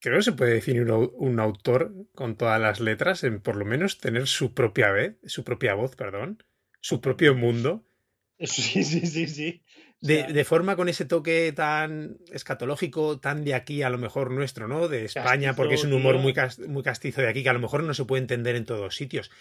[0.00, 3.98] creo que se puede definir un, autor con todas las letras en por lo menos
[3.98, 6.42] tener su propia vez, su propia voz, perdón,
[6.80, 7.84] su propio mundo.
[8.40, 9.64] Sí, sí, sí, sí.
[10.00, 14.86] de, forma con ese toque tan escatológico, tan de aquí a lo mejor nuestro, ¿no?
[14.86, 16.32] De España, porque es un humor muy,
[16.68, 19.32] muy castizo de aquí, que a lo mejor no se puede entender en todos sitios.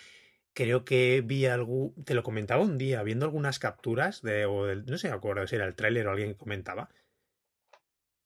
[0.54, 4.98] Creo que vi algo, te lo comentaba un día, viendo algunas capturas de, o no
[4.98, 6.90] sé, me acuerdo si era el tráiler o alguien que comentaba.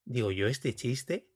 [0.06, 1.31] Digo, yo este chiste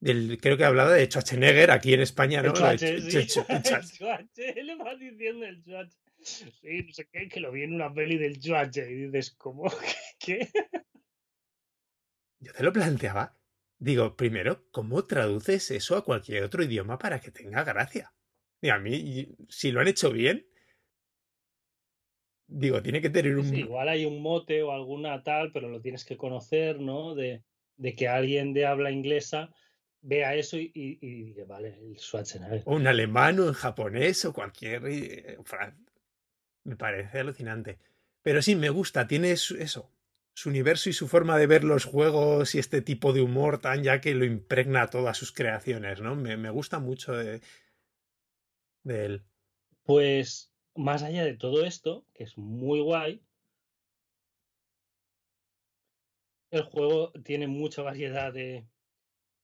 [0.00, 2.52] creo que hablaba de Schwarzenegger aquí en España, ¿no?
[2.70, 3.40] El sí.
[4.36, 6.00] el le va diciendo el Schwarzenegger.
[6.22, 9.64] Sí, no sé qué, que lo vi en una peli del Schwarzenegger y dices, ¿cómo?
[10.18, 10.48] ¿Qué?
[12.38, 13.36] Yo te lo planteaba.
[13.78, 18.12] Digo, primero, ¿cómo traduces eso a cualquier otro idioma para que tenga gracia?
[18.60, 20.46] Y a mí, si lo han hecho bien,
[22.46, 23.54] digo, tiene que tener un...
[23.54, 27.14] igual hay un mote o alguna tal, pero lo tienes que conocer, ¿no?
[27.14, 27.42] De,
[27.76, 29.50] de que alguien de habla inglesa
[30.02, 32.62] vea eso y, y, vale, el Schwarzenegger.
[32.64, 34.86] O un alemán o en japonés o cualquier.
[34.86, 35.38] Eh,
[36.64, 37.78] me parece alucinante.
[38.22, 39.90] Pero sí, me gusta, tiene eso,
[40.34, 43.82] su universo y su forma de ver los juegos y este tipo de humor tan
[43.82, 46.16] ya que lo impregna a todas sus creaciones, ¿no?
[46.16, 47.40] Me, me gusta mucho de,
[48.84, 49.24] de él.
[49.84, 53.22] Pues, más allá de todo esto, que es muy guay,
[56.50, 58.66] el juego tiene mucha variedad de,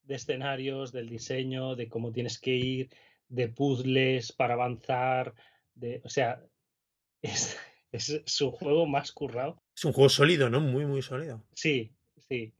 [0.07, 2.91] de escenarios, del diseño, de cómo tienes que ir,
[3.28, 5.35] de puzzles para avanzar,
[5.74, 6.43] de, o sea,
[7.23, 7.59] es,
[7.93, 9.62] es su juego más currado.
[9.77, 10.61] Es un juego sólido, ¿no?
[10.61, 11.45] Muy, muy sólido.
[11.53, 11.95] Sí,
[12.28, 12.55] sí,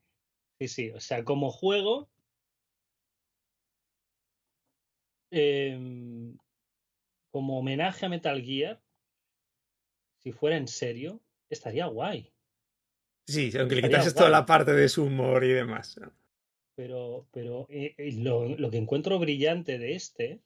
[0.59, 0.91] sí, sí.
[0.91, 2.11] O sea, como juego,
[5.31, 6.35] eh,
[7.31, 8.83] como homenaje a Metal Gear,
[10.19, 12.33] si fuera en serio, estaría guay.
[13.27, 16.01] Sí, aunque le quitas toda la parte de su humor y demás.
[16.77, 20.41] Pero, pero eh, eh, lo, lo que encuentro brillante de este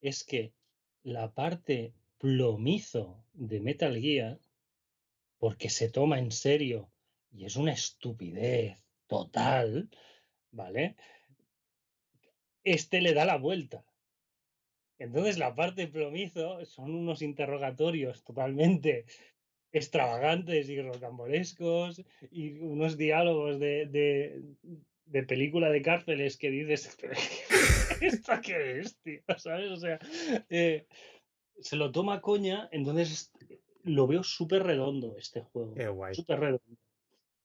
[0.00, 0.54] es que
[1.02, 4.38] la parte plomizo de Metal Gear,
[5.38, 6.90] porque se toma en serio
[7.32, 9.90] y es una estupidez total,
[10.52, 10.96] ¿vale?
[12.62, 13.84] Este le da la vuelta.
[14.98, 19.04] Entonces la parte plomizo son unos interrogatorios totalmente
[19.72, 22.00] extravagantes y rocambolescos
[22.30, 24.42] y unos diálogos de, de,
[25.06, 26.96] de película de cárceles que dices,
[28.00, 29.20] ¿esto qué es, tío?
[29.36, 29.70] ¿Sabes?
[29.70, 29.98] O sea,
[30.48, 30.86] eh,
[31.60, 33.32] se lo toma coña, entonces
[33.82, 35.74] lo veo súper redondo este juego.
[35.74, 36.14] Qué guay.
[36.14, 36.78] Súper redondo.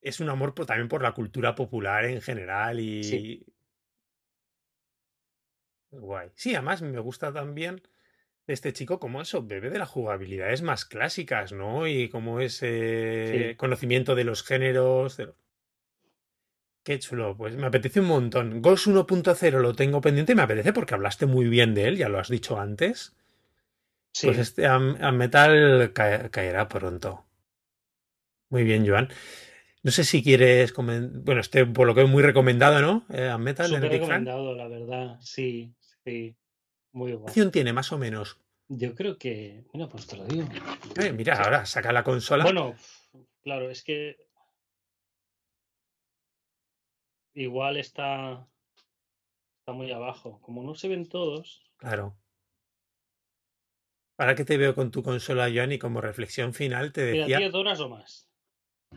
[0.01, 3.03] Es un amor por- también por la cultura popular en general y...
[3.03, 3.45] Sí.
[5.91, 6.29] Guay.
[6.35, 7.81] Sí, además me gusta también
[8.47, 11.87] este chico como eso, bebe de las jugabilidades más clásicas, ¿no?
[11.87, 13.55] Y como ese Sí.
[13.55, 15.17] conocimiento de los géneros.
[15.17, 15.33] de
[16.89, 18.63] Qué chulo, pues me apetece un montón.
[18.63, 22.09] Ghost 1.0 lo tengo pendiente y me apetece porque hablaste muy bien de él, ya
[22.09, 23.15] lo has dicho antes.
[24.11, 24.25] Sí.
[24.25, 27.27] Pues este a, a Metal ca- caerá pronto.
[28.49, 29.07] Muy bien, Joan.
[29.83, 33.05] No sé si quieres comen- Bueno, este por lo que es muy recomendado, ¿no?
[33.13, 35.17] Eh, a Metal Súper recomendado, la verdad.
[35.21, 35.71] Sí,
[36.03, 36.35] sí.
[36.91, 37.21] Muy ¿Qué guay.
[37.21, 38.39] duración tiene más o menos?
[38.67, 39.63] Yo creo que.
[39.75, 40.49] Mira, pues te lo digo.
[40.99, 42.45] Eh, mira, ahora saca la consola.
[42.45, 42.73] Bueno,
[43.43, 44.17] claro, es que
[47.41, 48.47] igual está,
[49.59, 50.39] está muy abajo.
[50.41, 52.17] Como no se ven todos, Claro.
[54.17, 57.53] Ahora que te veo con tu consola, Joan, y como reflexión final te decía 10
[57.53, 58.29] horas o más.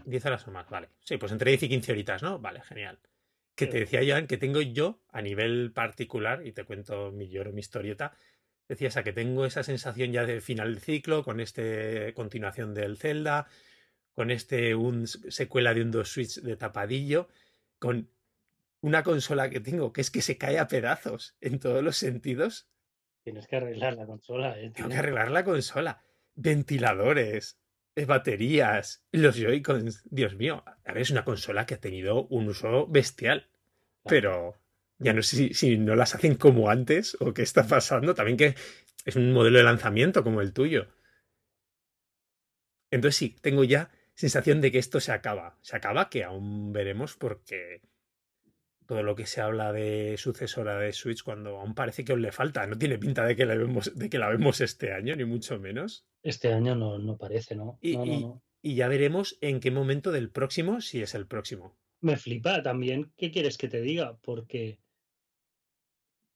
[0.04, 0.88] 10 horas o más, vale.
[0.98, 2.40] Sí, pues entre 10 y 15 horitas, ¿no?
[2.40, 2.98] Vale, genial.
[3.54, 7.52] Que te decía, Joan, que tengo yo a nivel particular, y te cuento mi lloro,
[7.52, 8.16] mi historieta,
[8.66, 12.96] decías a que tengo esa sensación ya de final de ciclo, con este continuación del
[12.96, 13.46] Zelda,
[14.14, 17.28] con este un secuela de un 2 Switch de tapadillo,
[17.78, 18.10] con
[18.82, 22.68] una consola que tengo que es que se cae a pedazos en todos los sentidos.
[23.22, 26.02] Tienes que arreglar la consola, eh, Tengo que arreglar la consola.
[26.34, 27.60] Ventiladores,
[27.94, 30.02] eh, baterías, los Joy-Cons.
[30.10, 33.48] Dios mío, a ver, es una consola que ha tenido un uso bestial.
[34.04, 34.56] Pero
[34.98, 38.14] ya no sé si, si no las hacen como antes o qué está pasando.
[38.14, 38.56] También que
[39.04, 40.88] es un modelo de lanzamiento como el tuyo.
[42.90, 45.56] Entonces sí, tengo ya sensación de que esto se acaba.
[45.62, 47.80] Se acaba que aún veremos porque
[48.86, 52.32] todo lo que se habla de sucesora de Switch cuando aún parece que aún le
[52.32, 52.66] falta.
[52.66, 55.58] No tiene pinta de que la vemos, de que la vemos este año, ni mucho
[55.58, 56.06] menos.
[56.22, 57.78] Este año no, no parece, ¿no?
[57.80, 58.42] Y, No, no, no.
[58.62, 61.76] y ya veremos en qué momento del próximo, si es el próximo.
[62.00, 63.12] Me flipa también.
[63.16, 64.18] ¿Qué quieres que te diga?
[64.22, 64.80] Porque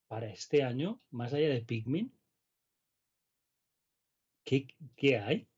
[0.09, 2.12] para este año, más allá de Pikmin,
[4.44, 4.66] ¿qué,
[4.97, 5.48] qué hay?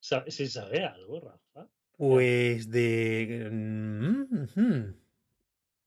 [0.00, 1.70] ¿Se sabe algo, Rafa?
[1.96, 3.48] Pues de...
[3.52, 4.94] mm.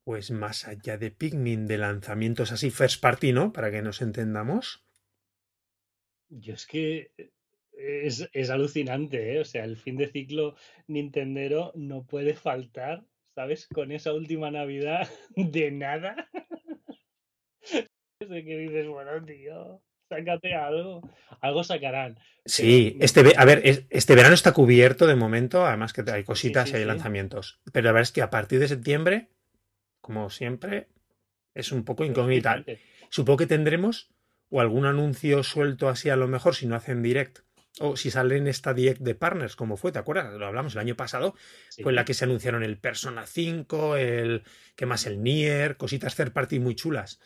[0.05, 3.51] Pues más allá de Pikmin, de lanzamientos así first party, ¿no?
[3.53, 4.85] Para que nos entendamos.
[6.29, 7.31] Yo es que eh,
[7.77, 9.39] es, es alucinante, ¿eh?
[9.39, 10.55] O sea, el fin de ciclo
[10.87, 13.05] Nintendero no puede faltar,
[13.35, 13.67] ¿sabes?
[13.67, 16.29] Con esa última Navidad de nada.
[18.19, 21.01] De que dices, bueno, tío, sácate algo.
[21.41, 22.17] Algo sacarán.
[22.45, 26.69] Sí, este, a ver, es- este verano está cubierto de momento, además que hay cositas
[26.69, 26.87] sí, y hay sí.
[26.87, 27.61] lanzamientos.
[27.73, 29.32] Pero la verdad es que a partir de septiembre,
[30.03, 30.89] como siempre,
[31.55, 32.65] es un poco incógnita.
[33.09, 34.11] Supongo que tendremos
[34.49, 37.39] o algún anuncio suelto así a lo mejor si no hacen direct.
[37.79, 40.33] O si sale en esta direct de partners, como fue, ¿te acuerdas?
[40.33, 41.35] Lo hablamos el año pasado.
[41.69, 41.81] Sí.
[41.81, 44.43] Fue en la que se anunciaron el Persona 5, el.
[44.75, 45.07] ¿Qué más?
[45.07, 47.21] El Nier, cositas third party muy chulas.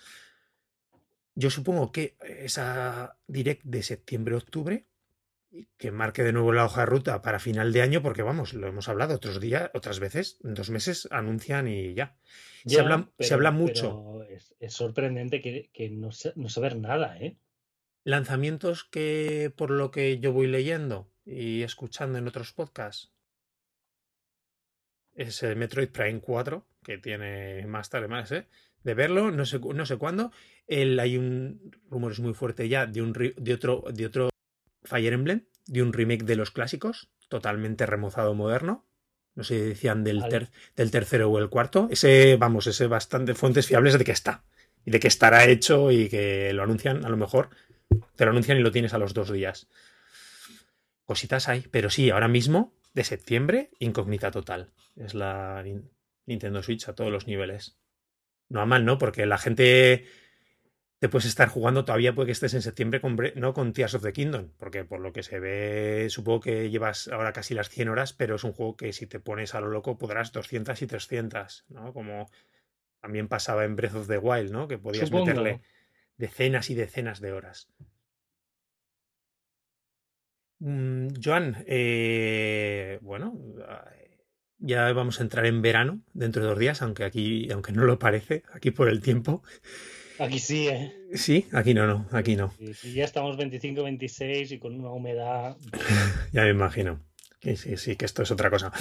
[1.35, 4.85] Yo supongo que esa direct de septiembre-octubre,
[5.77, 8.67] que marque de nuevo la hoja de ruta para final de año, porque vamos, lo
[8.67, 12.17] hemos hablado otros días, otras veces, en dos meses anuncian y ya.
[12.65, 14.23] se, habla, se pero- habla mucho.
[14.29, 17.37] es, es sorprendente que, que no, no saber nada, ¿eh?
[18.03, 23.13] Lanzamientos que, por lo que yo voy leyendo y escuchando en otros podcasts,
[25.13, 28.47] es el Metroid Prime 4, que tiene más tarde más, ¿eh?
[28.83, 30.31] De verlo, no sé, no sé cuándo.
[30.67, 34.29] El, hay un rumores muy fuerte ya de, un, de, otro, de otro
[34.83, 38.85] Fire Emblem, de un remake de los clásicos, totalmente remozado moderno.
[39.35, 40.31] No sé si decían del, Vale.
[40.31, 41.87] ter- del tercero o el cuarto.
[41.91, 44.43] Ese, vamos, ese bastante fuentes fiables de que está.
[44.85, 47.49] Y de que estará hecho y que lo anuncian, a lo mejor
[48.15, 49.67] te lo anuncian y lo tienes a los dos días.
[51.05, 54.71] Cositas hay, pero sí, ahora mismo, de septiembre, incógnita total.
[54.95, 55.89] Es la Nin-
[56.25, 57.77] Nintendo Switch a todos los niveles.
[58.49, 58.97] No a mal, ¿no?
[58.97, 60.07] Porque la gente
[60.99, 64.03] te puedes estar jugando todavía, puede que estés en septiembre con, no con Tears of
[64.03, 67.89] the Kingdom, porque por lo que se ve, supongo que llevas ahora casi las 100
[67.89, 70.87] horas, pero es un juego que si te pones a lo loco podrás 200 y
[70.87, 71.93] 300, ¿no?
[71.93, 72.29] Como
[72.99, 74.67] también pasaba en Breath of the Wild, ¿no?
[74.67, 75.27] Que podías Supongo.
[75.27, 75.61] meterle
[76.17, 77.69] decenas y decenas de horas.
[80.59, 83.39] Mm, Joan, eh, bueno,
[84.57, 87.99] ya vamos a entrar en verano dentro de dos días, aunque aquí, aunque no lo
[87.99, 89.43] parece, aquí por el tiempo.
[90.19, 90.93] Aquí sí, ¿eh?
[91.13, 92.53] Sí, aquí no, no, aquí no.
[92.73, 95.57] Sí, ya estamos 25-26 y con una humedad.
[96.33, 96.99] Ya me imagino.
[97.41, 98.71] Sí, sí, sí, que esto es otra cosa.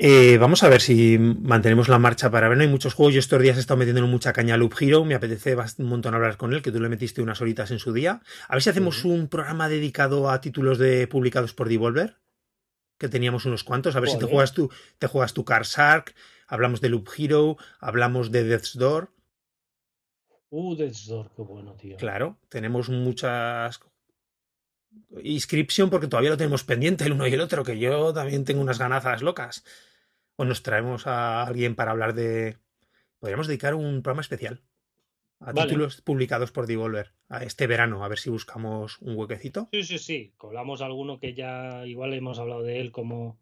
[0.00, 2.62] Eh, vamos a ver si mantenemos la marcha para verano.
[2.62, 3.14] Hay muchos juegos.
[3.14, 5.04] Yo estos días he estado metiendo mucha caña a Loop Hero.
[5.04, 7.92] Me apetece un montón hablar con él, que tú le metiste unas horitas en su
[7.92, 8.22] día.
[8.46, 12.16] A ver si hacemos un programa dedicado a títulos de publicados por Devolver.
[12.96, 13.96] Que teníamos unos cuantos.
[13.96, 16.14] A ver si te juegas tú, te juegas tu Car Shark.
[16.46, 17.56] Hablamos de Loop Hero.
[17.80, 19.10] Hablamos de Death's Door.
[20.50, 21.96] Uh, Death's Door, qué bueno, tío.
[21.96, 23.80] Claro, tenemos muchas.
[25.22, 28.60] Inscripción porque todavía lo tenemos pendiente el uno y el otro, que yo también tengo
[28.60, 29.64] unas ganazas locas.
[30.36, 32.56] O nos traemos a alguien para hablar de.
[33.18, 34.62] Podríamos dedicar un programa especial
[35.40, 35.68] a Vale.
[35.68, 39.68] títulos publicados por Devolver a este verano, a ver si buscamos un huequecito.
[39.72, 40.34] Sí, sí, sí.
[40.36, 43.38] Colamos alguno que ya igual hemos hablado de él como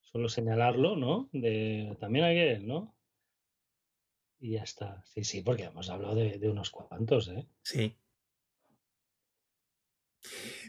[0.00, 1.28] solo señalarlo, ¿no?
[1.32, 2.95] De también hay que, ¿no?
[4.38, 5.02] Y ya está.
[5.06, 7.46] Sí, sí, porque hemos hablado de, unos cuantos, ¿eh?
[7.62, 7.96] Sí.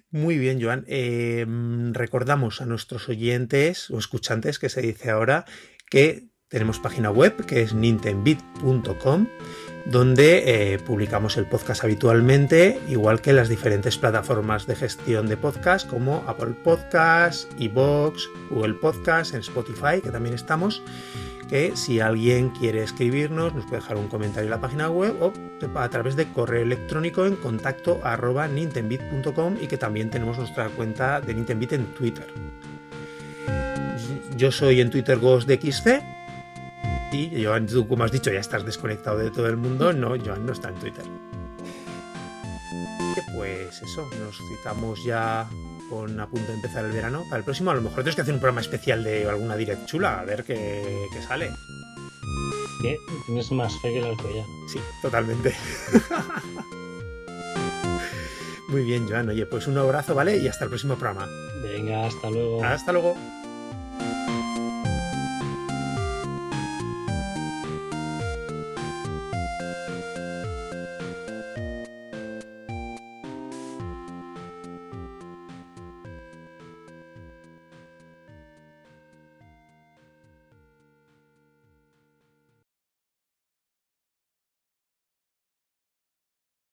[0.10, 0.86] Muy bien, Joan.
[0.88, 5.46] Eh, mm, recordamos a nuestros oyentes o escuchantes, que se dice ahora,
[5.90, 9.28] que tenemos página web que es nintendbit.com,
[9.90, 15.88] donde eh, publicamos el podcast habitualmente, igual que las diferentes plataformas de gestión de podcast
[15.88, 20.82] como Apple Podcasts, iVoox, Google Podcasts, en Spotify, que también estamos
[21.48, 25.32] que si alguien quiere escribirnos nos puede dejar un comentario en la página web o
[25.76, 31.34] a través de correo electrónico en contacto arroba y que también tenemos nuestra cuenta de
[31.34, 32.28] Nintendbit en Twitter.
[34.36, 36.17] Yo soy en Twitter GhostXC
[37.12, 40.46] y Joan, tú como has dicho ya estás desconectado de todo el mundo, no, Joan
[40.46, 41.06] no está en Twitter.
[43.36, 45.48] Pues eso, nos citamos ya
[45.90, 47.24] con a punto de empezar el verano.
[47.30, 49.86] Para el próximo, a lo mejor tienes que hacer un programa especial de alguna direct
[49.86, 51.52] chula, a ver qué, qué sale.
[53.26, 54.48] Tienes más fe que el Alcoyano.
[54.68, 55.56] Sí, totalmente.
[58.70, 59.30] Muy bien, Joan.
[59.30, 60.38] Oye, pues un abrazo, ¿vale?
[60.38, 61.28] Y hasta el próximo programa.
[61.64, 62.64] Venga, hasta luego.
[62.64, 63.16] Hasta luego.